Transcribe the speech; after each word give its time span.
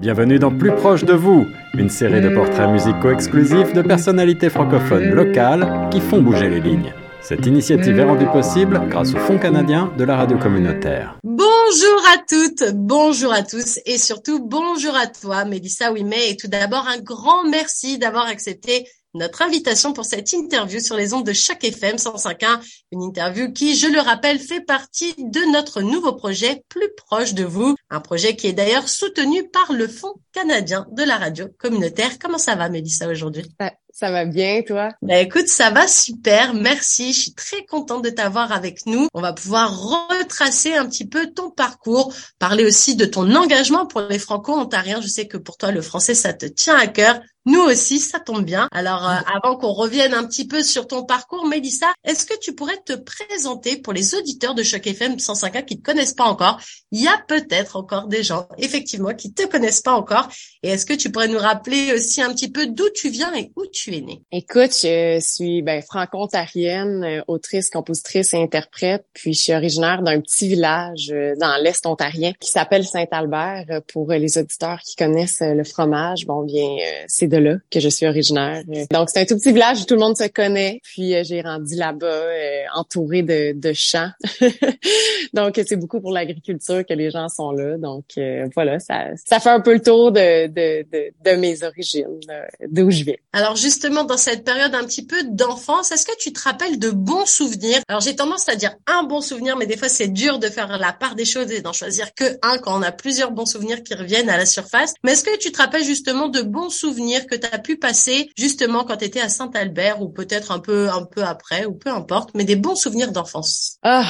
Bienvenue 0.00 0.38
dans 0.38 0.50
Plus 0.50 0.74
proche 0.74 1.04
de 1.04 1.12
vous, 1.12 1.46
une 1.74 1.90
série 1.90 2.22
de 2.22 2.30
portraits 2.30 2.70
musicaux 2.70 3.10
exclusifs 3.10 3.74
de 3.74 3.82
personnalités 3.82 4.48
francophones 4.48 5.10
locales 5.10 5.90
qui 5.92 6.00
font 6.00 6.22
bouger 6.22 6.48
les 6.48 6.60
lignes. 6.60 6.94
Cette 7.20 7.44
initiative 7.44 7.98
est 7.98 8.04
rendue 8.04 8.24
possible 8.24 8.80
grâce 8.88 9.12
au 9.12 9.18
Fonds 9.18 9.36
canadien 9.36 9.92
de 9.98 10.04
la 10.04 10.16
radio 10.16 10.38
communautaire. 10.38 11.18
Bonjour 11.22 12.02
à 12.14 12.16
toutes, 12.26 12.74
bonjour 12.74 13.30
à 13.30 13.42
tous 13.42 13.78
et 13.84 13.98
surtout 13.98 14.42
bonjour 14.42 14.96
à 14.96 15.06
toi, 15.06 15.44
Mélissa 15.44 15.92
Ouimet. 15.92 16.30
Et 16.30 16.36
tout 16.38 16.48
d'abord, 16.48 16.88
un 16.88 16.98
grand 17.02 17.44
merci 17.50 17.98
d'avoir 17.98 18.24
accepté 18.24 18.86
notre 19.14 19.42
invitation 19.42 19.92
pour 19.92 20.04
cette 20.04 20.32
interview 20.32 20.80
sur 20.80 20.96
les 20.96 21.14
ondes 21.14 21.26
de 21.26 21.32
chaque 21.32 21.64
FM 21.64 21.96
105.1. 21.96 22.60
Une 22.92 23.02
interview 23.02 23.52
qui, 23.52 23.76
je 23.76 23.88
le 23.88 24.00
rappelle, 24.00 24.38
fait 24.38 24.60
partie 24.60 25.14
de 25.18 25.52
notre 25.52 25.82
nouveau 25.82 26.12
projet 26.12 26.64
Plus 26.68 26.90
proche 26.96 27.34
de 27.34 27.44
vous. 27.44 27.74
Un 27.90 28.00
projet 28.00 28.36
qui 28.36 28.46
est 28.46 28.52
d'ailleurs 28.52 28.88
soutenu 28.88 29.48
par 29.48 29.72
le 29.72 29.88
Fonds 29.88 30.14
canadien 30.32 30.86
de 30.92 31.02
la 31.02 31.16
radio 31.16 31.46
communautaire. 31.58 32.18
Comment 32.20 32.38
ça 32.38 32.54
va, 32.54 32.68
Mélissa, 32.68 33.08
aujourd'hui? 33.08 33.44
Ça 33.92 34.10
va 34.10 34.24
bien, 34.24 34.62
toi? 34.62 34.90
Ben 35.02 35.26
écoute, 35.26 35.48
ça 35.48 35.70
va 35.70 35.88
super, 35.88 36.54
merci. 36.54 37.12
Je 37.12 37.20
suis 37.20 37.34
très 37.34 37.64
contente 37.66 38.04
de 38.04 38.10
t'avoir 38.10 38.52
avec 38.52 38.86
nous. 38.86 39.08
On 39.14 39.20
va 39.20 39.32
pouvoir 39.32 39.76
retracer 39.78 40.74
un 40.74 40.86
petit 40.86 41.06
peu 41.06 41.26
ton 41.32 41.50
parcours, 41.50 42.14
parler 42.38 42.64
aussi 42.64 42.94
de 42.94 43.04
ton 43.04 43.34
engagement 43.34 43.86
pour 43.86 44.02
les 44.02 44.18
Franco-Ontariens. 44.18 45.00
Je 45.00 45.08
sais 45.08 45.26
que 45.26 45.36
pour 45.36 45.56
toi, 45.56 45.72
le 45.72 45.82
français, 45.82 46.14
ça 46.14 46.32
te 46.32 46.46
tient 46.46 46.76
à 46.76 46.86
cœur. 46.86 47.20
Nous 47.50 47.62
aussi, 47.62 47.98
ça 47.98 48.20
tombe 48.20 48.44
bien. 48.44 48.68
Alors, 48.70 49.10
euh, 49.10 49.16
avant 49.34 49.56
qu'on 49.56 49.72
revienne 49.72 50.14
un 50.14 50.24
petit 50.24 50.46
peu 50.46 50.62
sur 50.62 50.86
ton 50.86 51.02
parcours, 51.02 51.48
Mélissa, 51.48 51.88
est-ce 52.04 52.24
que 52.24 52.38
tu 52.38 52.54
pourrais 52.54 52.76
te 52.76 52.92
présenter 52.92 53.76
pour 53.76 53.92
les 53.92 54.14
auditeurs 54.14 54.54
de 54.54 54.62
Choc 54.62 54.86
FM 54.86 55.16
105.1 55.16 55.64
qui 55.64 55.76
te 55.76 55.82
connaissent 55.82 56.14
pas 56.14 56.26
encore? 56.26 56.60
Il 56.92 57.02
y 57.02 57.08
a 57.08 57.20
peut-être 57.26 57.74
encore 57.74 58.06
des 58.06 58.22
gens, 58.22 58.46
effectivement, 58.58 59.14
qui 59.14 59.32
te 59.32 59.48
connaissent 59.48 59.80
pas 59.80 59.94
encore. 59.94 60.28
Et 60.62 60.68
est-ce 60.68 60.86
que 60.86 60.92
tu 60.92 61.10
pourrais 61.10 61.26
nous 61.26 61.40
rappeler 61.40 61.92
aussi 61.92 62.22
un 62.22 62.32
petit 62.32 62.52
peu 62.52 62.68
d'où 62.68 62.84
tu 62.94 63.08
viens 63.08 63.34
et 63.34 63.50
où 63.56 63.66
tu 63.66 63.96
es 63.96 64.00
née 64.00 64.22
Écoute, 64.30 64.70
je 64.80 65.18
suis 65.20 65.62
ben, 65.62 65.82
franco-ontarienne, 65.82 67.02
euh, 67.02 67.22
autrice, 67.26 67.68
compositrice 67.68 68.32
et 68.32 68.40
interprète. 68.40 69.04
Puis, 69.12 69.34
je 69.34 69.40
suis 69.40 69.54
originaire 69.54 70.02
d'un 70.02 70.20
petit 70.20 70.46
village 70.46 71.10
euh, 71.10 71.34
dans 71.40 71.60
l'est 71.60 71.84
ontarien 71.84 72.32
qui 72.38 72.48
s'appelle 72.48 72.84
Saint-Albert. 72.84 73.80
Pour 73.92 74.12
les 74.12 74.38
auditeurs 74.38 74.78
qui 74.82 74.94
connaissent 74.94 75.40
le 75.40 75.64
fromage, 75.64 76.26
bon, 76.26 76.44
bien, 76.44 76.68
c'est 77.08 77.26
de 77.26 77.39
que 77.70 77.80
je 77.80 77.88
suis 77.88 78.06
originaire. 78.06 78.62
Donc, 78.90 79.10
c'est 79.10 79.20
un 79.20 79.24
tout 79.24 79.36
petit 79.36 79.52
village 79.52 79.82
où 79.82 79.84
tout 79.84 79.94
le 79.94 80.00
monde 80.00 80.16
se 80.16 80.28
connaît. 80.28 80.80
Puis, 80.82 81.14
euh, 81.14 81.22
j'ai 81.24 81.40
rendu 81.40 81.74
là-bas 81.76 82.06
euh, 82.06 82.62
entouré 82.74 83.22
de, 83.22 83.52
de 83.52 83.72
champs. 83.72 84.10
Donc, 85.32 85.60
c'est 85.66 85.76
beaucoup 85.76 86.00
pour 86.00 86.12
l'agriculture 86.12 86.84
que 86.86 86.94
les 86.94 87.10
gens 87.10 87.28
sont 87.28 87.52
là. 87.52 87.76
Donc, 87.76 88.04
euh, 88.18 88.48
voilà, 88.54 88.78
ça, 88.78 89.14
fait 89.40 89.48
un 89.48 89.60
peu 89.60 89.74
le 89.74 89.82
tour 89.82 90.12
de, 90.12 90.46
de 90.48 91.36
mes 91.36 91.62
origines, 91.62 92.20
d'où 92.68 92.90
je 92.90 93.04
viens. 93.04 93.14
Alors, 93.32 93.56
justement, 93.56 94.04
dans 94.04 94.16
cette 94.16 94.44
période 94.44 94.74
un 94.74 94.84
petit 94.84 95.06
peu 95.06 95.22
d'enfance, 95.24 95.92
est-ce 95.92 96.06
que 96.06 96.16
tu 96.18 96.32
te 96.32 96.40
rappelles 96.40 96.78
de 96.78 96.90
bons 96.90 97.26
souvenirs? 97.26 97.80
Alors, 97.88 98.00
j'ai 98.00 98.16
tendance 98.16 98.48
à 98.48 98.56
dire 98.56 98.74
un 98.86 99.04
bon 99.04 99.20
souvenir, 99.20 99.56
mais 99.56 99.66
des 99.66 99.76
fois, 99.76 99.88
c'est 99.88 100.08
dur 100.08 100.38
de 100.38 100.48
faire 100.48 100.78
la 100.78 100.92
part 100.92 101.14
des 101.14 101.24
choses 101.24 101.50
et 101.52 101.60
d'en 101.60 101.72
choisir 101.72 102.14
que 102.14 102.24
un 102.42 102.58
quand 102.58 102.78
on 102.78 102.82
a 102.82 102.92
plusieurs 102.92 103.30
bons 103.30 103.46
souvenirs 103.46 103.82
qui 103.82 103.94
reviennent 103.94 104.30
à 104.30 104.36
la 104.36 104.46
surface. 104.46 104.94
Mais 105.04 105.12
est-ce 105.12 105.24
que 105.24 105.36
tu 105.38 105.52
te 105.52 105.58
rappelles 105.58 105.84
justement 105.84 106.28
de 106.28 106.42
bons 106.42 106.70
souvenirs 106.70 107.19
que 107.26 107.34
tu 107.34 107.46
as 107.50 107.58
pu 107.58 107.76
passer 107.76 108.30
justement 108.36 108.84
quand 108.84 108.98
tu 108.98 109.04
étais 109.04 109.20
à 109.20 109.28
Saint-Albert 109.28 110.02
ou 110.02 110.08
peut-être 110.08 110.52
un 110.52 110.58
peu 110.58 110.88
un 110.88 111.04
peu 111.04 111.22
après 111.22 111.64
ou 111.64 111.74
peu 111.74 111.90
importe, 111.90 112.30
mais 112.34 112.44
des 112.44 112.56
bons 112.56 112.76
souvenirs 112.76 113.12
d'enfance. 113.12 113.78
Ah, 113.82 114.06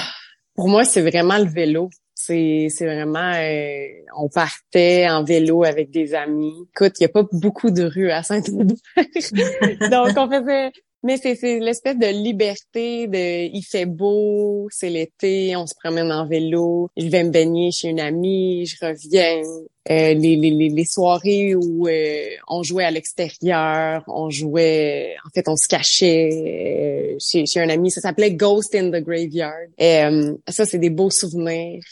pour 0.55 0.69
moi, 0.69 0.85
c'est 0.85 1.03
vraiment 1.03 1.39
le 1.39 1.49
vélo. 1.49 1.91
C'est, 2.15 2.69
vraiment, 2.81 3.33
euh, 3.35 3.87
on 4.17 4.29
partait 4.29 5.09
en 5.09 5.25
vélo 5.25 5.65
avec 5.65 5.91
des 5.91 6.15
amis. 6.15 6.53
Écoute, 6.75 6.93
il 7.01 7.03
y 7.03 7.07
a 7.07 7.09
pas 7.09 7.25
beaucoup 7.33 7.71
de 7.71 7.83
rues 7.83 8.11
à 8.11 8.23
Saint-Albert. 8.23 8.77
Donc, 9.91 10.17
on 10.17 10.31
faisait, 10.31 10.71
mais 11.03 11.17
c'est, 11.17 11.59
l'espèce 11.61 11.97
de 11.97 12.07
liberté 12.07 13.07
de, 13.07 13.49
il 13.51 13.63
fait 13.63 13.87
beau, 13.87 14.69
c'est 14.71 14.91
l'été, 14.91 15.57
on 15.57 15.67
se 15.67 15.75
promène 15.75 16.13
en 16.13 16.27
vélo, 16.27 16.91
je 16.97 17.07
vais 17.07 17.25
me 17.25 17.31
baigner 17.31 17.71
chez 17.73 17.89
une 17.89 18.01
amie, 18.01 18.67
je 18.67 18.77
reviens, 18.85 19.41
les, 19.91 20.37
les, 20.37 20.69
les, 20.69 20.85
soirées 20.85 21.57
où 21.57 21.89
euh, 21.89 22.27
on 22.47 22.63
jouait 22.63 22.85
à 22.85 22.93
l'extérieur, 22.93 24.05
on 24.07 24.31
jouait, 24.31 25.17
en 25.27 25.31
fait, 25.31 25.49
on 25.49 25.57
se 25.57 25.67
cachait 25.67 26.31
euh, 26.33 27.17
chez, 27.19 27.45
chez 27.45 27.61
un 27.61 27.69
ami. 27.69 27.91
Ça 27.91 28.01
s'appelait 28.01 28.33
Ghost 28.33 28.73
in 28.77 28.91
the 28.91 29.03
Graveyard. 29.03 29.67
Et, 29.79 30.03
ça, 30.49 30.65
c'est 30.65 30.79
des 30.79 30.91
beaux 30.91 31.11
souvenirs. 31.11 31.83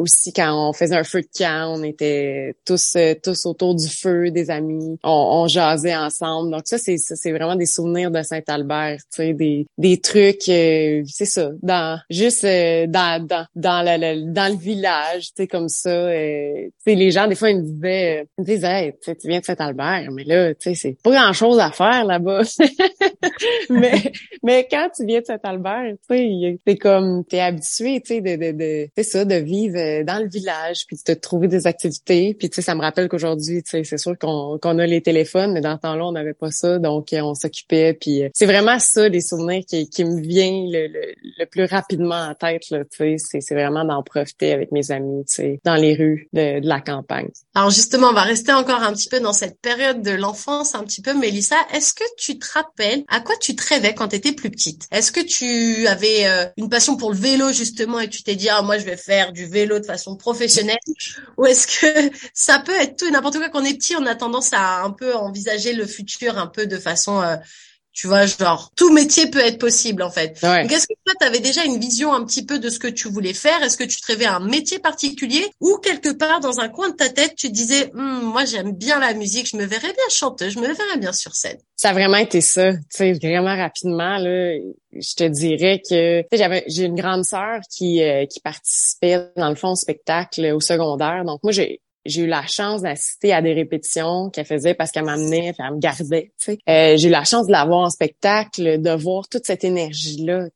aussi, 0.00 0.32
quand 0.32 0.70
on 0.70 0.72
faisait 0.72 0.96
un 0.96 1.04
feu 1.04 1.20
de 1.20 1.28
camp, 1.36 1.74
on 1.76 1.82
était 1.82 2.54
tous 2.64 2.96
tous 3.22 3.44
autour 3.44 3.74
du 3.74 3.88
feu, 3.88 4.30
des 4.30 4.48
amis. 4.48 4.98
On, 5.04 5.42
on 5.42 5.46
jasait 5.48 5.94
ensemble. 5.94 6.50
Donc 6.50 6.62
ça, 6.64 6.78
c'est 6.78 6.96
c'est 6.96 7.32
vraiment 7.32 7.56
des 7.56 7.66
souvenirs 7.66 8.10
de 8.10 8.22
Saint-Albert. 8.22 8.96
Tu 8.96 9.16
sais, 9.16 9.34
des 9.34 9.66
des 9.76 10.00
trucs, 10.00 10.42
c'est 10.44 11.04
ça, 11.26 11.50
dans 11.62 11.98
juste 12.08 12.44
dans 12.44 13.26
dans 13.26 13.46
dans, 13.54 14.32
dans 14.32 14.52
le 14.52 14.58
village, 14.58 15.26
tu 15.26 15.42
sais, 15.42 15.46
comme 15.46 15.68
ça. 15.68 16.08
Tu 16.10 16.72
les 17.02 17.10
gens, 17.10 17.26
des 17.26 17.34
fois, 17.34 17.50
ils 17.50 17.58
me 17.58 17.62
disaient, 17.62 18.26
ils 18.38 18.42
me 18.42 18.44
disaient, 18.44 18.98
tu 19.02 19.28
viens 19.28 19.40
de 19.40 19.44
Saint-Albert, 19.44 20.08
mais 20.12 20.24
là, 20.24 20.54
tu 20.54 20.70
sais, 20.70 20.74
c'est 20.74 20.96
pas 21.02 21.10
grand-chose 21.10 21.58
à 21.58 21.70
faire 21.70 22.04
là-bas. 22.04 22.42
mais, 23.70 24.12
mais 24.42 24.68
quand 24.70 24.88
tu 24.94 25.04
viens 25.04 25.20
de 25.20 25.24
Saint-Albert, 25.24 25.94
tu 26.08 26.16
sais, 26.16 26.58
t'es 26.64 26.76
comme, 26.76 27.24
t'es 27.24 27.40
habitué, 27.40 28.00
tu 28.00 28.14
sais, 28.14 28.20
de, 28.20 28.36
de, 28.36 28.52
de 28.52 28.88
c'est 28.96 29.02
ça, 29.02 29.24
de 29.24 29.34
vivre 29.34 29.76
euh, 29.78 30.04
dans 30.04 30.22
le 30.22 30.28
village, 30.28 30.86
puis 30.86 30.96
de 31.06 31.14
trouver 31.14 31.48
des 31.48 31.66
activités. 31.66 32.34
Puis, 32.38 32.50
tu 32.50 32.56
sais, 32.56 32.62
ça 32.62 32.74
me 32.74 32.80
rappelle 32.80 33.08
qu'aujourd'hui, 33.08 33.62
tu 33.62 33.70
sais, 33.70 33.84
c'est 33.84 33.98
sûr 33.98 34.16
qu'on 34.18 34.58
qu'on 34.60 34.78
a 34.78 34.86
les 34.86 35.00
téléphones, 35.00 35.52
mais 35.52 35.60
dans 35.60 35.76
ce 35.76 35.80
temps-là, 35.80 36.06
on 36.06 36.12
n'avait 36.12 36.34
pas 36.34 36.50
ça, 36.50 36.78
donc 36.78 37.12
euh, 37.12 37.20
on 37.20 37.34
s'occupait. 37.34 37.94
Puis, 37.94 38.24
euh, 38.24 38.28
c'est 38.34 38.46
vraiment 38.46 38.78
ça, 38.78 39.08
les 39.08 39.20
souvenirs 39.20 39.64
qui, 39.66 39.88
qui 39.88 40.04
me 40.04 40.20
viennent 40.20 40.70
le, 40.70 40.86
le, 41.38 41.46
plus 41.46 41.64
rapidement 41.64 42.28
en 42.30 42.34
tête, 42.34 42.70
là, 42.70 42.84
tu 42.84 43.18
sais, 43.18 43.40
c'est 43.40 43.54
vraiment 43.54 43.84
d'en 43.84 44.02
profiter 44.02 44.52
avec 44.52 44.70
mes 44.72 44.90
amis, 44.90 45.24
tu 45.26 45.34
sais, 45.34 45.60
dans 45.64 45.74
les 45.74 45.94
rues 45.94 46.28
de, 46.32 46.60
de 46.60 46.68
la 46.68 46.80
campagne. 46.82 47.30
Alors 47.54 47.70
justement, 47.70 48.08
on 48.08 48.12
va 48.12 48.22
rester 48.22 48.52
encore 48.52 48.82
un 48.82 48.92
petit 48.92 49.08
peu 49.08 49.20
dans 49.20 49.32
cette 49.32 49.60
période 49.60 50.02
de 50.02 50.10
l'enfance, 50.10 50.74
un 50.74 50.84
petit 50.84 51.00
peu, 51.00 51.14
Mélissa. 51.14 51.56
Est-ce 51.72 51.94
que 51.94 52.04
tu 52.18 52.38
te 52.38 52.52
rappelles 52.52 53.04
à 53.08 53.20
quoi 53.20 53.34
tu 53.40 53.56
te 53.56 53.66
rêvais 53.66 53.94
quand 53.94 54.08
tu 54.08 54.16
étais 54.16 54.32
plus 54.32 54.50
petite? 54.50 54.86
Est-ce 54.90 55.12
que 55.12 55.20
tu 55.20 55.86
avais 55.86 56.26
euh, 56.26 56.46
une 56.56 56.68
passion 56.68 56.96
pour 56.96 57.10
le 57.10 57.16
vélo 57.16 57.52
justement 57.52 58.00
et 58.00 58.08
tu 58.08 58.22
t'es 58.22 58.36
dit 58.36 58.48
ah 58.48 58.62
moi 58.62 58.78
je 58.78 58.84
vais 58.84 58.96
faire 58.96 59.32
du 59.32 59.46
vélo 59.46 59.78
de 59.78 59.86
façon 59.86 60.16
professionnelle? 60.16 60.76
Ou 61.38 61.46
est-ce 61.46 61.66
que 61.66 62.10
ça 62.34 62.58
peut 62.58 62.78
être 62.78 62.96
tout 62.96 63.06
et 63.06 63.10
n'importe 63.10 63.38
quoi? 63.38 63.48
Quand 63.48 63.62
on 63.62 63.64
est 63.64 63.74
petit, 63.74 63.96
on 63.96 64.06
a 64.06 64.14
tendance 64.14 64.52
à 64.52 64.82
un 64.82 64.90
peu 64.90 65.14
envisager 65.14 65.72
le 65.72 65.86
futur 65.86 66.38
un 66.38 66.46
peu 66.46 66.66
de 66.66 66.78
façon 66.78 67.22
euh, 67.22 67.36
tu 67.92 68.06
vois, 68.06 68.26
genre, 68.26 68.70
tout 68.74 68.90
métier 68.92 69.30
peut 69.30 69.40
être 69.40 69.58
possible, 69.58 70.02
en 70.02 70.10
fait. 70.10 70.38
Ouais. 70.42 70.64
est-ce 70.66 70.86
que 70.86 70.94
toi, 71.04 71.14
tu 71.20 71.26
avais 71.26 71.40
déjà 71.40 71.64
une 71.64 71.78
vision 71.78 72.12
un 72.14 72.24
petit 72.24 72.44
peu 72.44 72.58
de 72.58 72.70
ce 72.70 72.78
que 72.78 72.88
tu 72.88 73.08
voulais 73.08 73.34
faire? 73.34 73.62
Est-ce 73.62 73.76
que 73.76 73.84
tu 73.84 74.00
te 74.00 74.06
rêvais 74.06 74.26
un 74.26 74.40
métier 74.40 74.78
particulier? 74.78 75.44
Ou 75.60 75.76
quelque 75.82 76.10
part, 76.10 76.40
dans 76.40 76.60
un 76.60 76.68
coin 76.68 76.88
de 76.88 76.96
ta 76.96 77.10
tête, 77.10 77.34
tu 77.36 77.50
disais, 77.50 77.90
hm, 77.92 78.20
moi, 78.22 78.44
j'aime 78.44 78.72
bien 78.72 78.98
la 78.98 79.12
musique, 79.12 79.48
je 79.48 79.56
me 79.56 79.64
verrais 79.64 79.92
bien 79.92 80.08
chanteuse, 80.10 80.54
je 80.54 80.58
me 80.58 80.66
verrais 80.66 80.98
bien 80.98 81.12
sur 81.12 81.34
scène 81.34 81.58
Ça 81.76 81.90
a 81.90 81.92
vraiment 81.92 82.16
été 82.16 82.40
ça. 82.40 82.72
Tu 82.72 82.80
sais, 82.90 83.12
vraiment 83.12 83.56
rapidement, 83.56 84.16
là, 84.16 84.54
je 84.94 85.14
te 85.14 85.24
dirais 85.24 85.82
que 85.88 86.24
j'avais 86.32 86.64
j'ai 86.66 86.84
une 86.84 86.94
grande 86.94 87.24
sœur 87.24 87.60
qui 87.70 88.02
euh, 88.02 88.26
qui 88.26 88.40
participait 88.40 89.30
dans 89.36 89.48
le 89.48 89.54
fond 89.54 89.70
au 89.70 89.76
spectacle 89.76 90.52
au 90.52 90.60
secondaire. 90.60 91.24
Donc 91.24 91.42
moi 91.42 91.52
j'ai 91.52 91.80
j'ai 92.04 92.22
eu 92.22 92.26
la 92.26 92.46
chance 92.46 92.82
d'assister 92.82 93.32
à 93.32 93.42
des 93.42 93.52
répétitions 93.52 94.30
qu'elle 94.30 94.44
faisait 94.44 94.74
parce 94.74 94.90
qu'elle 94.90 95.04
m'amenait, 95.04 95.54
elle 95.58 95.74
me 95.74 95.78
gardait. 95.78 96.32
Euh, 96.48 96.96
j'ai 96.96 97.08
eu 97.08 97.10
la 97.10 97.24
chance 97.24 97.46
de 97.46 97.52
la 97.52 97.64
voir 97.64 97.80
en 97.80 97.90
spectacle, 97.90 98.80
de 98.80 98.90
voir 98.90 99.28
toute 99.28 99.46
cette 99.46 99.64
énergie-là. 99.64 100.48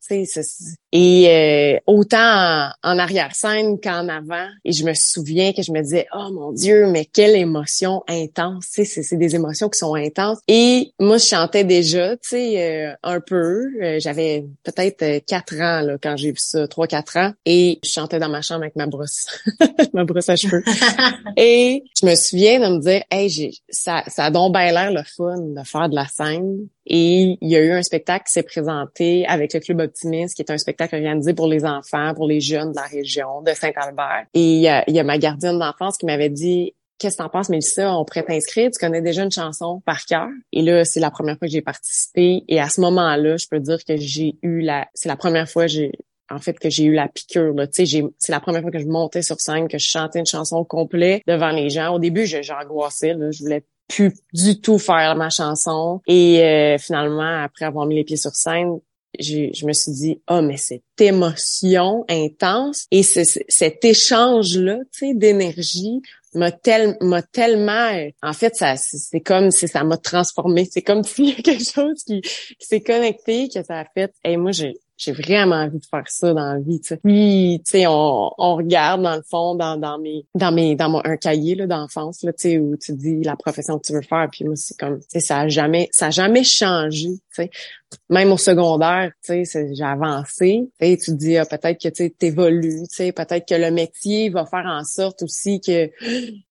Et 0.92 1.28
euh, 1.28 1.78
autant 1.86 2.70
en, 2.82 2.98
arrière-scène 2.98 3.78
qu'en 3.80 4.08
avant. 4.08 4.48
Et 4.64 4.72
je 4.72 4.84
me 4.84 4.94
souviens 4.94 5.52
que 5.52 5.62
je 5.62 5.72
me 5.72 5.82
disais, 5.82 6.06
oh 6.14 6.30
mon 6.32 6.52
Dieu, 6.52 6.86
mais 6.90 7.04
quelle 7.04 7.36
émotion 7.36 8.02
intense. 8.08 8.64
C'est 8.70 9.16
des 9.16 9.34
émotions 9.34 9.68
qui 9.68 9.78
sont 9.78 9.94
intenses. 9.94 10.38
Et 10.48 10.92
moi, 10.98 11.18
je 11.18 11.26
chantais 11.26 11.64
déjà, 11.64 12.16
tu 12.16 12.30
sais, 12.30 12.62
euh, 12.62 12.94
un 13.02 13.20
peu. 13.20 13.68
J'avais 13.98 14.46
peut-être 14.64 15.24
quatre 15.26 15.54
ans 15.56 15.80
là, 15.82 15.96
quand 16.02 16.16
j'ai 16.16 16.30
vu 16.30 16.38
ça, 16.38 16.66
trois, 16.66 16.86
quatre 16.86 17.16
ans. 17.18 17.32
Et 17.44 17.78
je 17.84 17.90
chantais 17.90 18.18
dans 18.18 18.28
ma 18.28 18.42
chambre 18.42 18.62
avec 18.62 18.76
ma 18.76 18.86
brosse, 18.86 19.26
ma 19.92 20.04
brosse 20.04 20.28
à 20.28 20.36
cheveux. 20.36 20.62
Et 21.36 21.84
je 22.00 22.06
me 22.06 22.14
souviens 22.14 22.58
de 22.58 22.74
me 22.74 22.80
dire, 22.80 23.02
hey, 23.10 23.28
j'ai, 23.28 23.50
ça, 23.68 24.02
ça 24.06 24.24
a 24.24 24.30
donc 24.30 24.54
bien 24.54 24.72
l'air 24.72 24.90
le 24.90 25.02
fun 25.02 25.36
de 25.38 25.62
faire 25.64 25.88
de 25.88 25.94
la 25.94 26.06
scène. 26.06 26.68
Et 26.86 27.36
il 27.40 27.48
y 27.48 27.56
a 27.56 27.60
eu 27.60 27.72
un 27.72 27.82
spectacle 27.82 28.24
qui 28.26 28.32
s'est 28.32 28.42
présenté 28.42 29.26
avec 29.26 29.52
le 29.52 29.60
Club 29.60 29.80
Optimiste, 29.80 30.34
qui 30.34 30.42
est 30.42 30.50
un 30.50 30.58
spectacle 30.58 30.96
organisé 30.96 31.34
pour 31.34 31.46
les 31.46 31.64
enfants, 31.64 32.14
pour 32.14 32.26
les 32.26 32.40
jeunes 32.40 32.70
de 32.70 32.76
la 32.76 32.86
région 32.86 33.42
de 33.42 33.52
Saint-Albert. 33.52 34.26
Et 34.34 34.40
il 34.40 34.60
y, 34.60 34.68
a, 34.68 34.82
il 34.88 34.94
y 34.94 34.98
a 34.98 35.04
ma 35.04 35.18
gardienne 35.18 35.58
d'enfance 35.58 35.98
qui 35.98 36.06
m'avait 36.06 36.30
dit, 36.30 36.74
Qu'est-ce 36.98 37.18
que 37.18 37.22
t'en 37.22 37.28
penses, 37.28 37.50
Mélissa? 37.50 37.94
On 37.94 38.06
pourrait 38.06 38.22
t'inscrire. 38.22 38.70
Tu 38.70 38.78
connais 38.78 39.02
déjà 39.02 39.22
une 39.22 39.30
chanson 39.30 39.82
par 39.84 40.06
cœur. 40.06 40.28
Et 40.52 40.62
là, 40.62 40.82
c'est 40.86 41.00
la 41.00 41.10
première 41.10 41.36
fois 41.38 41.46
que 41.46 41.52
j'ai 41.52 41.60
participé. 41.60 42.42
Et 42.48 42.58
à 42.58 42.70
ce 42.70 42.80
moment-là, 42.80 43.36
je 43.36 43.46
peux 43.48 43.60
dire 43.60 43.84
que 43.84 43.98
j'ai 43.98 44.36
eu 44.40 44.60
la, 44.62 44.88
c'est 44.94 45.10
la 45.10 45.16
première 45.16 45.46
fois 45.48 45.64
que 45.64 45.72
j'ai, 45.72 45.92
en 46.30 46.38
fait 46.38 46.58
que 46.58 46.70
j'ai 46.70 46.84
eu 46.84 46.92
la 46.92 47.08
piqûre. 47.08 47.54
Sais, 47.72 47.84
c'est 48.18 48.32
la 48.32 48.40
première 48.40 48.62
fois 48.62 48.70
que 48.70 48.78
je 48.78 48.86
montais 48.86 49.22
sur 49.22 49.40
scène, 49.40 49.68
que 49.68 49.78
je 49.78 49.86
chantais 49.86 50.18
une 50.18 50.26
chanson 50.26 50.64
complète 50.64 51.22
devant 51.26 51.50
les 51.50 51.70
gens. 51.70 51.94
Au 51.94 51.98
début, 51.98 52.26
j'angoissais, 52.26 53.14
je 53.30 53.42
voulais 53.42 53.64
plus 53.88 54.12
du 54.32 54.60
tout 54.60 54.78
faire 54.78 55.16
ma 55.16 55.30
chanson. 55.30 56.00
Et 56.06 56.42
euh, 56.42 56.78
finalement, 56.78 57.42
après 57.42 57.64
avoir 57.64 57.86
mis 57.86 57.96
les 57.96 58.04
pieds 58.04 58.16
sur 58.16 58.34
scène, 58.34 58.80
je 59.18 59.66
me 59.66 59.72
suis 59.72 59.92
dit, 59.92 60.22
oh, 60.28 60.42
mais 60.42 60.56
cette 60.56 60.82
émotion 60.98 62.04
intense 62.08 62.86
et 62.90 63.02
cet 63.02 63.84
échange-là, 63.84 64.78
tu 64.92 65.08
sais, 65.08 65.14
d'énergie 65.14 66.02
m'a 66.34 66.52
tellement, 66.52 67.90
en 68.22 68.32
fait, 68.34 68.56
ça, 68.56 68.76
c'est 68.76 69.20
comme 69.20 69.50
si 69.50 69.68
ça 69.68 69.84
m'a 69.84 69.96
transformé. 69.96 70.68
C'est 70.70 70.82
comme 70.82 71.02
s'il 71.04 71.30
y 71.30 71.32
a 71.32 71.42
quelque 71.42 71.64
chose 71.64 72.02
qui, 72.04 72.20
s'est 72.60 72.82
connecté, 72.82 73.48
que 73.48 73.62
ça 73.62 73.80
a 73.80 73.84
fait, 73.84 74.12
et 74.24 74.36
moi, 74.36 74.52
j'ai, 74.52 74.74
j'ai 74.96 75.12
vraiment 75.12 75.56
envie 75.56 75.78
de 75.78 75.84
faire 75.84 76.04
ça 76.06 76.32
dans 76.32 76.54
la 76.54 76.58
vie. 76.58 76.80
sais. 76.82 76.96
Puis, 76.96 77.60
tu 77.64 77.70
sais, 77.70 77.86
on, 77.86 78.30
regarde 78.38 79.02
dans 79.02 79.16
le 79.16 79.22
fond, 79.22 79.54
dans, 79.54 79.76
dans 79.76 79.98
mes, 79.98 80.26
dans 80.34 80.52
mes, 80.52 80.74
dans 80.74 80.88
mon 80.88 81.02
un 81.04 81.16
cahier 81.16 81.54
là 81.54 81.66
d'enfance 81.66 82.22
là, 82.22 82.32
tu 82.32 82.58
où 82.58 82.76
tu 82.76 82.92
dis 82.94 83.22
la 83.22 83.36
profession 83.36 83.78
que 83.78 83.86
tu 83.86 83.92
veux 83.92 84.02
faire. 84.02 84.28
Puis 84.32 84.44
moi, 84.44 84.56
c'est 84.56 84.76
comme, 84.78 85.00
ça 85.08 85.40
a 85.40 85.48
jamais, 85.48 85.88
ça 85.92 86.06
a 86.06 86.10
jamais 86.10 86.44
changé. 86.44 87.10
Tu 87.34 87.50
même 88.08 88.32
au 88.32 88.36
secondaire, 88.36 89.12
tu 89.22 89.44
sais, 89.44 89.74
j'ai 89.74 89.84
avancé. 89.84 90.68
Tu 90.80 90.96
tu 90.96 91.14
dis, 91.14 91.36
ah, 91.36 91.44
peut-être 91.44 91.80
que 91.80 91.88
tu 91.88 92.12
évolues, 92.20 92.82
tu 92.88 92.96
sais, 92.96 93.12
peut-être 93.12 93.46
que 93.46 93.54
le 93.54 93.70
métier 93.70 94.30
va 94.30 94.46
faire 94.46 94.66
en 94.66 94.82
sorte 94.84 95.22
aussi 95.22 95.60
que, 95.60 95.90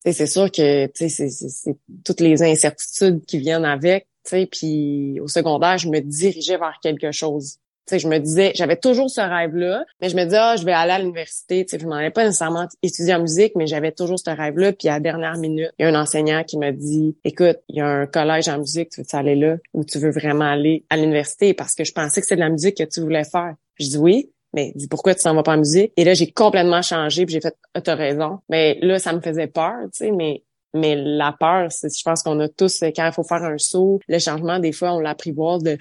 c'est 0.06 0.28
sûr 0.28 0.52
que, 0.52 0.88
tu 0.88 1.10
c'est 1.10 1.78
toutes 2.04 2.22
les 2.22 2.44
incertitudes 2.44 3.26
qui 3.26 3.40
viennent 3.40 3.66
avec. 3.66 4.08
Tu 4.24 4.48
puis 4.48 5.20
au 5.20 5.28
secondaire, 5.28 5.78
je 5.78 5.90
me 5.90 6.00
dirigeais 6.00 6.58
vers 6.58 6.80
quelque 6.82 7.12
chose 7.12 7.58
sais, 7.88 8.00
je 8.00 8.08
me 8.08 8.18
disais, 8.20 8.52
j'avais 8.56 8.78
toujours 8.78 9.10
ce 9.10 9.22
rêve-là, 9.22 9.86
mais 10.02 10.10
je 10.10 10.16
me 10.16 10.24
disais, 10.24 10.38
ah, 10.40 10.56
je 10.56 10.66
vais 10.66 10.74
aller 10.74 10.92
à 10.92 11.00
l'université. 11.00 11.66
Tu 11.66 11.72
sais, 11.72 11.80
je 11.80 11.88
m'en 11.88 11.96
allais 11.96 12.12
pas 12.12 12.26
nécessairement 12.26 12.68
étudier 12.82 13.16
en 13.16 13.22
musique, 13.22 13.54
mais 13.56 13.68
j'avais 13.68 13.92
toujours 13.92 14.20
ce 14.20 14.30
rêve-là. 14.30 14.74
Puis 14.74 14.88
à 14.88 14.94
la 14.94 15.00
dernière 15.00 15.38
minute, 15.38 15.72
il 15.80 15.84
y 15.84 15.86
a 15.86 15.90
un 15.90 16.02
enseignant 16.02 16.44
qui 16.44 16.58
m'a 16.58 16.72
dit, 16.72 17.18
écoute, 17.24 17.58
il 17.70 17.78
y 17.78 17.82
a 17.82 17.88
un 17.88 18.06
collège 18.06 18.48
en 18.48 18.60
musique, 18.60 18.90
tu 18.90 19.02
veux 19.02 19.08
aller 19.14 19.36
là 19.36 19.58
ou 19.74 19.84
tu 19.84 20.00
veux 20.00 20.12
vraiment 20.12 20.46
aller 20.46 20.86
à 20.90 20.98
l'université? 20.98 21.54
Parce 21.54 21.74
que 21.74 21.84
je 21.84 21.94
pensais 21.94 22.22
que 22.22 22.28
c'est 22.28 22.36
de 22.36 22.42
la 22.42 22.50
musique 22.50 22.78
que 22.78 22.84
tu 22.84 23.02
voulais 23.02 23.24
faire. 23.24 23.56
Je 23.76 23.88
dis 23.88 23.98
oui. 23.98 24.32
Mais 24.54 24.72
dis 24.74 24.88
pourquoi 24.88 25.14
tu 25.14 25.22
s'en 25.22 25.36
vas 25.36 25.44
pas 25.44 25.56
en 25.56 25.58
musique? 25.58 25.92
Et 25.98 26.06
là, 26.06 26.14
j'ai 26.14 26.32
complètement 26.32 26.82
changé, 26.82 27.26
puis 27.26 27.34
j'ai 27.34 27.42
fait 27.42 27.56
ah, 27.74 27.82
t'as 27.82 27.96
raison. 27.96 28.40
Mais 28.48 28.80
là, 28.82 29.00
ça 29.00 29.12
me 29.12 29.20
faisait 29.20 29.48
peur, 29.48 29.76
tu 29.92 30.06
sais, 30.06 30.12
mais 30.12 30.44
mais 30.76 30.96
la 30.96 31.34
peur, 31.40 31.70
je 31.72 32.04
pense 32.04 32.22
qu'on 32.22 32.40
a 32.40 32.50
tous, 32.50 32.82
quand 32.96 33.06
il 33.06 33.14
faut 33.14 33.24
faire 33.24 33.44
un 33.44 33.58
saut, 33.58 34.00
le 34.08 34.20
changement, 34.20 34.60
des 34.60 34.72
fois, 34.72 34.94
on 34.94 35.00
l'apprivoise 35.00 35.64
de 35.64 35.78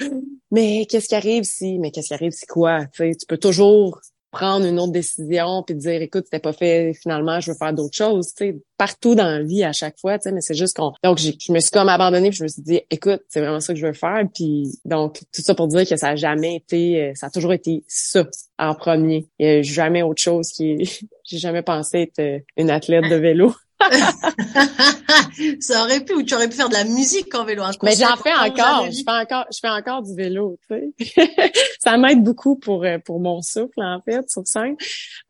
Mais 0.50 0.86
qu'est-ce 0.86 1.08
qui 1.08 1.16
arrive 1.16 1.44
si? 1.44 1.78
Mais 1.78 1.90
qu'est-ce 1.90 2.08
qui 2.08 2.14
arrive 2.14 2.32
si 2.32 2.46
quoi? 2.46 2.86
Tu, 2.94 3.12
peux 3.26 3.38
toujours 3.38 4.00
prendre 4.30 4.66
une 4.66 4.80
autre 4.80 4.92
décision 4.92 5.62
puis 5.64 5.76
dire 5.76 6.02
écoute 6.02 6.24
c'était 6.24 6.40
pas 6.40 6.52
fait 6.52 6.92
finalement 7.00 7.38
je 7.38 7.52
veux 7.52 7.56
faire 7.56 7.72
d'autres 7.72 7.94
choses 7.94 8.34
tu 8.34 8.46
sais 8.46 8.58
partout 8.76 9.14
dans 9.14 9.28
la 9.28 9.44
vie 9.44 9.62
à 9.62 9.72
chaque 9.72 9.96
fois 9.96 10.18
tu 10.18 10.24
sais 10.24 10.32
mais 10.32 10.40
c'est 10.40 10.56
juste 10.56 10.76
qu'on 10.76 10.92
donc 11.04 11.18
je 11.18 11.52
me 11.52 11.60
suis 11.60 11.70
comme 11.70 11.88
abandonnée 11.88 12.30
puis 12.30 12.38
je 12.38 12.42
me 12.42 12.48
suis 12.48 12.62
dit 12.62 12.80
écoute 12.90 13.22
c'est 13.28 13.38
vraiment 13.38 13.60
ça 13.60 13.72
que 13.72 13.78
je 13.78 13.86
veux 13.86 13.92
faire 13.92 14.24
puis 14.34 14.72
donc 14.84 15.20
tout 15.32 15.40
ça 15.40 15.54
pour 15.54 15.68
dire 15.68 15.88
que 15.88 15.96
ça 15.96 16.08
a 16.08 16.16
jamais 16.16 16.56
été 16.56 17.00
euh, 17.00 17.12
ça 17.14 17.28
a 17.28 17.30
toujours 17.30 17.52
été 17.52 17.84
ça 17.86 18.26
en 18.58 18.74
premier 18.74 19.28
il 19.38 19.46
y 19.46 19.50
a 19.50 19.62
jamais 19.62 20.02
autre 20.02 20.20
chose 20.20 20.48
qui 20.48 20.78
j'ai 21.24 21.38
jamais 21.38 21.62
pensé 21.62 22.00
être 22.00 22.18
euh, 22.18 22.40
une 22.56 22.70
athlète 22.70 23.08
de 23.08 23.14
vélo 23.14 23.54
ça 25.60 25.82
aurait 25.82 26.00
pu, 26.04 26.14
ou 26.14 26.22
tu 26.22 26.34
aurais 26.34 26.48
pu 26.48 26.56
faire 26.56 26.68
de 26.68 26.74
la 26.74 26.84
musique 26.84 27.34
en 27.34 27.44
vélo. 27.44 27.62
Mais 27.82 27.94
j'en 27.94 28.16
fais 28.16 28.32
encore, 28.32 28.86
je 28.86 29.02
fais 29.04 29.10
encore, 29.10 29.46
je 29.52 29.58
fais 29.60 29.68
encore 29.68 30.02
du 30.02 30.14
vélo, 30.14 30.58
tu 30.68 30.94
sais. 31.06 31.52
ça 31.80 31.96
m'aide 31.96 32.22
beaucoup 32.22 32.56
pour 32.56 32.84
euh, 32.84 32.98
pour 32.98 33.20
mon 33.20 33.42
souffle 33.42 33.82
en 33.82 34.00
fait 34.02 34.28
sur 34.30 34.46
scène, 34.46 34.76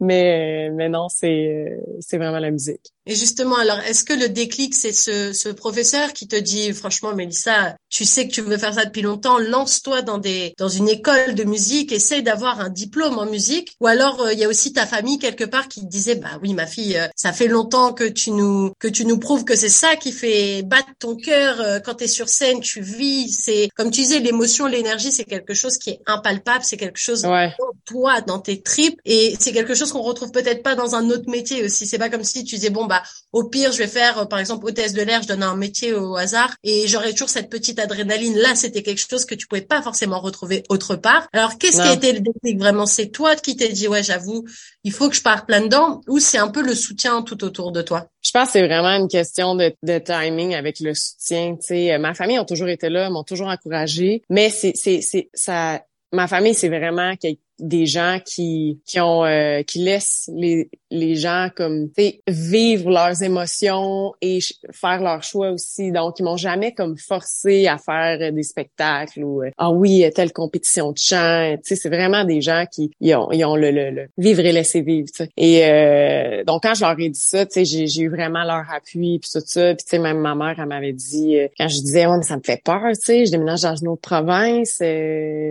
mais 0.01 0.71
mais 0.71 0.89
non, 0.89 1.09
c'est 1.09 1.49
euh, 1.49 1.81
c'est 2.01 2.19
vraiment 2.19 2.39
la 2.39 2.51
musique. 2.51 2.94
Et 3.07 3.15
justement, 3.15 3.57
alors, 3.57 3.79
est-ce 3.81 4.05
que 4.05 4.15
le 4.15 4.29
déclic, 4.29 4.75
c'est 4.75 4.93
ce, 4.93 5.33
ce 5.33 5.51
professeur 5.51 6.13
qui 6.13 6.27
te 6.27 6.37
dit, 6.37 6.73
franchement, 6.73 7.15
Mélissa, 7.15 7.77
tu 7.91 8.05
sais 8.05 8.27
que 8.27 8.33
tu 8.33 8.41
veux 8.41 8.57
faire 8.57 8.75
ça 8.75 8.87
depuis 8.87 9.03
longtemps, 9.03 9.39
lance-toi 9.39 10.03
dans 10.03 10.19
des, 10.19 10.55
dans 10.59 10.69
une 10.69 10.89
école 10.89 11.35
de 11.35 11.45
musique, 11.45 11.93
essaye 11.93 12.23
d'avoir 12.23 12.61
un 12.61 12.71
diplôme 12.71 13.19
en 13.19 13.27
musique. 13.27 13.77
Ou 13.81 13.87
alors, 13.87 14.23
euh, 14.23 14.33
il 14.33 14.39
y 14.39 14.45
a 14.45 14.49
aussi 14.49 14.73
ta 14.73 14.87
famille 14.87 15.19
quelque 15.19 15.45
part 15.45 15.69
qui 15.69 15.81
te 15.83 15.87
disait, 15.87 16.15
bah 16.15 16.39
oui, 16.43 16.55
ma 16.55 16.67
fille, 16.67 16.97
euh, 16.97 17.07
ça 17.15 17.33
fait 17.33 17.47
longtemps 17.47 17.93
que 17.93 18.05
tu 18.05 18.31
nous, 18.31 18.73
que 18.79 18.89
tu 18.89 19.05
nous 19.05 19.19
prouves 19.19 19.45
que 19.45 19.55
c'est 19.55 19.69
ça 19.69 19.97
qui 19.97 20.11
fait 20.11 20.63
battre 20.63 20.89
ton 20.99 21.15
cœur 21.15 21.61
euh, 21.61 21.81
quand 21.81 21.97
tu 21.97 22.05
es 22.05 22.09
sur 22.09 22.29
scène, 22.29 22.61
tu 22.61 22.81
vis. 22.81 23.29
C'est, 23.33 23.69
comme 23.77 23.91
tu 23.91 24.01
disais, 24.01 24.21
l'émotion, 24.21 24.67
l'énergie, 24.67 25.13
c'est 25.13 25.25
quelque 25.25 25.55
chose 25.55 25.77
qui 25.77 25.91
est 25.91 26.01
impalpable, 26.07 26.65
c'est 26.65 26.79
quelque 26.79 26.99
chose 26.99 27.27
ouais. 27.27 27.53
toi, 27.85 28.23
dans 28.23 28.39
tes 28.39 28.63
tripes, 28.63 28.99
et 29.05 29.37
c'est 29.39 29.53
quelque 29.53 29.75
chose 29.75 29.93
qu'on 29.93 30.03
retrouve 30.03 30.31
peut-être 30.31 30.63
pas 30.63 30.75
dans 30.75 30.95
un 30.95 31.11
autre 31.11 31.29
métier 31.29 31.65
aussi. 31.65 31.87
C'est 31.87 31.99
pas 31.99 32.09
comme 32.09 32.25
si 32.25 32.45
tu 32.45 32.57
disais, 32.57 32.71
bon, 32.71 32.87
bah, 32.87 32.94
bah, 32.95 33.03
au 33.33 33.45
pire, 33.45 33.73
je 33.73 33.79
vais 33.79 33.89
faire, 33.89 34.19
euh, 34.19 34.25
par 34.25 34.39
exemple, 34.39 34.67
hôtesse 34.67 34.93
de 34.93 35.03
l'air, 35.03 35.23
je 35.23 35.29
donne 35.29 35.43
un 35.43 35.57
métier 35.57 35.93
au 35.93 36.17
hasard 36.17 36.55
et 36.63 36.87
j'aurai 36.87 37.13
toujours 37.13 37.29
cette 37.29 37.51
petite 37.51 37.79
adrénaline. 37.79 38.37
Là, 38.37 38.55
c'était 38.55 38.83
quelque 38.83 39.05
chose 39.11 39.25
que 39.25 39.35
tu 39.35 39.47
pouvais 39.47 39.63
pas 39.63 39.83
forcément 39.83 40.21
retrouver 40.21 40.63
autre 40.69 40.97
part. 40.97 41.27
Alors, 41.33 41.59
qu'est-ce 41.59 41.83
qui 41.83 41.89
a 41.89 41.93
été 41.93 42.13
le 42.13 42.21
déclic 42.21 42.59
vraiment? 42.59 42.87
C'est 42.87 43.09
toi 43.09 43.35
qui 43.37 43.57
t'es 43.57 43.71
dit, 43.71 43.89
ouais, 43.89 44.03
j'avoue, 44.03 44.45
il 44.85 44.93
faut 44.93 45.09
que 45.09 45.17
je 45.17 45.23
parte 45.23 45.47
plein 45.47 45.63
dedans 45.63 46.01
ou 46.07 46.19
c'est 46.19 46.39
un 46.39 46.49
peu 46.49 46.63
le 46.63 46.75
soutien 46.75 47.23
tout 47.23 47.43
autour 47.45 47.73
de 47.73 47.83
toi? 47.83 48.07
Je 48.23 48.31
pense 48.31 48.47
que 48.47 48.53
c'est 48.53 48.67
vraiment 48.67 48.95
une 48.97 49.09
question 49.09 49.55
de, 49.55 49.99
timing 49.99 50.55
avec 50.55 50.81
le 50.81 50.95
soutien. 50.95 51.57
Tu 51.57 51.67
sais, 51.67 51.99
ma 51.99 52.15
famille 52.15 52.39
a 52.39 52.45
toujours 52.45 52.69
été 52.69 52.89
là, 52.89 53.11
m'ont 53.11 53.25
toujours 53.25 53.49
encouragé, 53.49 54.23
mais 54.31 54.51
c'est, 54.51 54.73
c'est, 54.75 55.01
c'est, 55.01 55.29
ça, 55.35 55.83
ma 56.13 56.29
famille, 56.29 56.55
c'est 56.55 56.69
vraiment 56.69 57.15
des 57.59 57.87
gens 57.87 58.19
qui 58.25 58.81
qui 58.85 59.01
ont 59.01 59.25
euh, 59.25 59.63
qui 59.63 59.79
laissent 59.79 60.29
les 60.35 60.71
les 60.91 61.17
gens 61.17 61.49
comme 61.55 61.89
vivre 62.29 62.91
leurs 62.91 63.23
émotions 63.23 64.13
et 64.21 64.39
faire 64.73 65.03
leurs 65.03 65.23
choix 65.23 65.51
aussi. 65.51 65.93
Donc 65.93 66.19
ils 66.19 66.25
m'ont 66.25 66.37
jamais 66.37 66.73
comme 66.73 66.97
forcé 66.97 67.67
à 67.67 67.79
faire 67.79 68.33
des 68.33 68.43
spectacles 68.43 69.25
ou 69.25 69.43
euh, 69.43 69.51
ah 69.59 69.71
oui 69.71 70.05
telle 70.15 70.33
compétition 70.33 70.93
de 70.93 70.99
chant 70.99 71.57
tu 71.57 71.61
sais 71.65 71.77
c'est 71.77 71.89
vraiment 71.89 72.25
des 72.25 72.41
gens 72.41 72.65
qui 72.71 72.91
ils 73.01 73.15
ont 73.15 73.31
ils 73.33 73.45
ont 73.45 73.57
le, 73.57 73.71
le, 73.71 74.09
vivre 74.19 74.41
et 74.41 74.53
laisser 74.53 74.83
vivre 74.83 75.09
tu 75.09 75.25
sais. 75.25 75.31
Et 75.37 75.65
euh, 75.65 76.45
donc 76.45 76.63
quand 76.63 76.75
je 76.75 76.83
leur 76.83 76.99
ai 76.99 77.09
dit 77.09 77.21
ça 77.21 77.47
tu 77.47 77.65
sais 77.65 77.87
j'ai 77.87 78.03
eu 78.03 78.09
vraiment 78.09 78.45
leur 78.45 78.65
appui 78.73 79.19
puis 79.21 79.31
tout 79.33 79.43
ça. 79.45 79.75
Puis 79.75 79.85
tu 79.85 79.91
sais 79.91 79.99
même 79.99 80.19
ma 80.19 80.35
mère 80.35 80.57
elle 80.59 80.67
m'avait 80.67 80.93
dit 80.93 81.37
quand 81.59 81.69
je 81.69 81.81
disais 81.81 82.07
oh 82.07 82.17
mais 82.17 82.25
ça 82.25 82.37
me 82.37 82.43
fait 82.43 82.63
peur 82.63 82.83
tu 82.95 83.01
sais 83.01 83.27
je 83.27 83.31
déménage 83.31 83.63
dans 83.63 83.77
une 83.77 83.89
autre 83.89 84.03
province 84.03 84.83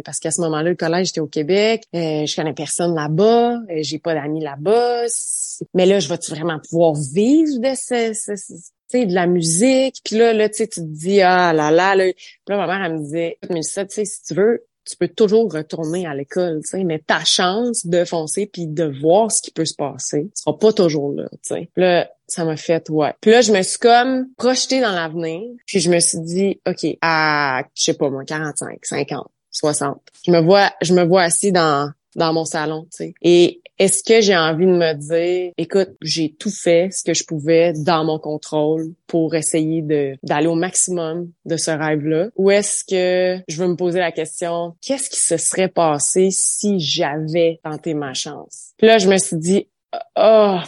parce 0.04 0.20
qu'à 0.20 0.32
ce 0.32 0.42
moment-là 0.42 0.70
le 0.70 0.76
collège 0.76 1.10
était 1.10 1.22
au 1.22 1.28
Québec 1.28 1.84
euh, 1.96 2.26
je 2.26 2.36
connais 2.36 2.54
personne 2.54 2.96
là-bas, 2.96 3.60
euh, 3.70 3.80
j'ai 3.82 4.00
pas 4.00 4.14
d'amis 4.14 4.44
là-bas. 4.44 5.06
Mais 5.74 5.86
là, 5.86 6.00
je 6.00 6.10
vais-tu 6.10 6.32
vraiment 6.32 6.60
pouvoir 6.60 6.94
vivre 6.94 7.60
de 7.60 7.76
ce, 7.76 8.14
ce, 8.14 8.98
de 8.98 9.14
la 9.14 9.28
musique? 9.28 10.02
Puis 10.04 10.18
là, 10.18 10.34
là, 10.34 10.50
tu 10.50 10.68
tu 10.68 10.82
te 10.82 10.82
dis, 10.82 11.22
ah 11.22 11.54
là 11.54 11.72
là, 11.72 11.96
là. 11.96 12.12
Puis 12.14 12.16
là, 12.48 12.58
ma 12.58 12.68
mère, 12.68 12.86
elle 12.86 12.94
me 12.94 13.00
disait, 13.00 13.38
mais 13.50 13.64
ça, 13.64 13.86
tu 13.86 13.96
sais, 13.96 14.06
si 14.06 14.24
tu 14.24 14.34
veux, 14.34 14.66
tu 14.86 14.98
peux 14.98 15.08
toujours 15.08 15.52
retourner 15.52 16.06
à 16.06 16.14
l'école, 16.14 16.62
tu 16.64 16.70
sais, 16.70 16.84
mais 16.84 17.00
ta 17.00 17.24
chance 17.24 17.86
de 17.86 18.04
foncer 18.04 18.48
puis 18.52 18.68
de 18.68 18.84
voir 19.02 19.32
ce 19.32 19.42
qui 19.42 19.52
peut 19.52 19.66
se 19.66 19.76
passer 19.76 20.30
sera 20.34 20.58
pas 20.58 20.74
toujours 20.74 21.14
là, 21.14 21.30
tu 21.32 21.56
sais. 21.56 21.70
Là, 21.76 22.12
ça 22.28 22.44
m'a 22.46 22.58
fait 22.58 22.90
ouais. 22.90 23.14
Puis 23.22 23.32
là, 23.32 23.42
je 23.42 23.52
me 23.52 23.62
suis 23.62 23.80
comme 23.80 24.28
projetée 24.38 24.82
dans 24.82 24.92
l'avenir, 24.92 25.42
puis 25.66 25.80
je 25.80 25.90
me 25.90 26.00
suis 26.00 26.20
dit 26.20 26.60
OK, 26.68 26.98
à 27.02 27.64
je 27.76 27.84
sais 27.84 27.94
pas 27.94 28.10
moi 28.10 28.24
45, 28.26 28.80
50, 28.84 29.28
60. 29.54 30.02
Je 30.26 30.32
me 30.32 30.42
vois 30.42 30.72
je 30.82 30.94
me 30.94 31.04
vois 31.04 31.24
assis 31.24 31.52
dans 31.52 31.92
dans 32.16 32.34
mon 32.34 32.46
salon, 32.46 32.84
tu 32.92 32.98
sais. 32.98 33.14
Et 33.22 33.62
est-ce 33.80 34.04
que 34.04 34.22
j'ai 34.22 34.38
envie 34.38 34.66
de 34.66 34.72
me 34.72 34.94
dire, 34.94 35.52
écoute, 35.58 35.90
j'ai 36.02 36.34
tout 36.34 36.52
fait 36.52 36.90
ce 36.92 37.04
que 37.04 37.14
je 37.14 37.26
pouvais 37.26 37.74
dans 37.74 38.06
mon 38.06 38.20
contrôle 38.20 38.94
pour 39.08 39.34
essayer 39.36 39.82
de 39.82 40.16
d'aller 40.22 40.48
au 40.48 40.56
maximum 40.56 41.32
de 41.46 41.58
ce 41.58 41.72
rêve-là, 41.72 42.30
ou 42.36 42.52
est-ce 42.52 42.84
que 42.84 43.44
je 43.48 43.62
veux 43.62 43.68
me 43.68 43.76
poser 43.76 44.00
la 44.00 44.12
question, 44.12 44.76
qu'est-ce 44.82 45.10
qui 45.10 45.20
se 45.20 45.38
serait 45.38 45.70
passé 45.70 46.30
si 46.32 46.80
j'avais 46.80 47.60
tenté 47.64 47.94
ma 47.94 48.14
chance? 48.14 48.74
Puis 48.78 48.88
là, 48.88 49.00
je 49.00 49.10
me 49.10 49.18
suis 49.18 49.38
dit, 49.38 49.68
oh, 50.18 50.60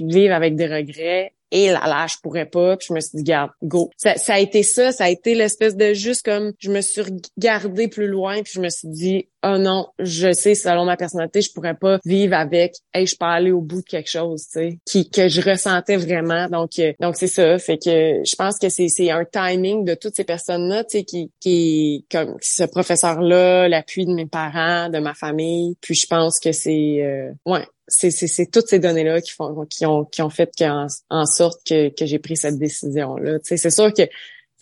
vivre 0.00 0.34
avec 0.34 0.56
des 0.56 0.66
regrets, 0.66 1.34
et 1.50 1.68
là 1.70 1.82
là, 1.86 2.06
je 2.08 2.16
pourrais 2.22 2.46
pas. 2.46 2.76
Puis 2.76 2.88
je 2.88 2.94
me 2.94 3.00
suis 3.00 3.18
dit, 3.18 3.24
garde, 3.24 3.50
go. 3.62 3.90
Ça, 3.96 4.16
ça 4.16 4.34
a 4.34 4.38
été 4.38 4.62
ça, 4.62 4.92
ça 4.92 5.04
a 5.04 5.08
été 5.08 5.34
l'espèce 5.34 5.76
de 5.76 5.92
juste 5.94 6.24
comme 6.24 6.52
je 6.58 6.70
me 6.70 6.80
suis 6.80 7.02
regardée 7.02 7.88
plus 7.88 8.08
loin, 8.08 8.42
puis 8.42 8.52
je 8.54 8.60
me 8.60 8.68
suis 8.68 8.88
dit, 8.88 9.28
oh 9.44 9.58
non, 9.58 9.88
je 9.98 10.32
sais, 10.32 10.54
selon 10.54 10.84
ma 10.84 10.96
personnalité, 10.96 11.40
je 11.40 11.52
pourrais 11.52 11.74
pas 11.74 11.98
vivre 12.04 12.34
avec, 12.34 12.74
hey, 12.92 13.06
je 13.06 13.16
peux 13.16 13.26
aller 13.26 13.52
au 13.52 13.60
bout 13.60 13.80
de 13.80 13.86
quelque 13.86 14.10
chose, 14.10 14.44
tu 14.46 14.52
sais, 14.52 14.78
qui 14.84 15.08
que 15.08 15.28
je 15.28 15.40
ressentais 15.40 15.96
vraiment. 15.96 16.48
Donc, 16.48 16.78
euh, 16.78 16.92
donc 17.00 17.16
c'est 17.16 17.28
ça. 17.28 17.58
Fait 17.58 17.78
que 17.78 18.22
je 18.24 18.36
pense 18.36 18.58
que 18.58 18.68
c'est 18.68 18.88
c'est 18.88 19.10
un 19.10 19.24
timing 19.24 19.84
de 19.84 19.94
toutes 19.94 20.16
ces 20.16 20.24
personnes-là, 20.24 20.84
tu 20.84 20.98
sais, 20.98 21.04
qui 21.04 21.30
qui 21.40 22.06
comme 22.10 22.36
ce 22.40 22.64
professeur-là, 22.64 23.68
l'appui 23.68 24.06
de 24.06 24.12
mes 24.12 24.26
parents, 24.26 24.88
de 24.88 24.98
ma 24.98 25.14
famille. 25.14 25.76
Puis 25.80 25.94
je 25.94 26.06
pense 26.06 26.40
que 26.40 26.52
c'est 26.52 27.02
euh, 27.02 27.30
ouais, 27.44 27.66
c'est, 27.88 28.10
c'est, 28.10 28.26
c'est 28.26 28.46
toutes 28.46 28.68
ces 28.68 28.78
données-là 28.78 29.20
qui 29.20 29.32
font 29.32 29.64
qui 29.66 29.86
ont 29.86 30.04
qui 30.04 30.22
ont 30.22 30.30
fait 30.30 30.50
en, 30.62 30.86
en 31.10 31.26
sorte 31.26 31.60
que, 31.66 31.88
que 31.88 32.06
j'ai 32.06 32.18
pris 32.18 32.36
cette 32.36 32.58
décision-là. 32.58 33.38
C'est 33.42 33.70
sûr 33.70 33.92
que 33.92 34.02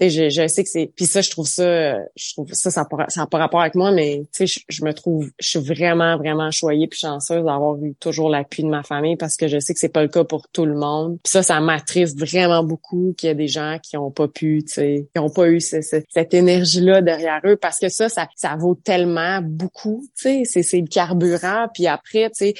je, 0.01 0.29
je 0.29 0.47
sais 0.49 0.65
que 0.65 0.69
c'est. 0.69 0.91
Puis 0.95 1.07
ça, 1.07 1.21
je 1.21 1.31
trouve 1.31 1.47
ça, 1.47 1.99
je 2.17 2.33
trouve 2.33 2.53
ça, 2.53 2.71
ça 2.71 2.87
n'a 3.17 3.27
pas, 3.27 3.39
rapport 3.39 3.61
avec 3.61 3.75
moi, 3.75 3.93
mais 3.93 4.25
sais, 4.33 4.47
je, 4.47 4.85
me 4.85 4.93
trouve, 4.93 5.31
je 5.39 5.51
suis 5.51 5.59
vraiment, 5.61 6.17
vraiment 6.17 6.51
choyée 6.51 6.89
puis 6.89 6.99
chanceuse 6.99 7.45
d'avoir 7.45 7.77
eu 7.83 7.95
toujours 8.01 8.29
l'appui 8.29 8.65
de 8.65 8.69
ma 8.69 8.83
famille 8.83 9.17
parce 9.17 9.37
que 9.37 9.47
je 9.47 9.59
sais 9.59 9.73
que 9.73 9.81
c'est 9.81 9.89
pas 9.89 10.03
le 10.03 10.09
cas 10.09 10.25
pour 10.25 10.49
tout 10.49 10.67
le 10.67 10.75
monde. 10.75 11.19
Puis 11.23 11.31
ça, 11.31 11.43
ça 11.43 11.61
m'attriste 11.61 12.19
vraiment 12.19 12.65
beaucoup 12.65 13.15
qu'il 13.17 13.29
y 13.29 13.31
a 13.31 13.35
des 13.35 13.49
gens 13.49 13.79
qui 13.83 13.97
ont 13.97 14.11
pas 14.11 14.29
pu, 14.29 14.65
qui 14.65 15.19
ont 15.19 15.31
pas 15.31 15.49
eu 15.49 15.61
cette 15.61 16.35
énergie-là 16.35 17.01
derrière 17.01 17.41
eux 17.45 17.57
parce 17.57 17.79
que 17.79 17.89
ça, 17.89 18.09
ça, 18.09 18.29
ça 18.35 18.57
vaut 18.57 18.75
tellement 18.75 19.41
beaucoup, 19.43 20.05
sais, 20.15 20.43
c'est 20.45 20.81
le 20.81 20.89
carburant. 20.89 21.69
Puis 21.73 21.87
après, 21.87 22.31
tu 22.31 22.47
sais, 22.47 22.55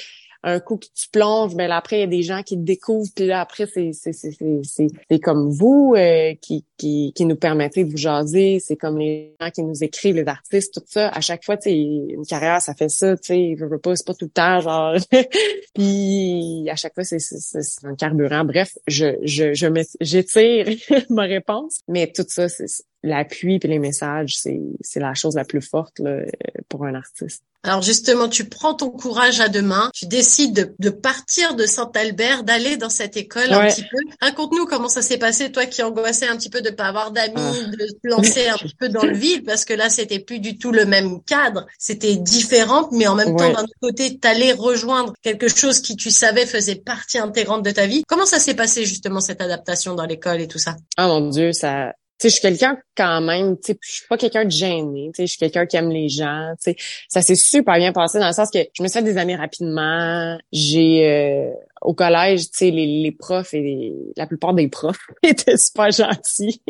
un 0.45 0.59
coup 0.59 0.77
que 0.77 0.85
tu 0.85 1.09
plonges, 1.09 1.55
mais 1.55 1.67
là, 1.67 1.77
après, 1.77 1.97
il 1.97 1.99
y 2.01 2.03
a 2.03 2.07
des 2.07 2.21
gens 2.21 2.43
qui 2.43 2.55
te 2.55 2.61
découvrent, 2.61 3.09
puis 3.15 3.25
là, 3.25 3.41
après, 3.41 3.65
c'est, 3.65 3.91
c'est, 3.93 4.13
c'est, 4.13 4.31
c'est, 4.63 5.19
comme 5.19 5.49
vous 5.49 5.95
euh, 5.97 6.35
qui, 6.39 6.63
qui, 6.77 7.13
qui 7.15 7.25
nous 7.25 7.35
permettez 7.35 7.83
de 7.83 7.89
vous 7.89 7.97
jaser, 7.97 8.59
c'est 8.59 8.75
comme 8.75 8.99
les 8.99 9.33
gens 9.41 9.49
qui 9.49 9.63
nous 9.63 9.83
écrivent, 9.83 10.15
les 10.15 10.27
artistes, 10.27 10.75
tout 10.75 10.83
ça. 10.85 11.09
À 11.09 11.19
chaque 11.19 11.43
fois, 11.43 11.57
tu 11.57 11.71
sais, 11.71 11.75
une 11.75 12.25
carrière, 12.27 12.61
ça 12.61 12.75
fait 12.75 12.89
ça, 12.89 13.17
tu 13.17 13.23
sais, 13.23 13.55
je 13.57 13.65
veux 13.65 13.79
pas, 13.79 13.95
c'est 13.95 14.05
pas 14.05 14.13
tout 14.13 14.25
le 14.25 14.31
temps, 14.31 14.61
genre. 14.61 14.95
puis 15.73 16.69
à 16.69 16.75
chaque 16.75 16.93
fois, 16.93 17.03
c'est, 17.03 17.19
c'est, 17.19 17.39
c'est 17.39 17.87
un 17.87 17.95
carburant. 17.95 18.45
Bref, 18.45 18.77
je, 18.87 19.17
je, 19.23 19.55
je 19.55 19.65
j'étire 19.99 20.67
ma 21.09 21.23
réponse, 21.23 21.79
mais 21.87 22.11
tout 22.15 22.25
ça, 22.27 22.49
c'est 22.49 22.67
l'appui 23.05 23.59
puis 23.59 23.69
les 23.69 23.79
messages, 23.79 24.37
c'est, 24.37 24.61
c'est 24.81 24.99
la 24.99 25.13
chose 25.13 25.35
la 25.35 25.45
plus 25.45 25.61
forte 25.61 25.99
là, 25.99 26.21
pour 26.67 26.85
un 26.85 26.95
artiste. 26.95 27.43
Alors 27.63 27.81
justement, 27.81 28.29
tu 28.29 28.45
prends 28.45 28.75
ton 28.75 28.91
courage 28.91 29.39
à 29.39 29.49
deux 29.49 29.63
mains, 29.63 29.89
tu 29.91 30.05
décides 30.05 30.53
de, 30.53 30.75
de 30.77 30.89
partir 30.91 31.55
de 31.55 31.65
Saint-Albert, 31.65 32.43
d'aller 32.43 32.77
dans 32.77 32.89
cette 32.89 33.17
école 33.17 33.51
un 33.51 33.67
petit 33.67 33.81
peu. 33.81 33.97
Raconte-nous 34.21 34.65
comment 34.65 34.87
ça 34.87 35.01
s'est 35.01 35.17
passé, 35.17 35.51
toi 35.51 35.65
qui 35.65 35.81
angoissais 35.81 36.27
un 36.27 36.37
petit 36.37 36.51
peu 36.51 36.61
de 36.61 36.69
pas 36.69 36.85
avoir 36.85 37.09
d'amis, 37.09 37.33
ah. 37.37 37.67
de 37.71 37.85
te 37.87 38.07
lancer 38.07 38.47
un 38.47 38.57
petit 38.57 38.75
peu 38.75 38.89
dans 38.89 39.03
le 39.03 39.15
vide, 39.15 39.45
parce 39.45 39.65
que 39.65 39.73
là, 39.73 39.89
c'était 39.89 40.19
plus 40.19 40.39
du 40.39 40.59
tout 40.59 40.71
le 40.71 40.85
même 40.85 41.23
cadre, 41.23 41.65
c'était 41.79 42.17
différent, 42.17 42.87
mais 42.91 43.07
en 43.07 43.15
même 43.15 43.35
temps, 43.35 43.51
d'un 43.51 43.63
autre 43.63 43.79
côté, 43.81 44.19
t'allais 44.19 44.51
rejoindre 44.51 45.13
quelque 45.23 45.47
chose 45.47 45.79
qui, 45.79 45.95
tu 45.95 46.11
savais, 46.11 46.45
faisait 46.45 46.75
partie 46.75 47.17
intégrante 47.17 47.63
de 47.63 47.71
ta 47.71 47.87
vie. 47.87 48.03
Comment 48.07 48.27
ça 48.27 48.37
s'est 48.37 48.53
passé 48.53 48.85
justement 48.85 49.21
cette 49.21 49.41
adaptation 49.41 49.95
dans 49.95 50.05
l'école 50.05 50.39
et 50.39 50.47
tout 50.47 50.59
ça? 50.59 50.75
Ah 50.97 51.07
mon 51.07 51.29
Dieu, 51.29 51.51
ça 51.51 51.93
sais, 52.19 52.29
je 52.29 52.33
suis 52.33 52.41
quelqu'un 52.41 52.77
quand 52.95 53.21
même, 53.21 53.57
tu 53.57 53.73
sais, 53.73 53.79
je 53.81 53.91
suis 53.91 54.07
pas 54.07 54.17
quelqu'un 54.17 54.45
de 54.45 54.51
gêné, 54.51 55.11
tu 55.13 55.17
sais, 55.17 55.27
je 55.27 55.31
suis 55.31 55.39
quelqu'un 55.39 55.65
qui 55.65 55.77
aime 55.77 55.89
les 55.89 56.09
gens, 56.09 56.53
tu 56.63 56.71
sais. 56.71 56.75
Ça 57.09 57.21
s'est 57.21 57.35
super 57.35 57.75
bien 57.75 57.91
passé 57.91 58.19
dans 58.19 58.27
le 58.27 58.33
sens 58.33 58.49
que 58.51 58.59
je 58.73 58.83
me 58.83 58.87
suis 58.87 58.99
fait 58.99 59.03
des 59.03 59.17
amis 59.17 59.35
rapidement. 59.35 60.37
J'ai 60.51 61.09
euh, 61.09 61.51
au 61.81 61.93
collège, 61.93 62.49
tu 62.51 62.57
sais, 62.57 62.71
les, 62.71 63.01
les, 63.01 63.11
profs 63.11 63.53
et 63.53 63.93
la 64.15 64.27
plupart 64.27 64.53
des 64.53 64.67
profs 64.67 65.05
étaient 65.23 65.57
super 65.57 65.91
gentils. 65.91 66.61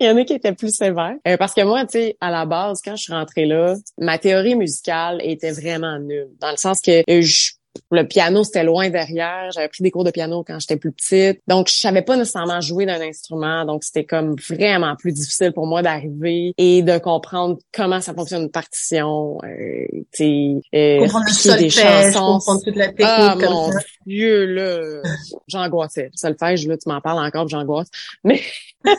Il 0.00 0.06
y 0.06 0.10
en 0.10 0.16
a 0.16 0.24
qui 0.24 0.34
étaient 0.34 0.54
plus 0.54 0.74
sévères. 0.74 1.16
Euh, 1.28 1.36
parce 1.36 1.54
que 1.54 1.62
moi, 1.62 1.84
tu 1.84 1.92
sais, 1.92 2.16
à 2.20 2.30
la 2.30 2.46
base, 2.46 2.80
quand 2.84 2.96
je 2.96 3.02
suis 3.04 3.12
rentrée 3.12 3.46
là, 3.46 3.76
ma 3.98 4.18
théorie 4.18 4.56
musicale 4.56 5.20
était 5.22 5.52
vraiment 5.52 5.98
nulle. 5.98 6.30
Dans 6.40 6.50
le 6.50 6.56
sens 6.56 6.80
que 6.80 7.02
je 7.08 7.52
le 7.90 8.06
piano, 8.06 8.44
c'était 8.44 8.64
loin 8.64 8.88
derrière. 8.90 9.50
J'avais 9.52 9.68
pris 9.68 9.82
des 9.82 9.90
cours 9.90 10.04
de 10.04 10.10
piano 10.10 10.44
quand 10.46 10.58
j'étais 10.60 10.76
plus 10.76 10.92
petite. 10.92 11.40
Donc, 11.48 11.68
je 11.68 11.74
savais 11.74 12.02
pas 12.02 12.16
nécessairement 12.16 12.60
jouer 12.60 12.86
d'un 12.86 13.00
instrument. 13.00 13.64
Donc, 13.64 13.84
c'était 13.84 14.04
comme 14.04 14.36
vraiment 14.48 14.94
plus 14.96 15.12
difficile 15.12 15.52
pour 15.52 15.66
moi 15.66 15.82
d'arriver 15.82 16.54
et 16.56 16.82
de 16.82 16.98
comprendre 16.98 17.58
comment 17.72 18.00
ça 18.00 18.14
fonctionne 18.14 18.42
une 18.42 18.50
partition. 18.50 19.38
Euh, 19.44 19.86
tu 20.12 20.60
euh, 20.74 21.00
comprendre 21.00 21.26
le 21.26 21.58
des 21.58 21.70
chansons. 21.70 22.38
comprendre 22.38 22.60
toute 22.64 22.76
la 22.76 22.88
technique 22.88 23.06
ah, 23.08 23.36
mon 23.40 23.70
Dieu, 24.06 24.46
là, 24.46 25.02
j'angoissais. 25.46 26.10
Solfège, 26.14 26.66
là, 26.66 26.76
tu 26.76 26.88
m'en 26.88 27.00
parles 27.00 27.24
encore, 27.24 27.48
j'angoisse. 27.48 27.88
Mais, 28.24 28.40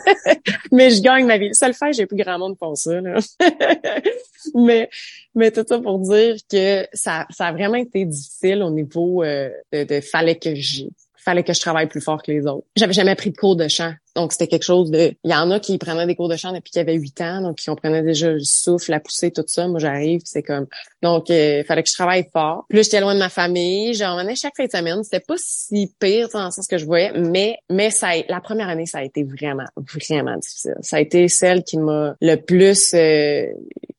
mais 0.72 0.91
je 0.91 1.01
gagne 1.01 1.25
ma 1.25 1.38
vie. 1.38 1.53
Solfège, 1.53 1.96
j'ai 1.98 2.05
plus 2.05 2.17
grand 2.17 2.38
monde 2.38 2.58
pour 2.58 2.77
ça, 2.77 3.01
là. 3.01 3.17
mais, 4.55 4.89
mais 5.34 5.51
tout 5.51 5.65
ça 5.67 5.79
pour 5.79 6.00
dire 6.00 6.36
que 6.50 6.88
ça, 6.93 7.25
ça 7.29 7.48
a 7.48 7.51
vraiment 7.51 7.75
été 7.75 8.05
difficile 8.05 8.63
au 8.63 8.70
niveau 8.70 9.24
euh, 9.24 9.50
de, 9.72 9.84
de 9.84 10.01
fallait 10.01 10.38
que 10.38 10.53
j'y 10.53 10.89
fallait 11.23 11.43
que 11.43 11.53
je 11.53 11.59
travaille 11.59 11.87
plus 11.87 12.01
fort 12.01 12.21
que 12.21 12.31
les 12.31 12.45
autres. 12.45 12.65
J'avais 12.75 12.93
jamais 12.93 13.15
pris 13.15 13.31
de 13.31 13.37
cours 13.37 13.55
de 13.55 13.67
chant. 13.67 13.93
Donc, 14.15 14.33
c'était 14.33 14.47
quelque 14.47 14.63
chose 14.63 14.91
de... 14.91 15.13
Il 15.23 15.31
y 15.31 15.33
en 15.33 15.49
a 15.51 15.59
qui 15.59 15.77
prenaient 15.77 16.05
des 16.05 16.15
cours 16.15 16.27
de 16.27 16.35
chant 16.35 16.51
depuis 16.51 16.71
qu'ils 16.71 16.81
avaient 16.81 16.95
huit 16.95 17.21
ans, 17.21 17.41
donc 17.41 17.57
qui 17.57 17.65
comprenaient 17.65 18.01
déjà 18.01 18.31
le 18.31 18.43
souffle, 18.43 18.91
la 18.91 18.99
poussée, 18.99 19.31
tout 19.31 19.43
ça. 19.47 19.67
Moi, 19.67 19.79
j'arrive, 19.79 20.21
c'est 20.25 20.43
comme... 20.43 20.67
Donc, 21.01 21.29
euh, 21.29 21.59
il 21.59 21.63
fallait 21.63 21.83
que 21.83 21.89
je 21.89 21.93
travaille 21.93 22.25
fort. 22.33 22.65
Plus 22.67 22.83
j'étais 22.83 22.99
loin 22.99 23.13
de 23.13 23.19
ma 23.19 23.29
famille, 23.29 23.93
j'en 23.93 24.17
venais 24.17 24.35
chaque 24.35 24.57
fin 24.57 24.65
de 24.65 24.71
semaine. 24.71 25.03
C'était 25.03 25.21
pas 25.21 25.35
si 25.37 25.93
pire 25.99 26.27
dans 26.33 26.45
le 26.45 26.51
sens 26.51 26.67
que 26.67 26.77
je 26.77 26.85
voyais, 26.85 27.13
mais 27.17 27.57
mais 27.69 27.89
ça, 27.89 28.09
la 28.27 28.41
première 28.41 28.67
année, 28.67 28.85
ça 28.85 28.97
a 28.97 29.03
été 29.03 29.23
vraiment, 29.23 29.67
vraiment 29.77 30.37
difficile. 30.37 30.75
Ça 30.81 30.97
a 30.97 30.99
été 30.99 31.27
celle 31.29 31.63
qui 31.63 31.77
m'a 31.77 32.15
le 32.19 32.35
plus... 32.35 32.93
Euh, 32.93 33.45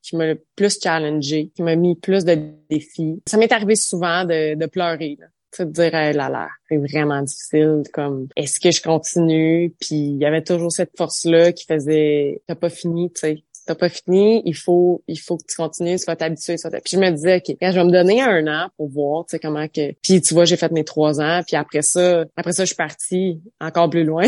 qui 0.03 0.17
m'a 0.17 0.27
le 0.27 0.43
plus 0.57 0.81
challengé, 0.83 1.53
qui 1.55 1.63
m'a 1.63 1.77
mis 1.77 1.95
plus 1.95 2.25
de 2.25 2.37
défis. 2.69 3.23
Ça 3.27 3.37
m'est 3.37 3.53
arrivé 3.53 3.77
souvent 3.77 4.25
de, 4.25 4.57
de 4.57 4.67
pleurer. 4.67 5.17
Là 5.19 5.27
de 5.61 5.65
dire 5.65 5.93
là 5.93 6.13
là 6.13 6.49
c'est 6.69 6.79
vraiment 6.79 7.23
difficile 7.23 7.83
comme 7.93 8.29
est-ce 8.37 8.61
que 8.61 8.71
je 8.71 8.83
continue? 8.83 9.75
Puis 9.81 9.97
il 9.97 10.17
y 10.17 10.25
avait 10.25 10.43
toujours 10.43 10.73
cette 10.73 10.93
force 10.97 11.25
là 11.25 11.53
qui 11.53 11.65
faisait 11.67 12.43
t'as 12.47 12.55
pas 12.55 12.71
fini 12.71 13.13
tu 13.13 13.21
sais. 13.21 13.45
T'as 13.65 13.77
pas 13.77 13.89
fini 13.89 14.43
il 14.45 14.57
faut 14.57 15.05
il 15.07 15.21
faut 15.21 15.37
que 15.37 15.45
tu 15.49 15.57
continues 15.57 15.97
vas 16.05 16.17
t'habituer 16.17 16.57
puis 16.57 16.95
je 16.95 16.99
me 16.99 17.11
disais 17.11 17.37
ok 17.37 17.57
je 17.61 17.75
vais 17.75 17.85
me 17.85 17.93
donner 17.93 18.21
un 18.21 18.45
an 18.49 18.69
pour 18.77 18.89
voir 18.89 19.25
tu 19.25 19.33
sais 19.33 19.39
comment 19.39 19.69
que 19.69 19.93
puis 20.03 20.21
tu 20.21 20.35
vois 20.35 20.45
j'ai 20.45 20.57
fait 20.57 20.73
mes 20.73 20.83
trois 20.83 21.21
ans 21.21 21.43
puis 21.47 21.55
après 21.55 21.83
ça 21.83 22.25
après 22.37 22.53
ça 22.53 22.65
je 22.65 22.69
suis 22.69 22.77
partie 22.77 23.41
encore 23.61 23.89
plus 23.89 24.05
loin. 24.05 24.27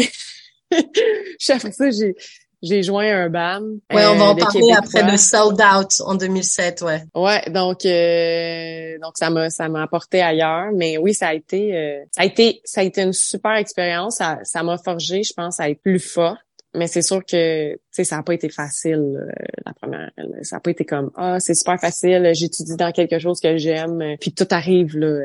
Après 1.51 1.73
ça 1.73 1.91
j'ai 1.91 2.15
j'ai 2.65 2.83
joint 2.83 3.05
un 3.05 3.29
band. 3.29 3.63
Ouais, 3.93 4.07
on 4.07 4.17
va 4.17 4.25
en 4.25 4.37
euh, 4.37 4.41
parler 4.41 4.73
après 4.77 5.11
de 5.11 5.17
Sold 5.17 5.61
Out 5.61 6.01
en 6.05 6.15
2007, 6.15 6.83
ouais. 6.83 7.03
Ouais, 7.15 7.43
donc 7.51 7.85
euh, 7.85 8.99
donc 9.01 9.13
ça 9.17 9.31
m'a 9.31 9.51
ça 9.51 9.69
m'a 9.69 9.83
apporté 9.83 10.23
ailleurs, 10.23 10.71
mais 10.75 10.99
oui, 10.99 11.15
ça 11.15 11.29
a 11.29 11.35
été 11.35 11.77
euh, 11.77 12.05
ça 12.11 12.23
a 12.23 12.25
été 12.25 12.61
ça 12.65 12.81
a 12.81 12.85
été 12.85 13.03
une 13.03 13.13
super 13.13 13.55
expérience, 13.57 14.17
ça 14.17 14.39
ça 14.43 14.63
m'a 14.63 14.79
forgé, 14.79 15.23
je 15.23 15.33
pense 15.35 15.61
à 15.61 15.69
être 15.69 15.81
plus 15.81 16.01
fort. 16.01 16.37
Mais 16.77 16.89
c'est 16.89 17.03
sûr 17.03 17.25
que 17.25 17.75
tu 17.75 17.79
sais 17.93 18.05
ça 18.05 18.19
a 18.19 18.23
pas 18.25 18.35
été 18.35 18.49
facile 18.49 19.33
la 19.65 19.73
première 19.75 20.11
ça 20.43 20.57
a 20.57 20.61
pas 20.61 20.73
été 20.73 20.85
comme 20.85 21.13
ah, 21.15 21.39
c'est 21.39 21.55
super 21.55 21.79
facile, 21.79 22.33
j'étudie 22.35 22.77
dans 22.77 22.91
quelque 22.91 23.21
chose 23.21 23.39
que 23.41 23.57
j'aime, 23.59 24.17
puis 24.21 24.33
tout 24.33 24.49
arrive 24.51 24.97
là 24.97 25.21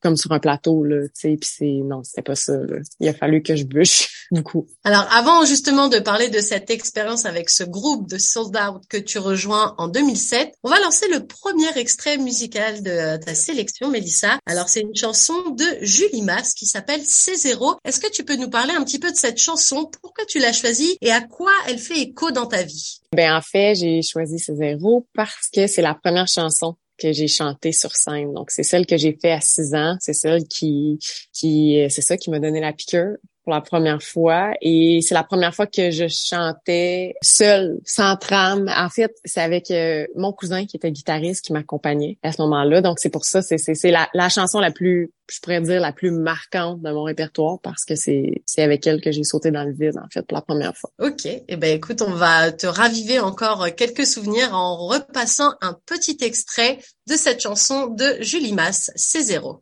comme 0.00 0.16
sur 0.16 0.32
un 0.32 0.38
plateau 0.38 0.84
là, 0.84 1.06
tu 1.08 1.12
sais, 1.14 1.36
puis 1.36 1.50
c'est 1.52 1.80
non, 1.84 2.02
c'était 2.04 2.22
pas 2.22 2.34
ça. 2.34 2.52
Là. 2.52 2.78
Il 3.00 3.08
a 3.08 3.14
fallu 3.14 3.42
que 3.42 3.56
je 3.56 3.64
bûche 3.64 4.26
beaucoup. 4.30 4.66
Alors 4.84 5.06
avant 5.12 5.44
justement 5.44 5.88
de 5.88 5.98
parler 5.98 6.28
de 6.28 6.40
cette 6.40 6.70
expérience 6.70 7.26
avec 7.26 7.50
ce 7.50 7.64
groupe 7.64 8.08
de 8.08 8.18
Sold 8.18 8.56
Out 8.56 8.82
que 8.88 8.96
tu 8.96 9.18
rejoins 9.18 9.74
en 9.78 9.88
2007, 9.88 10.54
on 10.62 10.70
va 10.70 10.80
lancer 10.80 11.08
le 11.08 11.26
premier 11.26 11.76
extrait 11.76 12.18
musical 12.18 12.82
de 12.82 13.16
ta 13.16 13.34
sélection, 13.34 13.90
Mélissa. 13.90 14.38
Alors 14.46 14.68
c'est 14.68 14.80
une 14.80 14.94
chanson 14.94 15.50
de 15.50 15.64
Julie 15.82 16.22
Masse 16.22 16.54
qui 16.54 16.66
s'appelle 16.66 17.00
C0. 17.00 17.76
Est-ce 17.84 18.00
que 18.00 18.10
tu 18.10 18.24
peux 18.24 18.36
nous 18.36 18.50
parler 18.50 18.74
un 18.74 18.84
petit 18.84 18.98
peu 18.98 19.10
de 19.10 19.16
cette 19.16 19.38
chanson, 19.38 19.90
pourquoi 20.00 20.24
tu 20.26 20.38
l'as 20.38 20.52
choisie 20.52 20.96
et 21.00 21.10
à 21.10 21.20
quoi 21.20 21.52
elle 21.66 21.78
fait 21.78 22.00
écho 22.00 22.30
dans 22.30 22.46
ta 22.46 22.62
vie? 22.62 23.00
Ben 23.14 23.34
en 23.34 23.40
fait, 23.40 23.74
j'ai 23.74 24.02
choisi 24.02 24.36
C0 24.36 25.04
parce 25.14 25.48
que 25.52 25.66
c'est 25.66 25.82
la 25.82 25.94
première 25.94 26.28
chanson 26.28 26.76
que 26.98 27.12
j'ai 27.12 27.28
chanté 27.28 27.72
sur 27.72 27.94
scène. 27.94 28.32
Donc, 28.34 28.50
c'est 28.50 28.62
celle 28.62 28.86
que 28.86 28.96
j'ai 28.96 29.16
fait 29.20 29.32
à 29.32 29.40
six 29.40 29.74
ans. 29.74 29.96
C'est 30.00 30.12
celle 30.12 30.44
qui, 30.44 30.98
qui, 31.32 31.86
c'est 31.88 32.02
ça 32.02 32.16
qui 32.16 32.30
m'a 32.30 32.40
donné 32.40 32.60
la 32.60 32.72
piqûre 32.72 33.16
pour 33.48 33.54
la 33.54 33.62
première 33.62 34.02
fois. 34.02 34.52
Et 34.60 35.00
c'est 35.00 35.14
la 35.14 35.24
première 35.24 35.54
fois 35.54 35.66
que 35.66 35.90
je 35.90 36.06
chantais 36.06 37.14
seule, 37.22 37.78
sans 37.86 38.14
trame. 38.16 38.70
En 38.76 38.90
fait, 38.90 39.16
c'est 39.24 39.40
avec 39.40 39.70
euh, 39.70 40.06
mon 40.16 40.34
cousin 40.34 40.66
qui 40.66 40.76
était 40.76 40.92
guitariste 40.92 41.46
qui 41.46 41.54
m'accompagnait 41.54 42.18
à 42.22 42.30
ce 42.30 42.42
moment-là. 42.42 42.82
Donc, 42.82 42.98
c'est 42.98 43.08
pour 43.08 43.24
ça, 43.24 43.40
c'est, 43.40 43.56
c'est, 43.56 43.90
la, 43.90 44.10
la 44.12 44.28
chanson 44.28 44.60
la 44.60 44.70
plus, 44.70 45.14
je 45.32 45.40
pourrais 45.40 45.62
dire, 45.62 45.80
la 45.80 45.94
plus 45.94 46.10
marquante 46.10 46.82
de 46.82 46.90
mon 46.90 47.04
répertoire 47.04 47.58
parce 47.62 47.86
que 47.86 47.94
c'est, 47.94 48.42
avec 48.58 48.86
elle 48.86 49.00
que 49.00 49.12
j'ai 49.12 49.24
sauté 49.24 49.50
dans 49.50 49.64
le 49.64 49.72
vide, 49.72 49.96
en 49.96 50.10
fait, 50.12 50.26
pour 50.26 50.36
la 50.36 50.42
première 50.42 50.76
fois. 50.76 50.90
OK. 50.98 51.24
Eh 51.24 51.56
ben, 51.56 51.74
écoute, 51.74 52.02
on 52.02 52.12
va 52.12 52.52
te 52.52 52.66
raviver 52.66 53.18
encore 53.18 53.66
quelques 53.74 54.04
souvenirs 54.04 54.52
en 54.52 54.76
repassant 54.76 55.54
un 55.62 55.74
petit 55.86 56.18
extrait 56.20 56.80
de 57.08 57.14
cette 57.14 57.40
chanson 57.40 57.86
de 57.86 58.18
Julie 58.20 58.52
Masse, 58.52 58.90
C'est 58.94 59.22
zéro. 59.22 59.58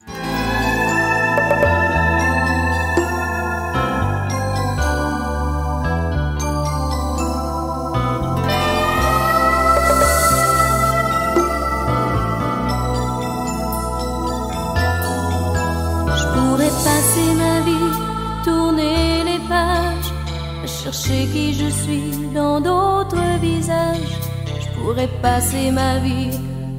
Chercher 20.87 21.27
qui 21.33 21.53
je 21.53 21.69
suis 21.69 22.13
dans 22.33 22.61
d'autres 22.61 23.41
visages. 23.41 24.15
Je 24.63 24.69
pourrais 24.79 25.09
passer 25.21 25.73
ma 25.73 25.99
vie 25.99 26.31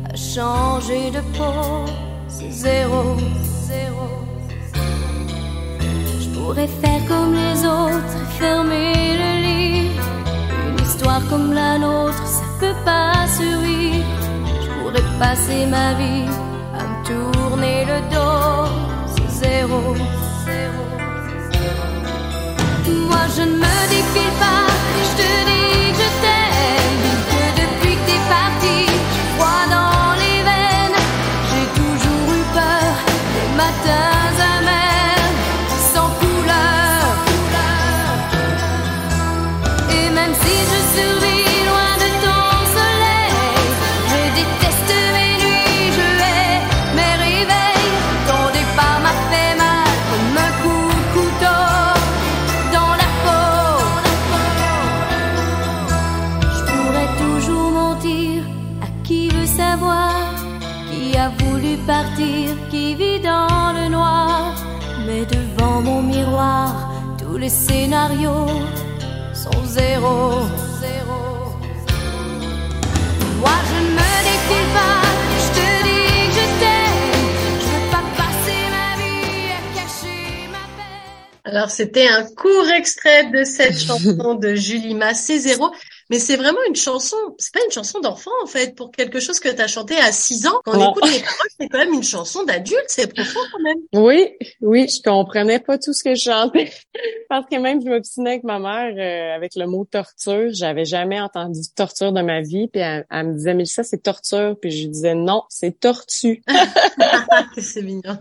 à 0.10 0.16
changer 0.16 1.12
de 1.12 1.22
peau. 1.38 1.86
C'est 2.30 2.52
zéro, 2.52 3.18
zéro. 3.72 4.08
Je 6.22 6.30
pourrais 6.36 6.70
faire 6.82 7.02
comme 7.10 7.34
les 7.34 7.60
autres, 7.66 8.18
fermer 8.40 8.94
le 9.24 9.32
lit, 9.46 9.90
peux 12.60 12.80
pas 12.86 13.28
survivre. 13.38 14.06
Je 14.64 14.68
pourrais 14.76 15.08
passer 15.20 15.66
ma 15.66 15.94
vie 16.02 16.30
à 16.80 16.82
me 16.90 16.98
tourner 17.10 17.80
le 17.92 17.98
dos. 18.14 18.72
C'est 19.14 19.32
zéro, 19.44 19.82
zéro. 20.46 20.84
Moi 23.10 23.24
je 23.36 23.44
ne 23.44 23.67
les 67.48 67.54
scénarios 67.54 68.48
sont 69.34 69.66
zéro. 69.66 70.42
Moi 73.40 73.58
je 73.70 73.78
ne 73.86 73.92
me 73.98 74.10
défile 74.28 74.70
pas, 74.74 75.00
je 75.44 75.50
te 75.56 75.68
dis 75.88 76.12
que 76.28 76.40
je 76.40 76.46
t'aime. 76.62 77.02
Je 77.62 77.68
veux 77.72 77.88
pas 77.90 78.06
passer 78.18 78.62
ma 78.76 78.90
vie 79.02 79.48
à 79.56 79.62
cacher 79.78 80.50
ma 80.52 80.66
peine. 80.76 81.46
Alors, 81.46 81.70
c'était 81.70 82.10
un 82.10 82.24
court 82.24 82.70
extrait 82.76 83.30
de 83.32 83.46
cette 83.46 83.80
chanson 83.88 84.34
de 84.34 84.54
Julie 84.56 84.96
Massé, 84.96 85.40
Zéro. 85.40 85.72
Mais 86.10 86.20
c'est 86.20 86.38
vraiment 86.38 86.60
une 86.70 86.76
chanson, 86.76 87.18
c'est 87.38 87.54
pas 87.54 87.60
une 87.66 87.72
chanson 87.72 88.00
d'enfant, 88.00 88.32
en 88.44 88.48
fait, 88.48 88.76
pour 88.76 88.92
quelque 88.92 89.20
chose 89.20 89.40
que 89.40 89.50
tu 89.50 89.62
as 89.62 89.68
chanté 89.68 89.98
à 89.98 90.12
6 90.12 90.48
ans. 90.48 90.62
Quand 90.64 90.76
on 90.76 90.80
Non. 90.80 90.92
écoute 90.92 91.12
les 91.12 91.20
paroles, 91.20 91.48
c'est 91.60 91.68
quand 91.70 91.78
même 91.80 91.94
une 91.94 92.04
chanson 92.04 92.44
d'adulte, 92.44 92.86
c'est 92.88 93.14
profond 93.14 93.40
quand 93.52 93.60
même. 93.64 93.78
Oui, 93.94 94.30
oui, 94.62 94.88
je 94.88 95.02
comprenais 95.02 95.60
pas 95.60 95.78
tout 95.78 95.94
ce 95.94 96.04
que 96.04 96.16
je 96.16 96.22
chantais. 96.24 96.72
Parce 97.30 97.46
que 97.50 97.58
même 97.58 97.82
je 97.82 97.88
m'obstinais 97.90 98.32
avec 98.32 98.44
ma 98.44 98.60
mère 98.60 98.94
euh, 98.98 99.36
avec 99.36 99.52
le 99.56 99.68
mot 99.68 99.86
torture. 99.86 100.50
J'avais 100.54 100.86
jamais 100.86 101.20
entendu 101.20 101.60
torture 101.76 102.14
de 102.14 102.22
ma 102.22 102.42
vie. 102.42 102.68
Puis 102.68 102.82
elle, 102.82 103.06
elle 103.12 103.28
me 103.28 103.34
disait, 103.34 103.54
mais 103.54 103.66
ça, 103.66 103.84
c'est 103.84 104.02
torture. 104.02 104.56
Puis 104.62 104.72
je 104.72 104.84
lui 104.84 104.90
disais, 104.90 105.16
non, 105.16 105.44
c'est 105.50 105.80
tortue. 105.80 106.42
c'est 107.58 107.82
mignon. 107.82 108.18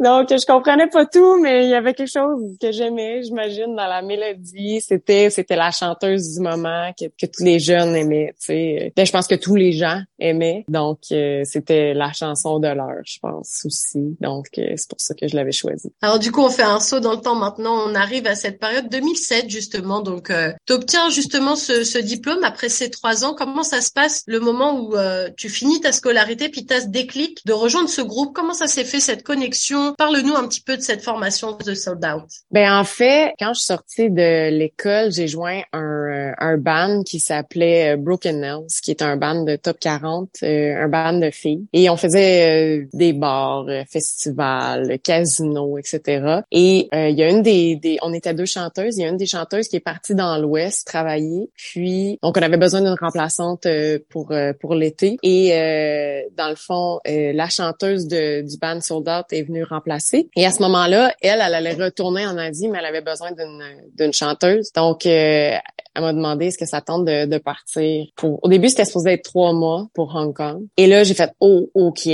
Donc, 0.00 0.28
je 0.30 0.44
comprenais 0.46 0.88
pas 0.88 1.06
tout, 1.06 1.40
mais 1.40 1.64
il 1.64 1.70
y 1.70 1.74
avait 1.74 1.94
quelque 1.94 2.10
chose 2.10 2.56
que 2.60 2.72
j'aimais, 2.72 3.22
j'imagine, 3.22 3.74
dans 3.76 3.86
la 3.86 4.02
mélodie. 4.02 4.80
C'était, 4.80 5.30
c'était 5.30 5.56
la 5.56 5.70
chanteuse 5.70 6.34
du 6.34 6.40
moment 6.40 6.92
que, 6.98 7.06
que 7.06 7.26
tous 7.26 7.44
les 7.44 7.58
jeunes 7.58 7.94
aimaient, 7.94 8.34
tu 8.38 8.46
sais. 8.46 8.92
Ben, 8.96 9.06
je 9.06 9.12
pense 9.12 9.26
que 9.26 9.34
tous 9.34 9.56
les 9.56 9.72
gens 9.72 10.00
aimaient. 10.18 10.64
Donc, 10.68 10.98
euh, 11.12 11.42
c'était 11.44 11.94
la 11.94 12.12
chanson 12.12 12.58
de 12.58 12.68
l'heure, 12.68 13.02
je 13.04 13.18
pense, 13.20 13.62
aussi. 13.64 14.16
Donc, 14.20 14.46
euh, 14.58 14.74
c'est 14.76 14.88
pour 14.88 15.00
ça 15.00 15.14
que 15.14 15.28
je 15.28 15.36
l'avais 15.36 15.52
choisie. 15.52 15.92
Alors 16.02 16.18
du 16.18 16.32
coup, 16.32 16.42
on 16.42 16.50
fait 16.50 16.62
un 16.62 16.80
saut 16.80 17.00
dans 17.00 17.12
le 17.12 17.20
temps 17.20 17.34
maintenant. 17.34 17.88
On 17.88 17.94
arrive 17.94 18.26
à 18.26 18.34
cette 18.34 18.58
période 18.58 18.88
2007 18.88 19.48
justement. 19.48 20.00
Donc, 20.00 20.30
euh, 20.30 20.52
tu 20.66 20.72
obtiens 20.72 21.10
justement 21.10 21.56
ce, 21.56 21.84
ce 21.84 21.98
diplôme 21.98 22.44
après 22.44 22.68
ces 22.68 22.90
trois 22.90 23.24
ans. 23.24 23.34
Comment 23.34 23.62
ça 23.62 23.80
se 23.80 23.90
passe 23.90 24.22
le 24.26 24.40
moment 24.40 24.78
où 24.78 24.96
euh, 24.96 25.28
tu 25.36 25.48
finis 25.48 25.80
ta 25.80 25.92
scolarité 25.92 26.48
puis 26.48 26.66
tu 26.66 26.74
as 26.74 26.82
ce 26.82 26.86
déclic 26.88 27.44
de 27.46 27.52
rejoindre 27.52 27.88
ce 27.88 28.02
groupe? 28.02 28.34
Comment 28.34 28.54
ça 28.54 28.66
s'est 28.66 28.84
fait 28.84 29.00
cette 29.00 29.22
connexion 29.22 29.93
Parle-nous 29.96 30.34
un 30.34 30.46
petit 30.48 30.60
peu 30.60 30.76
de 30.76 30.82
cette 30.82 31.02
formation 31.02 31.56
de 31.56 31.74
Sold 31.74 32.04
Out. 32.04 32.28
Ben 32.50 32.72
en 32.78 32.84
fait, 32.84 33.32
quand 33.38 33.54
je 33.54 33.60
suis 33.60 33.66
sortie 33.66 34.10
de 34.10 34.50
l'école, 34.50 35.12
j'ai 35.12 35.28
joint 35.28 35.62
un, 35.72 35.82
euh, 35.82 36.32
un 36.38 36.56
band 36.56 37.02
qui 37.04 37.20
s'appelait 37.20 37.94
euh, 37.94 37.96
Broken 37.96 38.40
Nails, 38.40 38.66
qui 38.82 38.90
est 38.90 39.02
un 39.02 39.16
band 39.16 39.44
de 39.44 39.56
top 39.56 39.78
40, 39.78 40.28
euh, 40.42 40.84
un 40.84 40.88
band 40.88 41.18
de 41.18 41.30
filles. 41.30 41.66
Et 41.72 41.88
on 41.90 41.96
faisait 41.96 42.88
des 42.92 43.12
bars, 43.12 43.66
festivals, 43.88 44.98
casinos, 45.00 45.78
etc. 45.78 46.40
Et 46.50 46.88
il 46.92 47.18
y 47.18 47.22
a 47.22 47.30
une 47.30 47.42
des, 47.42 47.76
des, 47.76 47.98
on 48.02 48.12
était 48.12 48.34
deux 48.34 48.46
chanteuses. 48.46 48.96
Il 48.98 49.02
y 49.02 49.04
a 49.04 49.08
une 49.08 49.16
des 49.16 49.26
chanteuses 49.26 49.68
qui 49.68 49.76
est 49.76 49.80
partie 49.80 50.14
dans 50.14 50.38
l'Ouest 50.38 50.86
travailler. 50.86 51.50
Puis 51.54 52.18
donc 52.22 52.36
on 52.36 52.42
avait 52.42 52.56
besoin 52.56 52.80
d'une 52.80 52.96
remplaçante 52.98 53.66
pour 54.08 54.32
pour 54.60 54.74
l'été. 54.74 55.16
Et 55.22 55.52
euh, 55.52 56.22
dans 56.36 56.48
le 56.48 56.56
fond, 56.56 57.00
la 57.04 57.48
chanteuse 57.48 58.06
de, 58.06 58.42
du 58.42 58.56
band 58.58 58.80
Sold 58.80 59.08
Out 59.08 59.26
est 59.32 59.42
venue 59.42 59.64
remplacer. 59.74 60.28
Et 60.36 60.46
à 60.46 60.50
ce 60.50 60.62
moment-là, 60.62 61.12
elle, 61.20 61.42
elle 61.44 61.54
allait 61.54 61.74
retourner 61.74 62.26
en 62.26 62.36
Asie, 62.38 62.68
mais 62.68 62.78
elle 62.78 62.86
avait 62.86 63.00
besoin 63.02 63.32
d'une 63.32 63.62
d'une 63.94 64.12
chanteuse. 64.12 64.72
Donc, 64.72 65.06
euh, 65.06 65.56
elle 65.94 66.02
m'a 66.02 66.12
demandé 66.12 66.46
est-ce 66.46 66.58
que 66.58 66.66
ça 66.66 66.80
tente 66.80 67.04
de, 67.04 67.26
de 67.26 67.38
partir. 67.38 68.06
Pour... 68.16 68.42
Au 68.42 68.48
début, 68.48 68.68
c'était 68.68 68.84
supposé 68.84 69.12
être 69.12 69.24
trois 69.24 69.52
mois 69.52 69.86
pour 69.94 70.14
Hong 70.14 70.34
Kong. 70.34 70.66
Et 70.76 70.86
là, 70.86 71.04
j'ai 71.04 71.14
fait 71.14 71.32
oh 71.40 71.70
ok. 71.74 72.08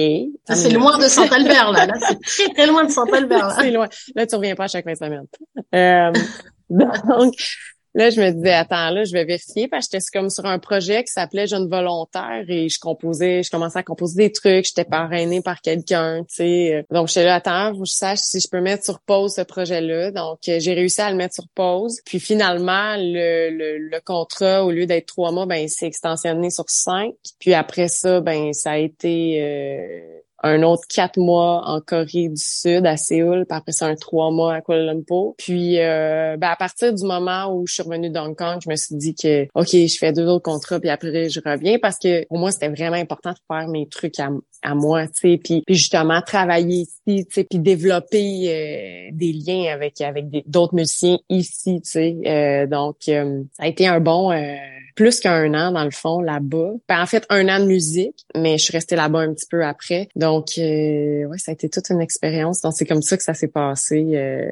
Ça, 0.47 0.55
c'est 0.55 0.71
loin 0.71 0.99
de 0.99 1.05
Saint-Albert 1.05 1.73
là. 1.73 1.87
Là, 1.87 1.95
c'est 1.99 2.21
très 2.21 2.53
très 2.53 2.67
loin 2.67 2.85
de 2.85 2.91
Saint-Albert. 2.91 3.49
Là. 3.49 3.57
C'est 3.61 3.71
loin. 3.71 3.89
Là, 4.15 4.27
tu 4.27 4.37
reviens 4.37 4.55
pas 4.55 4.65
à 4.65 4.69
chaque 4.69 4.85
fin 4.85 4.93
de 4.93 4.97
semaine. 4.97 5.27
Euh, 5.75 6.13
donc, 6.71 7.35
là, 7.95 8.11
je 8.11 8.21
me 8.21 8.31
disais, 8.31 8.53
attends, 8.53 8.91
là, 8.91 9.05
je 9.05 9.13
vais 9.13 9.25
vérifier 9.25 9.69
parce 9.69 9.89
que 9.89 9.99
j'étais 9.99 10.19
comme 10.19 10.31
sur 10.31 10.47
un 10.47 10.59
projet 10.59 11.05
qui 11.05 11.13
s'appelait 11.13 11.47
Jeune 11.47 11.69
volontaire 11.69 12.45
et 12.49 12.69
je 12.69 12.79
composais, 12.79 13.43
je 13.43 13.51
commençais 13.51 13.79
à 13.79 13.83
composer 13.83 14.29
des 14.29 14.33
trucs, 14.33 14.65
j'étais 14.67 14.85
parrainée 14.85 15.43
par 15.43 15.61
quelqu'un, 15.61 16.21
tu 16.29 16.37
sais. 16.37 16.85
Donc, 16.91 17.09
j'étais 17.09 17.25
là, 17.25 17.37
attends, 17.37 17.75
faut 17.75 17.83
que 17.83 17.89
je 17.89 17.95
sache 17.95 18.19
si 18.21 18.41
je 18.41 18.49
peux 18.49 18.61
mettre 18.61 18.85
sur 18.85 19.01
pause 19.01 19.35
ce 19.35 19.43
projet-là. 19.43 20.11
Donc, 20.11 20.39
euh, 20.49 20.59
j'ai 20.61 20.75
réussi 20.75 21.01
à 21.01 21.11
le 21.11 21.17
mettre 21.17 21.35
sur 21.35 21.49
pause. 21.55 22.01
Puis 22.05 22.21
finalement, 22.21 22.97
le, 22.97 23.51
le, 23.51 23.79
le 23.79 24.01
contrat, 24.05 24.65
au 24.65 24.71
lieu 24.71 24.87
d'être 24.87 25.07
trois 25.07 25.33
mois, 25.33 25.47
ben, 25.47 25.57
il 25.57 25.69
s'est 25.69 25.87
extensionné 25.87 26.51
sur 26.51 26.69
cinq. 26.69 27.15
Puis 27.39 27.55
après 27.55 27.89
ça, 27.89 28.21
ben, 28.21 28.53
ça 28.53 28.73
a 28.73 28.77
été... 28.79 29.43
euh, 29.43 30.21
un 30.43 30.63
autre 30.63 30.83
quatre 30.89 31.19
mois 31.19 31.63
en 31.67 31.81
Corée 31.81 32.29
du 32.29 32.43
Sud, 32.43 32.87
à 32.87 32.97
Séoul, 32.97 33.45
puis 33.49 33.57
après 33.57 33.73
ça, 33.73 33.87
un 33.87 33.95
trois 33.95 34.31
mois 34.31 34.55
à 34.55 34.61
Kuala 34.61 34.93
Lumpur. 34.93 35.35
Puis, 35.39 35.79
euh, 35.79 36.37
ben, 36.39 36.49
à 36.49 36.57
partir 36.57 36.93
du 36.95 37.05
moment 37.05 37.55
où 37.55 37.67
je 37.67 37.75
suis 37.75 37.83
revenue 37.83 38.11
d'Hong 38.11 38.35
Kong, 38.37 38.59
je 38.65 38.71
me 38.71 38.77
suis 38.77 38.97
dit 38.97 39.15
que, 39.15 39.45
OK, 39.55 39.69
je 39.71 39.99
fais 39.99 40.13
deux 40.13 40.27
autres 40.27 40.45
contrats, 40.45 40.81
puis 40.81 40.91
après, 40.91 41.29
je 41.29 41.41
reviens, 41.45 41.79
parce 41.79 41.99
que 41.99 42.27
pour 42.27 42.39
moi, 42.39 42.51
c'était 42.53 42.69
vraiment 42.69 42.97
important 42.97 43.31
de 43.31 43.39
faire 43.47 43.69
mes 43.69 43.87
trucs 43.89 44.19
à, 44.19 44.31
à 44.63 44.75
moi, 44.75 45.07
tu 45.09 45.33
sais, 45.33 45.41
puis, 45.43 45.63
justement, 45.69 46.23
travailler 46.23 46.83
ici, 46.83 47.27
tu 47.27 47.27
sais, 47.31 47.45
puis 47.45 47.59
développer 47.59 49.09
euh, 49.11 49.11
des 49.13 49.33
liens 49.33 49.73
avec 49.73 50.01
avec 50.01 50.27
d'autres 50.47 50.75
musiciens 50.75 51.19
ici, 51.29 51.81
tu 51.83 51.91
sais. 51.91 52.17
Euh, 52.27 52.67
donc, 52.67 52.97
euh, 53.09 53.43
ça 53.53 53.65
a 53.65 53.67
été 53.67 53.87
un 53.87 54.01
bon... 54.01 54.33
euh, 54.33 54.55
plus 54.97 55.21
qu'un 55.21 55.55
an 55.55 55.73
dans 55.73 55.85
le 55.85 55.91
fond 55.93 56.21
là-bas. 56.21 56.73
Ben, 56.87 57.01
en 57.01 57.07
fait, 57.07 57.25
un 57.31 57.49
an 57.49 57.61
de 57.61 57.65
musique, 57.65 58.27
mais 58.37 58.59
je 58.59 58.65
suis 58.65 58.73
restée 58.73 58.97
là-bas 58.97 59.21
un 59.21 59.33
petit 59.33 59.47
peu 59.51 59.65
après. 59.65 60.09
Donc, 60.15 60.30
euh, 60.39 61.25
ouais, 61.27 61.39
ça 61.39 61.51
a 61.51 61.55
été 61.55 61.69
toute 61.69 61.89
une 61.91 62.01
expérience. 62.01 62.61
Donc, 62.61 62.73
c'est 62.77 62.87
comme 62.87 63.03
ça 63.03 63.17
que 63.17 63.23
ça 63.23 63.35
s'est 63.35 63.49
passé. 63.49 64.05
Euh, 64.15 64.49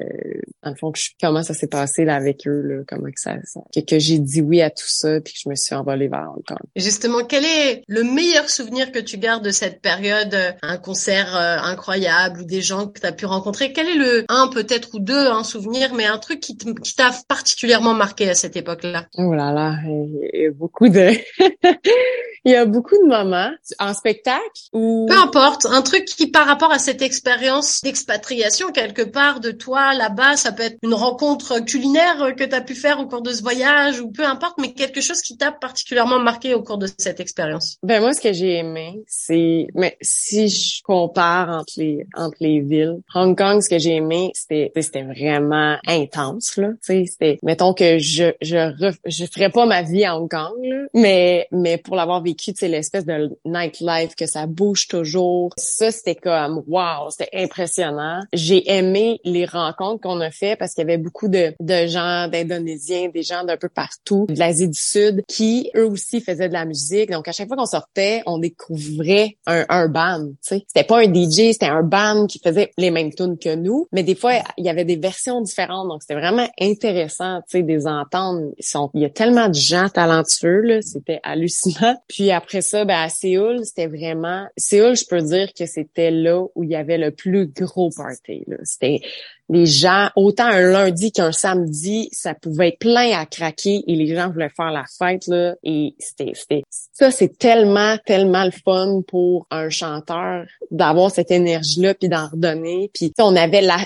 dans 0.63 0.71
le 0.71 0.75
fond, 0.75 0.91
que 0.91 0.99
je- 0.99 1.09
comment 1.21 1.43
ça 1.43 1.53
s'est 1.53 1.67
passé 1.67 2.05
là 2.05 2.15
avec 2.15 2.47
eux, 2.47 2.61
là, 2.61 2.83
comment 2.87 3.05
que 3.09 3.19
ça, 3.19 3.35
ça- 3.43 3.61
que, 3.73 3.79
que 3.81 3.99
j'ai 3.99 4.19
dit 4.19 4.41
oui 4.41 4.61
à 4.61 4.69
tout 4.69 4.87
ça, 4.87 5.19
puis 5.21 5.33
que 5.33 5.39
je 5.43 5.49
me 5.49 5.55
suis 5.55 5.75
envolée 5.75 6.07
vers 6.07 6.31
Hong 6.35 6.43
Kong. 6.45 6.57
Justement, 6.75 7.23
quel 7.23 7.45
est 7.45 7.83
le 7.87 8.03
meilleur 8.03 8.49
souvenir 8.49 8.91
que 8.91 8.99
tu 8.99 9.17
gardes 9.17 9.43
de 9.43 9.51
cette 9.51 9.81
période 9.81 10.33
euh, 10.33 10.51
Un 10.61 10.77
concert 10.77 11.35
euh, 11.35 11.57
incroyable 11.63 12.41
ou 12.41 12.43
des 12.45 12.61
gens 12.61 12.87
que 12.87 12.99
tu 12.99 13.05
as 13.05 13.11
pu 13.11 13.25
rencontrer? 13.25 13.73
Quel 13.73 13.87
est 13.87 13.95
le 13.95 14.25
un 14.29 14.49
peut-être 14.49 14.89
ou 14.95 14.99
deux 14.99 15.27
un 15.27 15.43
souvenir, 15.43 15.93
mais 15.93 16.05
un 16.05 16.17
truc 16.17 16.39
qui 16.39 16.57
t'a 16.57 17.11
particulièrement 17.27 17.93
marqué 17.93 18.29
à 18.29 18.33
cette 18.35 18.55
époque-là? 18.55 19.05
Oh 19.17 19.33
là 19.33 19.51
là, 19.51 19.75
il 19.85 20.41
y 20.41 20.45
a 20.47 20.51
beaucoup 20.51 20.89
de, 20.89 21.11
il 22.45 22.51
y 22.51 22.55
a 22.55 22.65
beaucoup 22.65 22.95
de 22.95 23.07
moments 23.07 23.51
en 23.79 23.93
spectacle 23.93 24.39
où 24.73 25.05
Peu 25.09 25.15
importe, 25.17 25.65
un 25.71 25.81
truc 25.81 26.05
qui 26.05 26.27
par 26.27 26.45
rapport 26.45 26.71
à 26.71 26.79
cette 26.79 27.01
expérience 27.01 27.81
d'expatriation 27.81 28.71
quelque 28.71 29.01
part 29.01 29.39
de 29.39 29.51
toi 29.51 29.93
là-bas, 29.93 30.35
ça 30.37 30.51
peut 30.51 30.63
être 30.63 30.77
une 30.83 30.93
rencontre 30.93 31.59
culinaire 31.59 32.35
que 32.35 32.43
tu 32.43 32.55
as 32.55 32.61
pu 32.61 32.75
faire 32.75 32.99
au 32.99 33.07
cours 33.07 33.21
de 33.21 33.31
ce 33.31 33.41
voyage 33.41 33.99
ou 33.99 34.11
peu 34.11 34.25
importe, 34.25 34.57
mais 34.59 34.73
quelque 34.73 35.01
chose 35.01 35.21
qui 35.21 35.37
t'a 35.37 35.51
particulièrement 35.51 36.19
marqué 36.19 36.53
au 36.53 36.61
cours 36.61 36.77
de 36.77 36.87
cette 36.97 37.19
expérience? 37.19 37.77
Ben 37.83 38.01
moi, 38.01 38.13
ce 38.13 38.21
que 38.21 38.33
j'ai 38.33 38.57
aimé, 38.57 39.01
c'est, 39.07 39.67
mais 39.73 39.97
si 40.01 40.49
je 40.49 40.81
compare 40.83 41.49
entre 41.49 41.73
les 41.77 42.05
entre 42.15 42.37
les 42.39 42.59
villes, 42.59 43.01
Hong 43.15 43.37
Kong, 43.37 43.61
ce 43.61 43.69
que 43.69 43.79
j'ai 43.79 43.95
aimé, 43.95 44.31
c'était 44.33 44.71
c'était 44.75 45.03
vraiment 45.03 45.77
intense 45.87 46.57
là. 46.57 46.69
Tu 46.85 47.05
c'était, 47.05 47.39
mettons 47.43 47.73
que 47.73 47.99
je 47.99 48.31
je 48.41 48.57
ref- 48.57 48.99
je 49.05 49.25
ferais 49.25 49.49
pas 49.49 49.65
ma 49.65 49.81
vie 49.81 50.05
à 50.05 50.17
Hong 50.17 50.29
Kong, 50.29 50.57
là, 50.63 50.85
mais 50.93 51.47
mais 51.51 51.77
pour 51.77 51.95
l'avoir 51.95 52.21
vécu, 52.21 52.53
sais, 52.55 52.67
l'espèce 52.67 53.05
de 53.05 53.37
nightlife 53.45 54.15
que 54.15 54.25
ça 54.25 54.45
bouge 54.45 54.87
toujours, 54.87 55.53
Ça, 55.59 55.91
c'était 55.91 56.15
comme, 56.15 56.63
wow, 56.67 57.09
c'était 57.09 57.29
impressionnant. 57.33 58.21
J'ai 58.33 58.69
aimé 58.71 59.19
les 59.23 59.45
rencontres 59.45 60.01
qu'on 60.01 60.19
a 60.21 60.31
fait 60.31 60.55
parce 60.55 60.73
qu'il 60.73 60.83
y 60.83 60.87
avait 60.87 60.97
beaucoup 60.97 61.27
de, 61.27 61.53
de 61.59 61.87
gens 61.87 62.27
d'Indonésiens, 62.27 63.09
des 63.09 63.23
gens 63.23 63.43
d'un 63.43 63.57
peu 63.57 63.69
partout, 63.69 64.25
de 64.29 64.39
l'Asie 64.39 64.67
du 64.67 64.79
Sud, 64.79 65.23
qui 65.27 65.71
eux 65.75 65.85
aussi 65.85 66.21
faisaient 66.21 66.47
de 66.47 66.53
la 66.53 66.65
musique. 66.65 67.11
Donc, 67.11 67.27
à 67.27 67.31
chaque 67.31 67.47
fois 67.47 67.57
qu'on 67.57 67.65
sortait, 67.65 68.23
on 68.25 68.37
découvrait 68.37 69.37
un, 69.45 69.65
un 69.69 69.87
band, 69.87 70.29
sais. 70.41 70.63
C'était 70.67 70.85
pas 70.85 70.99
un 70.99 71.13
DJ, 71.13 71.53
c'était 71.53 71.67
un 71.67 71.83
band 71.83 72.27
qui 72.27 72.39
faisait 72.39 72.71
les 72.77 72.91
mêmes 72.91 73.13
tunes 73.13 73.37
que 73.37 73.55
nous, 73.55 73.87
mais 73.91 74.03
des 74.03 74.15
fois, 74.15 74.33
il 74.57 74.65
y 74.65 74.69
avait 74.69 74.85
des 74.85 74.95
versions 74.95 75.41
différentes. 75.41 75.87
Donc, 75.87 76.01
c'était 76.01 76.19
vraiment 76.19 76.47
intéressant, 76.59 77.41
tu 77.49 77.57
sais, 77.59 77.63
des 77.63 77.87
entendre. 77.87 78.51
sont, 78.59 78.89
il 78.93 79.01
y 79.01 79.05
a 79.05 79.09
tellement 79.09 79.49
de 79.49 79.55
gens 79.55 79.89
talentueux, 79.89 80.61
là. 80.61 80.81
C'était 80.81 81.19
hallucinant. 81.23 81.95
Puis 82.07 82.31
après 82.31 82.61
ça, 82.61 82.85
ben, 82.85 82.99
à 82.99 83.09
Séoul, 83.09 83.65
c'était 83.65 83.87
vraiment, 83.87 84.47
Séoul, 84.57 84.95
je 84.95 85.05
peux 85.05 85.21
dire 85.21 85.48
que 85.53 85.65
c'était 85.65 86.11
là 86.11 86.43
où 86.55 86.63
il 86.63 86.69
y 86.69 86.75
avait 86.75 86.97
le 86.97 87.11
plus 87.11 87.47
gros 87.47 87.89
party. 87.89 88.45
C'était, 88.63 89.01
les 89.49 89.65
gens, 89.65 90.09
autant 90.15 90.45
un 90.45 90.61
lundi 90.61 91.11
qu'un 91.11 91.31
samedi, 91.31 92.09
ça 92.11 92.33
pouvait 92.35 92.69
être 92.69 92.79
plein 92.79 93.17
à 93.17 93.25
craquer 93.25 93.83
et 93.87 93.95
les 93.95 94.13
gens 94.15 94.29
voulaient 94.29 94.51
faire 94.55 94.71
la 94.71 94.85
fête 94.97 95.27
là. 95.27 95.55
Et 95.63 95.95
c'était, 95.97 96.33
c'était 96.35 96.63
ça, 96.69 97.11
c'est 97.11 97.37
tellement, 97.37 97.97
tellement 98.05 98.43
le 98.43 98.51
fun 98.51 99.01
pour 99.07 99.47
un 99.49 99.69
chanteur 99.69 100.45
d'avoir 100.69 101.09
cette 101.11 101.31
énergie-là 101.31 101.95
puis 101.95 102.09
d'en 102.09 102.27
redonner. 102.27 102.91
Puis 102.93 103.11
on 103.19 103.35
avait 103.35 103.61
la, 103.61 103.77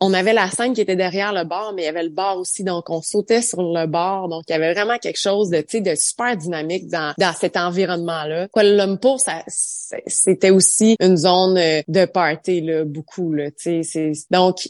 on 0.00 0.14
avait 0.14 0.32
la 0.32 0.48
scène 0.48 0.72
qui 0.72 0.80
était 0.80 0.96
derrière 0.96 1.32
le 1.32 1.44
bar, 1.44 1.74
mais 1.74 1.82
il 1.82 1.86
y 1.86 1.88
avait 1.88 2.02
le 2.02 2.10
bar 2.10 2.38
aussi, 2.38 2.64
donc 2.64 2.88
on 2.88 3.02
sautait 3.02 3.42
sur 3.42 3.62
le 3.62 3.86
bar. 3.86 4.28
Donc 4.28 4.44
il 4.48 4.52
y 4.52 4.54
avait 4.54 4.72
vraiment 4.72 4.96
quelque 4.96 5.20
chose 5.20 5.50
de, 5.50 5.58
tu 5.58 5.78
sais, 5.78 5.80
de 5.80 5.94
super 5.94 6.36
dynamique 6.36 6.88
dans, 6.88 7.12
dans 7.18 7.32
cet 7.32 7.56
environnement-là. 7.56 8.48
Kuala 8.48 8.86
Lumpur, 8.86 9.20
ça, 9.20 9.42
c'était 9.46 10.50
aussi 10.50 10.96
une 11.00 11.16
zone 11.16 11.58
euh, 11.58 11.82
de 11.88 12.04
party 12.06 12.62
là, 12.62 12.84
beaucoup 12.84 13.32
là. 13.32 13.50
Tu 13.50 13.84
sais, 13.84 14.12
donc 14.30 14.68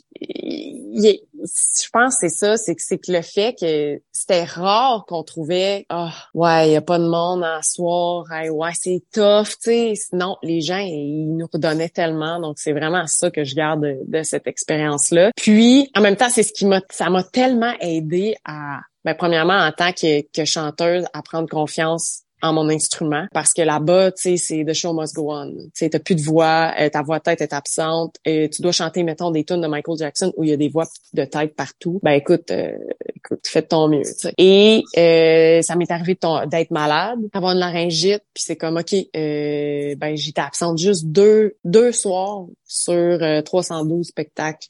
je 0.51 1.89
pense 1.93 2.15
que 2.17 2.29
c'est 2.29 2.37
ça, 2.37 2.57
c'est 2.57 2.75
que 2.75 2.83
c'est 2.83 2.99
que 2.99 3.13
le 3.13 3.23
fait 3.23 3.55
que 3.59 4.01
c'était 4.13 4.45
rare 4.45 5.05
qu'on 5.07 5.23
trouvait 5.23 5.87
ah 5.89 6.13
ouais, 6.35 6.69
il 6.69 6.73
y 6.73 6.77
a 6.77 6.81
pas 6.81 6.99
de 6.99 7.09
monde 7.09 7.45
en 7.45 7.63
soir, 7.63 8.25
ouais, 8.31 8.73
c'est 8.75 9.03
tough, 9.13 9.47
tu 9.63 9.71
sais. 9.71 9.95
Non, 10.13 10.37
les 10.43 10.61
gens 10.61 10.79
ils 10.79 11.35
nous 11.37 11.49
redonnaient 11.53 11.89
tellement 11.89 12.41
donc 12.41 12.59
c'est 12.59 12.73
vraiment 12.73 13.07
ça 13.07 13.31
que 13.31 13.45
je 13.45 13.55
garde 13.55 13.87
de, 14.07 14.23
cette 14.23 14.47
expérience 14.47 15.11
là. 15.11 15.31
Puis 15.37 15.91
en 15.97 16.01
même 16.01 16.17
temps, 16.17 16.31
c'est 16.31 16.43
ce 16.43 16.53
qui 16.53 16.67
m'a 16.67 16.81
ça 16.91 17.09
m'a 17.11 17.23
tellement 17.23 17.73
aidé 17.81 18.37
à 18.45 18.81
ben, 19.05 19.15
premièrement 19.15 19.59
en 19.59 19.73
tant 19.73 19.93
que 19.93 20.45
chanteuse 20.45 21.07
à 21.15 21.23
prendre 21.23 21.49
confiance 21.49 22.23
en 22.43 22.53
mon 22.53 22.69
instrument 22.69 23.27
parce 23.33 23.53
que 23.53 23.63
là-bas, 23.63 24.13
tu 24.13 24.23
sais, 24.23 24.37
c'est 24.37 24.65
the 24.65 24.73
show 24.73 24.93
must 24.93 25.15
go 25.15 25.33
on. 25.33 25.51
Tu 25.51 25.71
sais, 25.75 25.91
t'as 25.91 25.99
plus 25.99 26.15
de 26.15 26.23
voix, 26.23 26.73
euh, 26.79 26.89
ta 26.89 27.03
voix 27.03 27.19
de 27.19 27.25
tête 27.25 27.41
est 27.41 27.53
absente, 27.53 28.17
et 28.25 28.49
tu 28.51 28.63
dois 28.63 28.73
chanter, 28.73 29.03
mettons, 29.03 29.31
des 29.31 29.45
tunes 29.45 29.61
de 29.61 29.67
Michael 29.67 29.99
Jackson 29.99 30.33
où 30.37 30.45
il 30.45 30.51
y 30.51 30.53
a 30.53 30.57
des 30.57 30.69
voix 30.69 30.87
de 31.13 31.25
tête 31.25 31.55
partout. 31.55 32.01
Ben 32.03 32.13
écoute, 32.13 32.51
euh, 32.51 32.77
écoute, 33.15 33.47
fais 33.47 33.63
ton 33.63 33.89
mieux. 33.89 34.03
Et 34.39 34.83
euh, 34.97 35.63
ça 35.63 35.77
m'est 35.77 35.91
arrivé 35.91 36.19
d'être 36.47 36.71
malade, 36.71 37.19
avoir 37.33 37.53
une 37.53 37.59
laryngite, 37.59 38.23
puis 38.35 38.45
c'est 38.45 38.57
comme 38.57 38.77
ok, 38.77 38.95
euh, 39.17 39.95
ben 39.97 40.17
j'étais 40.17 40.41
absente 40.41 40.79
juste 40.79 41.07
deux 41.07 41.57
deux 41.65 41.93
soirs 41.93 42.47
sur 42.65 43.19
312 43.45 44.07
spectacles 44.07 44.69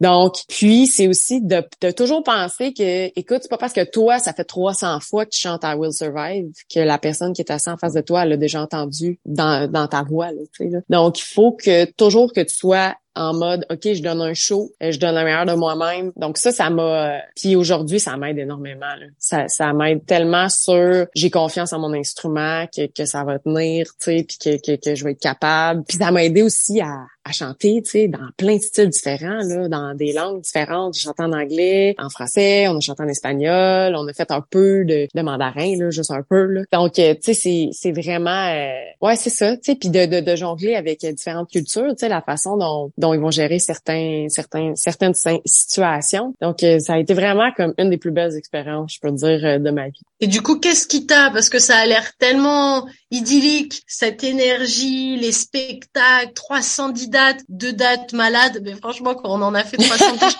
Donc, 0.00 0.34
puis 0.48 0.86
c'est 0.86 1.08
aussi 1.08 1.40
de, 1.40 1.62
de, 1.80 1.90
toujours 1.90 2.22
penser 2.22 2.72
que, 2.72 3.06
écoute, 3.18 3.38
c'est 3.42 3.50
pas 3.50 3.58
parce 3.58 3.72
que 3.72 3.84
toi, 3.84 4.18
ça 4.18 4.32
fait 4.32 4.44
300 4.44 5.00
fois 5.00 5.24
que 5.24 5.30
tu 5.30 5.40
chantes 5.40 5.62
I 5.64 5.74
Will 5.74 5.92
Survive 5.92 6.52
que 6.72 6.80
la 6.80 6.98
personne 6.98 7.32
qui 7.32 7.42
est 7.42 7.50
assise 7.50 7.68
en 7.68 7.76
face 7.76 7.94
de 7.94 8.00
toi, 8.00 8.24
l'a 8.24 8.36
déjà 8.36 8.62
entendu 8.62 9.18
dans, 9.24 9.70
dans 9.70 9.86
ta 9.88 10.02
voix. 10.02 10.30
Là, 10.30 10.42
là. 10.60 10.78
Donc, 10.88 11.18
il 11.20 11.24
faut 11.24 11.52
que 11.52 11.84
toujours 11.84 12.32
que 12.32 12.40
tu 12.40 12.54
sois 12.54 12.94
en 13.14 13.34
mode 13.34 13.66
OK, 13.70 13.92
je 13.92 14.02
donne 14.02 14.22
un 14.22 14.34
show, 14.34 14.70
euh, 14.82 14.90
je 14.90 14.98
donne 14.98 15.14
le 15.14 15.24
meilleur 15.24 15.46
de 15.46 15.52
moi-même. 15.52 16.12
Donc 16.16 16.38
ça, 16.38 16.50
ça 16.50 16.70
m'a. 16.70 16.82
Euh, 16.82 17.18
puis 17.36 17.56
aujourd'hui, 17.56 18.00
ça 18.00 18.16
m'aide 18.16 18.38
énormément. 18.38 18.86
Ça, 19.18 19.48
ça 19.48 19.72
m'aide 19.72 20.04
tellement 20.06 20.48
sur 20.48 21.06
j'ai 21.14 21.30
confiance 21.30 21.72
en 21.72 21.78
mon 21.78 21.92
instrument, 21.92 22.66
que, 22.74 22.86
que 22.86 23.04
ça 23.04 23.24
va 23.24 23.38
tenir, 23.38 23.86
tu 23.86 24.18
sais, 24.18 24.26
puis 24.26 24.38
que, 24.38 24.56
que, 24.56 24.80
que, 24.80 24.94
je 24.94 25.04
vais 25.04 25.12
être 25.12 25.20
capable. 25.20 25.84
Puis 25.84 25.98
ça 25.98 26.10
m'a 26.10 26.24
aidé 26.24 26.42
aussi 26.42 26.80
à, 26.80 27.04
à 27.24 27.32
chanter, 27.32 27.82
tu 27.82 27.90
sais, 27.90 28.08
dans 28.08 28.28
plein 28.36 28.56
de 28.56 28.62
styles 28.62 28.88
différents, 28.88 29.42
là, 29.42 29.68
dans 29.68 29.94
des 29.94 30.12
langues 30.12 30.40
différentes. 30.40 30.94
J'ai 30.94 31.00
chanté 31.00 31.22
en 31.22 31.32
anglais, 31.32 31.94
en 31.98 32.08
français, 32.08 32.68
on 32.68 32.76
a 32.76 32.80
chanté 32.80 33.02
en 33.02 33.08
espagnol, 33.08 33.94
on 33.96 34.06
a 34.06 34.12
fait 34.12 34.30
un 34.30 34.40
peu 34.40 34.84
de, 34.84 35.08
mandarin, 35.22 35.76
là, 35.76 35.90
juste 35.90 36.10
un 36.10 36.22
peu. 36.22 36.44
Là. 36.44 36.62
Donc, 36.72 36.98
euh, 36.98 37.14
tu 37.14 37.32
sais, 37.32 37.34
c'est, 37.34 37.68
c'est 37.72 37.92
vraiment... 37.92 38.52
ouais, 39.00 39.16
c'est 39.16 39.30
ça, 39.30 39.56
tu 39.56 39.62
sais, 39.64 39.74
puis 39.76 39.90
de, 39.90 40.06
de, 40.06 40.20
de 40.20 40.36
jongler 40.36 40.74
avec 40.74 41.04
différentes 41.04 41.50
cultures, 41.50 41.90
tu 41.90 42.00
sais, 42.00 42.08
la 42.08 42.22
façon 42.22 42.56
dont 42.56 42.92
dont 42.98 43.14
ils 43.14 43.20
vont 43.20 43.30
gérer 43.30 43.58
certains, 43.58 44.26
certains, 44.28 44.74
certaines 44.76 45.14
situations. 45.44 46.34
Donc, 46.40 46.62
euh, 46.62 46.78
ça 46.78 46.94
a 46.94 46.98
été 46.98 47.14
vraiment 47.14 47.50
comme 47.56 47.74
une 47.78 47.90
des 47.90 47.98
plus 47.98 48.10
belles 48.10 48.36
expériences, 48.36 48.94
je 48.94 49.00
peux 49.00 49.10
dire, 49.10 49.40
euh, 49.44 49.58
de 49.58 49.70
ma 49.70 49.88
vie. 49.88 50.00
Et 50.20 50.26
du 50.26 50.40
coup, 50.42 50.58
qu'est-ce 50.58 50.86
qui 50.86 51.06
t'a, 51.06 51.30
parce 51.30 51.48
que 51.48 51.58
ça 51.58 51.76
a 51.76 51.86
l'air 51.86 52.16
tellement 52.18 52.86
idyllique, 53.12 53.82
cette 53.86 54.24
énergie, 54.24 55.16
les 55.16 55.32
spectacles, 55.32 56.32
310 56.34 57.08
dates, 57.08 57.40
deux 57.48 57.72
dates 57.72 58.12
malades, 58.12 58.60
mais 58.64 58.74
franchement, 58.74 59.14
quand 59.14 59.28
on 59.28 59.42
en 59.42 59.54
a 59.54 59.62
fait 59.62 59.76
310, 59.76 60.36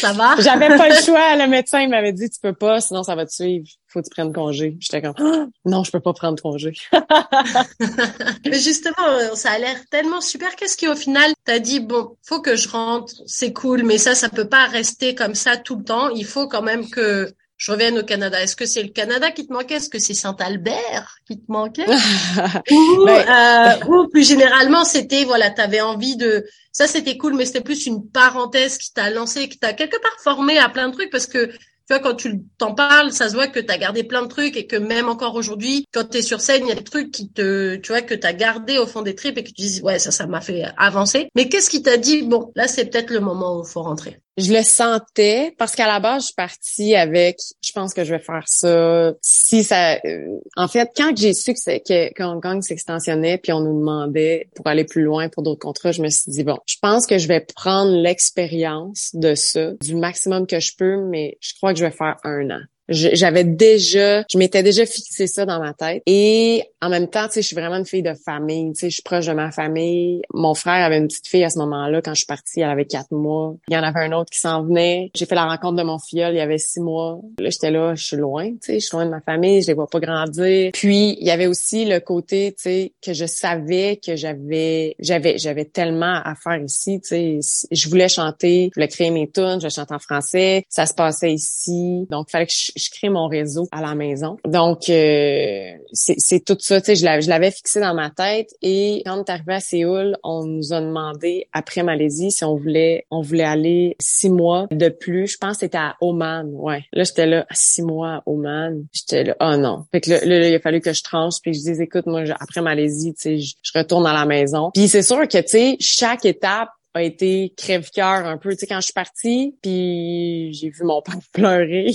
ça 0.00 0.12
va. 0.12 0.34
J'avais 0.40 0.76
pas 0.76 0.88
le 0.88 1.02
choix, 1.02 1.36
le 1.36 1.46
médecin 1.46 1.86
m'avait 1.86 2.12
dit, 2.12 2.28
tu 2.28 2.40
peux 2.40 2.54
pas, 2.54 2.80
sinon 2.80 3.02
ça 3.02 3.14
va 3.14 3.26
te 3.26 3.32
suivre 3.32 3.68
faut 3.92 4.00
que 4.00 4.08
tu 4.08 4.10
prennes 4.10 4.32
congé. 4.32 4.76
J'étais 4.80 5.02
comme, 5.02 5.14
non, 5.64 5.84
je 5.84 5.90
peux 5.90 6.00
pas 6.00 6.12
prendre 6.12 6.40
congé. 6.40 6.72
Mais 8.46 8.58
justement, 8.58 9.08
euh, 9.08 9.34
ça 9.34 9.52
a 9.52 9.58
l'air 9.58 9.76
tellement 9.90 10.20
super. 10.20 10.56
Qu'est-ce 10.56 10.76
qui, 10.76 10.88
au 10.88 10.96
final, 10.96 11.32
t'as 11.44 11.58
dit, 11.58 11.80
bon, 11.80 12.16
faut 12.22 12.40
que 12.40 12.56
je 12.56 12.68
rentre, 12.68 13.14
c'est 13.26 13.52
cool, 13.52 13.82
mais 13.84 13.98
ça, 13.98 14.14
ça 14.14 14.28
peut 14.28 14.48
pas 14.48 14.66
rester 14.66 15.14
comme 15.14 15.34
ça 15.34 15.56
tout 15.56 15.76
le 15.76 15.84
temps. 15.84 16.08
Il 16.10 16.24
faut 16.24 16.48
quand 16.48 16.62
même 16.62 16.88
que 16.88 17.32
je 17.62 17.70
revienne 17.70 17.96
au 17.96 18.02
Canada. 18.02 18.42
Est-ce 18.42 18.56
que 18.56 18.66
c'est 18.66 18.82
le 18.82 18.88
Canada 18.88 19.30
qui 19.30 19.46
te 19.46 19.52
manquait? 19.52 19.74
Est-ce 19.74 19.88
que 19.88 20.00
c'est 20.00 20.14
Saint-Albert 20.14 21.14
qui 21.28 21.38
te 21.38 21.44
manquait? 21.46 21.86
ou, 22.72 23.06
euh, 23.06 23.86
ou 23.86 24.08
plus 24.08 24.26
généralement, 24.26 24.84
c'était, 24.84 25.22
voilà, 25.22 25.48
t'avais 25.48 25.80
envie 25.80 26.16
de, 26.16 26.44
ça 26.72 26.88
c'était 26.88 27.16
cool, 27.16 27.34
mais 27.34 27.44
c'était 27.44 27.60
plus 27.60 27.86
une 27.86 28.10
parenthèse 28.10 28.78
qui 28.78 28.92
t'a 28.92 29.10
lancé, 29.10 29.48
qui 29.48 29.60
t'a 29.60 29.74
quelque 29.74 29.96
part 30.02 30.16
formé 30.24 30.58
à 30.58 30.68
plein 30.70 30.88
de 30.88 30.92
trucs 30.92 31.10
parce 31.10 31.28
que 31.28 31.46
tu 31.46 31.54
vois, 31.90 32.00
quand 32.00 32.16
tu 32.16 32.40
t'en 32.58 32.74
parles, 32.74 33.12
ça 33.12 33.28
se 33.28 33.34
voit 33.34 33.46
que 33.46 33.60
tu 33.60 33.70
as 33.70 33.78
gardé 33.78 34.02
plein 34.02 34.22
de 34.22 34.28
trucs 34.28 34.56
et 34.56 34.66
que 34.66 34.76
même 34.76 35.08
encore 35.08 35.36
aujourd'hui, 35.36 35.86
quand 35.92 36.10
tu 36.10 36.18
es 36.18 36.22
sur 36.22 36.40
scène, 36.40 36.62
il 36.64 36.68
y 36.68 36.72
a 36.72 36.76
des 36.76 36.82
trucs 36.82 37.12
qui 37.12 37.30
te, 37.30 37.76
tu 37.76 37.92
vois, 37.92 38.02
que 38.02 38.14
tu 38.14 38.26
as 38.26 38.32
gardé 38.32 38.78
au 38.78 38.88
fond 38.88 39.02
des 39.02 39.14
tripes 39.14 39.38
et 39.38 39.44
que 39.44 39.50
tu 39.50 39.62
dis, 39.62 39.80
ouais, 39.82 40.00
ça, 40.00 40.10
ça 40.10 40.26
m'a 40.26 40.40
fait 40.40 40.64
avancer. 40.76 41.28
Mais 41.36 41.48
qu'est-ce 41.48 41.70
qui 41.70 41.82
t'a 41.82 41.96
dit, 41.96 42.22
bon, 42.22 42.50
là, 42.56 42.66
c'est 42.66 42.86
peut-être 42.86 43.10
le 43.10 43.20
moment 43.20 43.58
où 43.58 43.62
il 43.64 43.70
faut 43.70 43.82
rentrer? 43.82 44.21
Je 44.38 44.52
le 44.52 44.62
sentais 44.62 45.54
parce 45.58 45.74
qu'à 45.74 45.86
la 45.86 46.00
base, 46.00 46.22
je 46.22 46.26
suis 46.26 46.34
partie 46.34 46.94
avec, 46.94 47.36
je 47.62 47.72
pense 47.72 47.92
que 47.92 48.02
je 48.02 48.14
vais 48.14 48.18
faire 48.18 48.44
ça. 48.46 49.12
Si 49.20 49.62
ça, 49.62 49.96
euh, 50.06 50.38
en 50.56 50.68
fait, 50.68 50.90
quand 50.96 51.14
j'ai 51.14 51.34
su 51.34 51.52
que, 51.52 52.12
que 52.12 52.22
Hong 52.22 52.42
Kong 52.42 52.62
s'extensionnait, 52.62 53.36
puis 53.36 53.52
on 53.52 53.60
nous 53.60 53.78
demandait 53.78 54.48
pour 54.54 54.66
aller 54.66 54.84
plus 54.84 55.02
loin 55.02 55.28
pour 55.28 55.42
d'autres 55.42 55.60
contrats, 55.60 55.92
je 55.92 56.00
me 56.00 56.08
suis 56.08 56.30
dit 56.30 56.44
bon, 56.44 56.58
je 56.66 56.76
pense 56.80 57.06
que 57.06 57.18
je 57.18 57.28
vais 57.28 57.40
prendre 57.40 57.94
l'expérience 57.94 59.10
de 59.12 59.34
ça 59.34 59.72
du 59.82 59.96
maximum 59.96 60.46
que 60.46 60.60
je 60.60 60.72
peux, 60.76 60.96
mais 60.96 61.36
je 61.40 61.52
crois 61.54 61.74
que 61.74 61.78
je 61.78 61.84
vais 61.84 61.90
faire 61.90 62.16
un 62.24 62.50
an. 62.50 62.60
J'avais 62.92 63.44
déjà, 63.44 64.24
je 64.30 64.38
m'étais 64.38 64.62
déjà 64.62 64.86
fixé 64.86 65.26
ça 65.26 65.44
dans 65.46 65.58
ma 65.58 65.74
tête. 65.74 66.02
Et 66.06 66.64
en 66.80 66.88
même 66.88 67.08
temps, 67.08 67.26
tu 67.26 67.34
sais, 67.34 67.42
je 67.42 67.46
suis 67.48 67.56
vraiment 67.56 67.76
une 67.76 67.86
fille 67.86 68.02
de 68.02 68.14
famille. 68.14 68.72
Tu 68.72 68.80
sais, 68.80 68.90
je 68.90 68.94
suis 68.94 69.02
proche 69.02 69.26
de 69.26 69.32
ma 69.32 69.50
famille. 69.50 70.22
Mon 70.32 70.54
frère 70.54 70.84
avait 70.84 70.98
une 70.98 71.08
petite 71.08 71.28
fille 71.28 71.44
à 71.44 71.50
ce 71.50 71.58
moment-là. 71.58 72.02
Quand 72.02 72.14
je 72.14 72.20
suis 72.20 72.26
partie, 72.26 72.60
elle 72.60 72.70
avait 72.70 72.84
quatre 72.84 73.12
mois. 73.12 73.54
Il 73.68 73.74
y 73.74 73.76
en 73.76 73.82
avait 73.82 74.00
un 74.00 74.12
autre 74.12 74.30
qui 74.30 74.38
s'en 74.38 74.64
venait. 74.64 75.10
J'ai 75.14 75.26
fait 75.26 75.34
la 75.34 75.46
rencontre 75.46 75.76
de 75.76 75.82
mon 75.82 75.98
filleul, 75.98 76.34
il 76.34 76.38
y 76.38 76.40
avait 76.40 76.58
six 76.58 76.80
mois. 76.80 77.20
Là, 77.38 77.50
j'étais 77.50 77.70
là, 77.70 77.94
je 77.94 78.04
suis 78.04 78.16
loin, 78.16 78.50
tu 78.50 78.58
sais, 78.60 78.80
je 78.80 78.86
suis 78.86 78.96
loin 78.96 79.04
de 79.04 79.10
ma 79.10 79.20
famille, 79.20 79.62
je 79.62 79.68
les 79.68 79.74
vois 79.74 79.86
pas 79.86 80.00
grandir. 80.00 80.70
Puis, 80.72 81.16
il 81.20 81.26
y 81.26 81.30
avait 81.30 81.46
aussi 81.46 81.84
le 81.84 82.00
côté, 82.00 82.54
tu 82.56 82.62
sais, 82.62 82.92
que 83.00 83.12
je 83.12 83.26
savais 83.26 84.00
que 84.04 84.16
j'avais, 84.16 84.96
j'avais, 84.98 85.38
j'avais 85.38 85.64
tellement 85.64 86.20
à 86.24 86.34
faire 86.34 86.60
ici, 86.62 87.00
tu 87.00 87.40
sais. 87.42 87.66
Je 87.70 87.88
voulais 87.88 88.08
chanter, 88.08 88.70
je 88.72 88.80
voulais 88.80 88.88
créer 88.88 89.10
mes 89.10 89.30
tunes, 89.30 89.60
je 89.62 89.68
chante 89.68 89.92
en 89.92 89.98
français. 89.98 90.64
Ça 90.68 90.86
se 90.86 90.94
passait 90.94 91.32
ici. 91.32 92.06
Donc, 92.10 92.30
fallait 92.30 92.46
que 92.46 92.52
je, 92.52 92.81
je 92.82 92.90
crée 92.90 93.08
mon 93.08 93.28
réseau 93.28 93.68
à 93.72 93.80
la 93.80 93.94
maison. 93.94 94.36
Donc, 94.46 94.88
euh, 94.88 95.72
c'est 95.92 96.44
tout 96.44 96.56
ça, 96.58 96.80
tu 96.80 96.96
sais, 96.96 97.20
je 97.20 97.28
l'avais 97.28 97.50
fixé 97.50 97.80
dans 97.80 97.94
ma 97.94 98.10
tête. 98.10 98.48
Et 98.62 99.02
quand 99.06 99.18
on 99.18 99.24
est 99.24 99.30
arrivé 99.30 99.54
à 99.54 99.60
Séoul, 99.60 100.16
on 100.22 100.44
nous 100.44 100.72
a 100.72 100.80
demandé, 100.80 101.48
après 101.52 101.82
Malaisie, 101.82 102.30
si 102.30 102.44
on 102.44 102.56
voulait 102.56 103.06
on 103.10 103.20
voulait 103.20 103.44
aller 103.44 103.96
six 104.00 104.30
mois 104.30 104.66
de 104.70 104.88
plus. 104.88 105.28
Je 105.28 105.36
pense 105.38 105.56
que 105.56 105.60
c'était 105.60 105.78
à 105.78 105.96
Oman, 106.00 106.50
ouais. 106.54 106.84
Là, 106.92 107.04
j'étais 107.04 107.26
là, 107.26 107.46
six 107.52 107.82
mois 107.82 108.16
à 108.16 108.22
Oman. 108.26 108.86
J'étais 108.92 109.24
là, 109.24 109.36
oh 109.40 109.56
non. 109.56 109.84
Fait 109.92 110.00
que 110.00 110.10
là, 110.10 110.48
il 110.48 110.54
a 110.54 110.60
fallu 110.60 110.80
que 110.80 110.92
je 110.92 111.02
tranche, 111.02 111.34
puis 111.42 111.54
je 111.54 111.60
dise, 111.60 111.80
écoute, 111.80 112.06
moi, 112.06 112.22
après 112.40 112.60
Malaisie, 112.60 113.14
tu 113.14 113.20
sais, 113.20 113.38
je, 113.38 113.78
retourne 113.78 114.06
à 114.06 114.12
la 114.12 114.26
maison. 114.26 114.70
Puis 114.74 114.88
c'est 114.88 115.02
sûr 115.02 115.26
que, 115.28 115.38
tu 115.38 115.48
sais, 115.48 115.76
chaque 115.80 116.24
étape 116.24 116.70
a 116.94 117.02
été 117.02 117.54
crève-cœur 117.56 118.26
un 118.26 118.36
peu. 118.36 118.50
Tu 118.50 118.58
sais, 118.58 118.66
quand 118.66 118.80
je 118.80 118.86
suis 118.86 118.92
partie, 118.92 119.56
puis 119.62 120.52
j'ai 120.52 120.70
vu 120.70 120.84
mon 120.84 121.00
père 121.02 121.16
pleurer, 121.32 121.92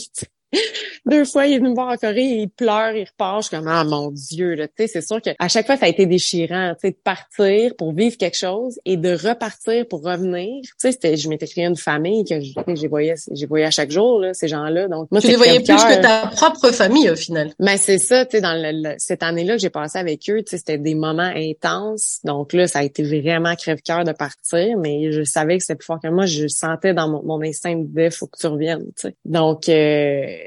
deux 1.05 1.25
fois, 1.25 1.45
il 1.47 1.53
est 1.53 1.57
venu 1.57 1.69
me 1.69 1.75
voir 1.75 1.89
en 1.89 1.97
Corée, 1.97 2.23
il 2.23 2.49
pleure, 2.49 2.95
il 2.95 3.05
repart. 3.05 3.43
Je 3.43 3.47
suis 3.47 3.57
comme, 3.57 3.67
ah 3.67 3.83
mon 3.83 4.11
Dieu, 4.11 4.53
là, 4.53 4.67
tu 4.67 4.73
sais, 4.79 4.87
c'est 4.87 5.01
sûr 5.01 5.21
que 5.21 5.31
à 5.39 5.47
chaque 5.47 5.65
fois, 5.65 5.77
ça 5.77 5.85
a 5.85 5.89
été 5.89 6.05
déchirant, 6.05 6.73
tu 6.75 6.87
sais, 6.87 6.91
de 6.91 6.97
partir 7.03 7.75
pour 7.75 7.93
vivre 7.93 8.17
quelque 8.17 8.37
chose 8.37 8.79
et 8.85 8.97
de 8.97 9.11
repartir 9.11 9.87
pour 9.87 10.03
revenir. 10.03 10.61
Tu 10.61 10.71
sais, 10.77 10.91
c'était, 10.91 11.17
je 11.17 11.29
m'étais 11.29 11.47
créé 11.47 11.65
une 11.65 11.75
famille 11.75 12.23
que 12.23 12.39
j'ai 12.75 12.87
voyé, 12.87 13.15
j'ai 13.31 13.45
voyé 13.45 13.65
à 13.65 13.71
chaque 13.71 13.91
jour, 13.91 14.19
là, 14.19 14.33
ces 14.33 14.47
gens-là. 14.47 14.87
Donc, 14.87 15.09
moi, 15.11 15.21
tu 15.21 15.27
les 15.27 15.35
voyais 15.35 15.59
plus 15.59 15.75
que 15.75 16.01
ta 16.01 16.27
propre 16.27 16.71
famille, 16.71 17.09
au 17.09 17.15
final. 17.15 17.53
Mais 17.59 17.73
ben, 17.73 17.77
c'est 17.77 17.99
ça, 17.99 18.25
tu 18.25 18.37
sais, 18.37 18.41
dans 18.41 18.53
le, 18.55 18.95
cette 18.97 19.23
année-là 19.23 19.55
que 19.55 19.61
j'ai 19.61 19.69
passé 19.69 19.97
avec 19.97 20.29
eux, 20.29 20.43
tu 20.43 20.51
sais, 20.51 20.57
c'était 20.57 20.77
des 20.77 20.95
moments 20.95 21.31
intenses. 21.35 22.19
Donc 22.23 22.53
là, 22.53 22.67
ça 22.67 22.79
a 22.79 22.83
été 22.83 23.03
vraiment 23.03 23.55
crève-cœur 23.55 24.03
de 24.03 24.11
partir, 24.11 24.77
mais 24.77 25.11
je 25.11 25.23
savais 25.23 25.57
que 25.57 25.63
c'était 25.63 25.75
plus 25.75 25.85
fort 25.85 25.99
que 26.01 26.07
moi. 26.07 26.25
Je 26.25 26.47
sentais 26.47 26.93
dans 26.93 27.09
mon, 27.09 27.23
mon 27.23 27.41
instinct 27.41 27.75
de 27.75 28.09
faut 28.09 28.27
que 28.27 28.37
tu 28.37 28.47
reviennes, 28.47 28.85
tu 28.95 29.07
sais. 29.07 29.15
Donc, 29.25 29.69
euh, 29.69 30.37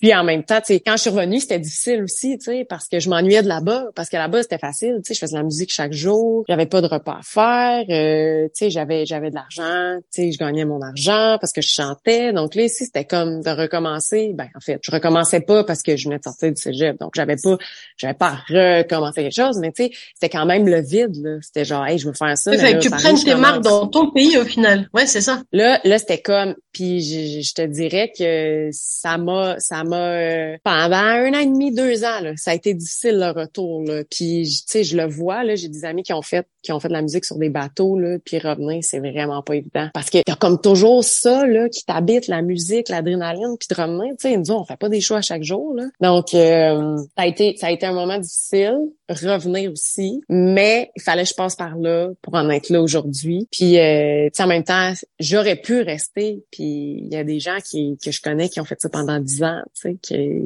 puis 0.00 0.14
en 0.14 0.24
même 0.24 0.44
temps, 0.44 0.60
quand 0.68 0.96
je 0.96 1.00
suis 1.00 1.10
revenue, 1.10 1.40
c'était 1.40 1.58
difficile 1.58 2.02
aussi, 2.02 2.38
parce 2.68 2.88
que 2.88 3.00
je 3.00 3.08
m'ennuyais 3.08 3.42
de 3.42 3.48
là-bas, 3.48 3.86
parce 3.94 4.08
que 4.08 4.16
là-bas 4.16 4.42
c'était 4.42 4.58
facile, 4.58 5.00
tu 5.04 5.08
sais, 5.08 5.14
je 5.14 5.20
faisais 5.20 5.34
de 5.34 5.38
la 5.38 5.44
musique 5.44 5.72
chaque 5.72 5.92
jour, 5.92 6.44
j'avais 6.48 6.66
pas 6.66 6.80
de 6.80 6.86
repas 6.86 7.18
à 7.18 7.22
faire, 7.22 7.84
euh, 7.90 8.46
tu 8.48 8.50
sais, 8.54 8.70
j'avais 8.70 9.06
j'avais 9.06 9.30
de 9.30 9.34
l'argent, 9.34 9.98
tu 10.12 10.22
sais, 10.22 10.32
je 10.32 10.38
gagnais 10.38 10.64
mon 10.64 10.80
argent 10.80 11.38
parce 11.40 11.52
que 11.52 11.60
je 11.60 11.68
chantais. 11.68 12.32
Donc 12.32 12.54
là 12.54 12.62
ici, 12.62 12.84
c'était 12.84 13.04
comme 13.04 13.42
de 13.42 13.50
recommencer. 13.50 14.32
Ben 14.34 14.48
en 14.54 14.60
fait, 14.60 14.78
je 14.82 14.90
recommençais 14.90 15.40
pas 15.40 15.64
parce 15.64 15.82
que 15.82 15.96
je 15.96 16.04
venais 16.04 16.18
de 16.18 16.24
sortir 16.24 16.52
du 16.52 16.60
cégep, 16.60 16.98
donc 16.98 17.12
j'avais 17.14 17.36
pas 17.36 17.56
j'avais 17.96 18.14
pas 18.14 18.40
recommencé 18.48 19.22
quelque 19.22 19.34
chose, 19.34 19.58
mais 19.60 19.72
tu 19.72 19.84
sais, 19.84 19.90
c'était 20.14 20.30
quand 20.30 20.46
même 20.46 20.66
le 20.66 20.80
vide 20.80 21.16
là. 21.22 21.38
C'était 21.42 21.64
genre, 21.64 21.86
hey, 21.86 21.98
je 21.98 22.06
veux 22.06 22.14
faire 22.14 22.36
ça. 22.36 22.52
fait 22.56 22.74
que 22.74 22.78
tu 22.78 22.90
prennes 22.90 23.18
tes 23.18 23.34
marques 23.34 23.62
dans 23.62 23.86
ton 23.86 24.10
pays 24.10 24.36
au 24.38 24.44
final. 24.44 24.88
Ouais, 24.94 25.06
c'est 25.06 25.20
ça. 25.20 25.42
Là, 25.52 25.80
là, 25.84 25.98
c'était 25.98 26.20
comme, 26.20 26.54
puis 26.72 27.02
je, 27.02 27.40
je, 27.42 27.54
te 27.54 27.62
dirais 27.62 28.12
que 28.16 28.68
ça 28.72 29.18
m'a, 29.18 29.37
ça 29.58 29.84
m'a 29.84 29.96
euh, 29.96 30.56
pendant 30.64 30.96
un 30.96 31.34
an 31.34 31.38
et 31.38 31.46
demi, 31.46 31.74
deux 31.74 32.04
ans, 32.04 32.20
là, 32.20 32.32
ça 32.36 32.52
a 32.52 32.54
été 32.54 32.74
difficile 32.74 33.18
le 33.18 33.30
retour. 33.30 33.82
Là. 33.82 34.02
Puis 34.10 34.44
tu 34.44 34.62
sais, 34.66 34.84
je 34.84 34.96
le 34.96 35.06
vois 35.06 35.44
j'ai 35.56 35.68
des 35.68 35.84
amis 35.84 36.02
qui 36.02 36.12
ont 36.12 36.22
fait, 36.22 36.46
qui 36.68 36.72
ont 36.72 36.80
fait 36.80 36.88
de 36.88 36.92
la 36.92 37.00
musique 37.00 37.24
sur 37.24 37.38
des 37.38 37.48
bateaux 37.48 37.98
là, 37.98 38.18
puis 38.22 38.38
revenir, 38.38 38.84
c'est 38.84 38.98
vraiment 38.98 39.42
pas 39.42 39.56
évident 39.56 39.88
parce 39.94 40.10
que 40.10 40.18
y 40.18 40.36
comme 40.38 40.60
toujours 40.60 41.02
ça 41.02 41.46
là 41.46 41.70
qui 41.70 41.82
t'habite, 41.86 42.28
la 42.28 42.42
musique, 42.42 42.90
l'adrénaline, 42.90 43.56
puis 43.58 43.68
de 43.74 43.80
revenir. 43.80 44.12
Tu 44.20 44.28
sais, 44.28 44.36
nous 44.36 44.50
on 44.50 44.64
fait 44.64 44.76
pas 44.76 44.90
des 44.90 45.00
choix 45.00 45.22
chaque 45.22 45.42
jour 45.42 45.74
là. 45.74 45.84
Donc 46.02 46.34
euh, 46.34 46.98
ça 47.16 47.22
a 47.22 47.26
été, 47.26 47.56
ça 47.56 47.68
a 47.68 47.70
été 47.70 47.86
un 47.86 47.94
moment 47.94 48.18
difficile 48.18 48.90
revenir 49.08 49.72
aussi, 49.72 50.20
mais 50.28 50.90
il 50.94 51.02
fallait 51.02 51.22
que 51.22 51.30
je 51.30 51.34
passe 51.34 51.56
par 51.56 51.76
là 51.76 52.10
pour 52.20 52.34
en 52.34 52.50
être 52.50 52.68
là 52.68 52.82
aujourd'hui. 52.82 53.48
Puis, 53.50 53.78
euh, 53.78 54.28
en 54.38 54.46
même 54.46 54.64
temps, 54.64 54.92
j'aurais 55.18 55.56
pu 55.56 55.80
rester. 55.80 56.42
Puis, 56.50 56.98
il 57.02 57.08
y 57.10 57.16
a 57.16 57.24
des 57.24 57.40
gens 57.40 57.58
qui, 57.64 57.98
que 58.02 58.10
je 58.10 58.20
connais 58.20 58.48
qui 58.48 58.60
ont 58.60 58.64
fait 58.64 58.80
ça 58.80 58.88
pendant 58.88 59.18
dix 59.18 59.42
ans, 59.42 59.62
tu 59.74 59.98
sais, 60.02 60.42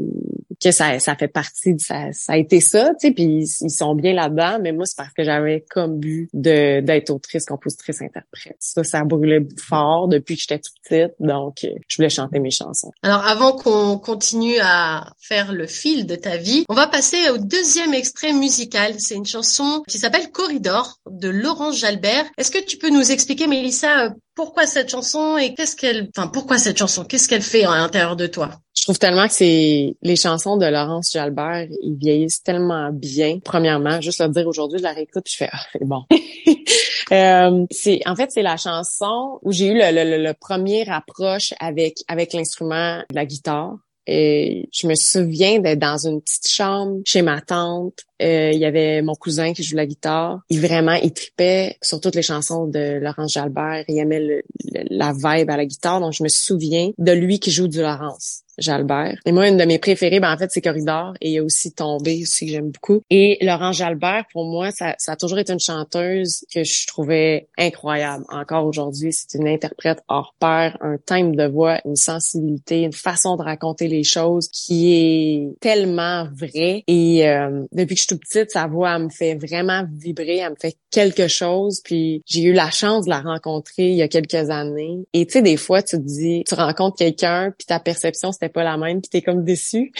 que 0.63 0.71
ça, 0.73 0.99
ça 0.99 1.15
fait 1.17 1.29
partie 1.29 1.75
de 1.75 1.81
ça. 1.81 2.13
Ça 2.13 2.35
a 2.35 2.37
été 2.37 2.61
ça, 2.61 2.91
tu 3.01 3.09
sais, 3.09 3.11
puis 3.13 3.47
ils 3.61 3.71
sont 3.71 3.95
bien 3.95 4.15
là-dedans. 4.15 4.59
Mais 4.61 4.73
moi, 4.73 4.87
c'est 4.87 4.97
parce 4.97 5.13
que 5.13 5.25
j'avais 5.25 5.65
comme 5.71 5.99
but 5.99 6.29
de 6.33 6.81
d'être 6.81 7.11
autrice, 7.11 7.45
compositrice, 7.45 8.01
interprète. 8.03 8.57
Ça, 8.61 8.85
ça 8.85 9.05
brûlait 9.05 9.47
fort 9.59 10.09
depuis 10.09 10.37
que 10.37 10.41
j'étais 10.41 10.59
toute 10.59 10.75
petite. 10.83 11.15
Donc, 11.21 11.67
je 11.89 11.97
voulais 11.97 12.09
chanter 12.09 12.39
mes 12.39 12.51
chansons. 12.51 12.93
Alors, 13.03 13.27
avant 13.27 13.53
qu'on 13.53 13.99
continue 13.99 14.59
à 14.61 15.13
faire 15.21 15.53
le 15.53 15.67
fil 15.67 16.07
de 16.07 16.17
ta 16.17 16.37
vie, 16.37 16.65
on 16.69 16.75
va 16.75 16.87
passer 16.87 17.31
au 17.31 17.39
deuxième 17.39 17.95
extrait 17.95 18.33
musical 18.33 18.93
c'est 18.99 19.15
une 19.15 19.27
chanson 19.27 19.83
qui 19.89 19.99
s'appelle 19.99 20.31
Corridor 20.31 21.01
de 21.11 21.29
Laurence 21.29 21.79
Jalbert. 21.79 22.25
Est-ce 22.39 22.51
que 22.51 22.65
tu 22.65 22.79
peux 22.79 22.91
nous 22.91 23.11
expliquer, 23.11 23.47
Mélissa, 23.47 24.07
euh, 24.07 24.11
pourquoi 24.35 24.67
cette 24.67 24.91
chanson 24.91 25.37
et 25.37 25.55
qu'est-ce 25.55 25.77
qu'elle, 25.77 26.09
enfin, 26.17 26.29
pourquoi 26.29 26.59
cette 26.59 26.79
chanson? 26.79 27.05
Qu'est-ce 27.05 27.29
qu'elle 27.29 27.43
fait 27.43 27.65
à 27.65 27.77
l'intérieur 27.77 28.17
de 28.17 28.27
toi? 28.27 28.51
Je 28.75 28.83
trouve 28.83 28.99
tellement 28.99 29.29
que 29.29 29.35
c'est 29.35 29.95
les 30.03 30.17
chansons 30.17 30.57
de 30.57 30.67
Laurence 30.67 31.13
Jalbert, 31.13 31.69
ils 31.83 31.97
vieillissent 31.97 32.43
tellement 32.43 32.91
bien. 32.93 33.39
Premièrement, 33.45 34.01
juste 34.01 34.21
le 34.21 34.29
dire 34.29 34.47
aujourd'hui, 34.47 34.79
je 34.79 34.85
la 34.85 34.93
réécoute, 34.93 35.29
je 35.29 35.37
fais 35.37 35.49
ah, 35.53 35.61
c'est 35.73 35.85
bon. 35.85 36.03
euh, 37.13 37.67
c'est 37.71 38.01
en 38.07 38.17
fait 38.17 38.33
c'est 38.33 38.43
la 38.43 38.57
chanson 38.57 39.39
où 39.43 39.53
j'ai 39.53 39.67
eu 39.67 39.75
le, 39.75 39.93
le, 39.93 40.23
le, 40.23 40.35
premier 40.35 40.89
approche 40.89 41.53
avec 41.61 41.99
avec 42.09 42.33
l'instrument 42.33 42.99
de 43.11 43.15
la 43.15 43.27
guitare. 43.27 43.77
Et 44.07 44.69
je 44.73 44.89
me 44.89 44.97
souviens 44.97 45.61
d'être 45.61 45.79
dans 45.79 46.09
une 46.09 46.21
petite 46.21 46.49
chambre 46.49 47.01
chez 47.05 47.23
ma 47.23 47.41
tante. 47.41 48.01
Euh, 48.23 48.51
il 48.53 48.59
y 48.59 48.65
avait 48.65 49.03
mon 49.03 49.15
cousin 49.15 49.53
qui 49.53 49.63
joue 49.63 49.77
la 49.77 49.87
guitare. 49.87 50.41
Il 50.49 50.61
vraiment, 50.61 50.95
il 50.95 51.13
tripait 51.13 51.77
sur 51.83 52.01
toutes 52.01 52.15
les 52.15 52.23
chansons 52.23 52.67
de 52.67 52.99
Laurence 53.01 53.33
Jalbert. 53.33 53.85
Il 53.89 53.99
aimait 53.99 54.43
la 54.91 55.13
vibe 55.13 55.51
à 55.51 55.57
la 55.57 55.67
guitare. 55.67 56.01
Donc, 56.01 56.13
je 56.13 56.23
me 56.23 56.29
souviens 56.29 56.91
de 56.99 57.13
lui 57.13 57.39
qui 57.39 57.51
joue 57.51 57.69
du 57.69 57.81
Laurence. 57.81 58.43
Jalbert. 58.59 59.19
Et 59.25 59.33
moi, 59.33 59.49
une 59.49 59.57
de 59.57 59.65
mes 59.65 59.79
préférées, 59.79 60.21
ben, 60.21 60.33
en 60.33 60.37
fait, 60.37 60.51
c'est 60.51 60.61
Corridor. 60.61 61.15
Et 61.21 61.31
il 61.31 61.33
y 61.35 61.39
a 61.39 61.43
aussi 61.43 61.73
Tombé 61.73 62.23
aussi 62.23 62.47
que 62.47 62.53
j'aime 62.53 62.71
beaucoup. 62.71 63.03
Et 63.09 63.39
Laurent 63.41 63.73
Jalbert, 63.73 64.25
pour 64.33 64.45
moi, 64.45 64.71
ça, 64.71 64.95
ça 64.99 65.13
a 65.13 65.17
toujours 65.17 65.39
été 65.39 65.53
une 65.53 65.61
chanteuse 65.61 66.45
que 66.53 66.65
je 66.65 66.87
trouvais 66.87 67.49
incroyable. 67.57 68.25
Encore 68.29 68.67
aujourd'hui, 68.67 69.13
c'est 69.13 69.39
une 69.39 69.49
interprète 69.49 70.03
hors 70.09 70.35
pair, 70.39 70.77
un 70.81 70.97
timbre 70.99 71.35
de 71.35 71.47
voix, 71.47 71.81
une 71.87 71.97
sensibilité, 71.97 72.83
une 72.83 72.93
façon 72.93 73.37
de 73.37 73.43
raconter 73.43 73.89
les 73.89 74.05
choses 74.05 74.49
qui 74.49 74.93
est 74.95 75.61
tellement 75.61 76.29
vraie. 76.35 76.85
Et 76.87 77.27
euh, 77.29 77.65
depuis 77.73 77.95
que 77.95 78.03
je 78.03 78.09
petite, 78.19 78.51
sa 78.51 78.67
voix 78.67 78.97
elle 78.97 79.05
me 79.05 79.09
fait 79.11 79.35
vraiment 79.35 79.85
vibrer, 79.93 80.39
elle 80.39 80.51
me 80.51 80.57
fait 80.61 80.77
quelque 80.91 81.29
chose. 81.29 81.81
Puis 81.85 82.23
j'ai 82.27 82.43
eu 82.43 82.53
la 82.53 82.71
chance 82.71 83.07
de 83.07 83.11
la 83.11 83.21
rencontrer 83.21 83.91
il 83.91 83.97
y 83.97 84.03
a 84.03 84.09
quelques 84.09 84.51
années. 84.51 85.05
Et 85.13 85.27
tu 85.27 85.33
sais, 85.33 85.43
des 85.43 85.57
fois, 85.57 85.83
tu 85.83 85.97
te 85.97 86.03
dis, 86.03 86.45
tu 86.47 86.55
rencontres 86.55 86.97
quelqu'un, 86.97 87.53
puis 87.57 87.67
ta 87.67 87.81
perception, 87.81 88.33
c'était 88.33 88.49
pas 88.49 88.65
la 88.65 88.77
même, 88.77 89.01
puis 89.01 89.09
t'es 89.09 89.23
comme 89.23 89.45
déçu. 89.45 89.93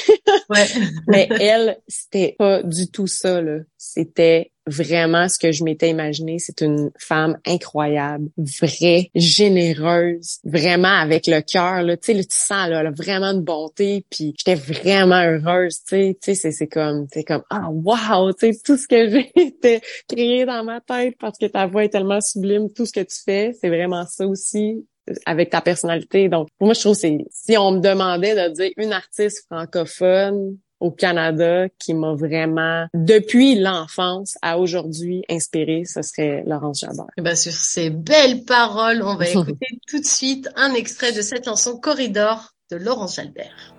ouais. 0.51 0.67
Mais 1.09 1.29
elle, 1.41 1.79
c'était 1.89 2.35
pas 2.39 2.63
du 2.63 2.91
tout 2.91 3.07
ça, 3.07 3.41
là. 3.41 3.59
C'était 3.85 4.53
vraiment 4.65 5.29
ce 5.29 5.41
que 5.41 5.51
je 5.51 5.65
m'étais 5.65 5.91
imaginé. 5.91 6.39
C'est 6.39 6.61
une 6.61 6.93
femme 6.97 7.37
incroyable, 7.45 8.29
vraie, 8.37 9.11
généreuse, 9.13 10.39
vraiment 10.45 10.97
avec 11.01 11.27
le 11.27 11.41
cœur. 11.41 11.83
Là, 11.83 11.97
tu 11.97 12.15
sais, 12.15 12.21
tu 12.23 12.29
sens 12.31 12.69
là, 12.69 12.89
vraiment 12.93 13.33
une 13.33 13.41
bonté. 13.41 14.07
Puis 14.09 14.37
j'étais 14.39 14.55
vraiment 14.55 15.21
heureuse. 15.21 15.83
Tu 15.83 16.15
sais, 16.23 16.35
c'est 16.35 16.53
c'est 16.53 16.69
comme, 16.69 17.09
c'est 17.13 17.25
comme 17.25 17.43
ah 17.51 17.71
wow, 17.71 18.33
tu 18.33 18.53
sais 18.53 18.61
tout 18.65 18.77
ce 18.77 18.87
que 18.87 19.11
j'ai 19.65 19.81
créé 20.09 20.47
dans 20.47 20.63
ma 20.63 20.81
tête 20.81 21.17
parce 21.19 21.37
que 21.37 21.47
ta 21.47 21.67
voix 21.67 21.83
est 21.83 21.89
tellement 21.89 22.21
sublime. 22.21 22.73
Tout 22.73 22.87
ce 22.87 22.93
que 22.93 23.01
tu 23.01 23.17
fais, 23.25 23.53
c'est 23.61 23.69
vraiment 23.69 24.07
ça 24.07 24.29
aussi 24.29 24.87
avec 25.27 25.51
ta 25.51 25.61
personnalité. 25.61 26.29
Donc, 26.29 26.47
pour 26.57 26.67
moi, 26.67 26.75
je 26.75 26.81
trouve 26.81 26.95
que 26.95 27.09
si 27.33 27.57
on 27.59 27.73
me 27.73 27.81
demandait 27.81 28.37
de 28.37 28.55
dire 28.55 28.71
une 28.77 28.93
artiste 28.93 29.45
francophone 29.47 30.57
au 30.83 30.91
Canada 30.91 31.69
qui 31.79 31.95
m'a 31.95 32.15
vraiment, 32.15 32.87
depuis 32.93 33.55
l'enfance 33.55 34.37
à 34.43 34.59
aujourd'hui, 34.59 35.23
inspiré, 35.31 35.85
ce 35.85 36.03
serait 36.03 36.43
Laurence 36.45 36.81
Jabeur. 36.81 37.07
Eh 37.17 37.23
ben, 37.23 37.37
sur 37.37 37.53
ces 37.53 37.89
belles 37.89 38.45
paroles, 38.45 39.03
on 39.05 39.15
va 39.15 39.29
écouter 39.29 39.79
tout 39.87 40.01
de 40.01 40.05
suite 40.05 40.51
un 40.57 40.75
extrait 40.75 41.13
de 41.13 41.23
cette 41.23 41.45
chanson 41.45 41.79
Corridor 41.79 42.53
de 42.73 42.77
Laurence 42.77 43.17
Jalbert. 43.17 43.75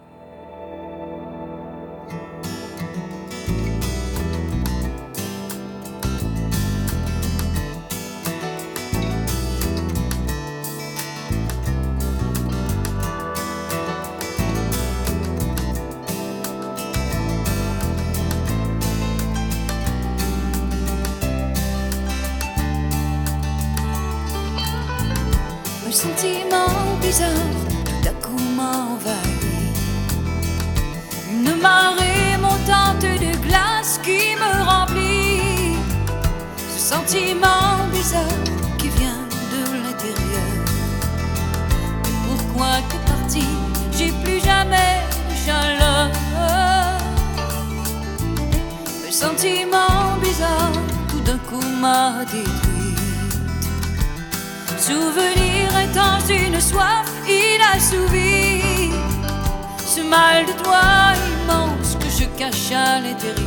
Cache 63.14 63.43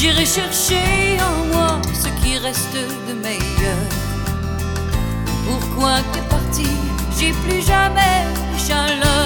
J'irai 0.00 0.24
chercher 0.24 1.18
en 1.20 1.44
moi 1.52 1.78
ce 1.92 2.08
qui 2.22 2.38
reste 2.38 2.72
de 2.72 3.12
meilleur. 3.12 3.84
Pourquoi 5.44 5.96
t'es 6.14 6.22
parti? 6.22 6.70
J'ai 7.18 7.32
plus 7.32 7.60
jamais 7.60 8.24
de. 8.56 9.19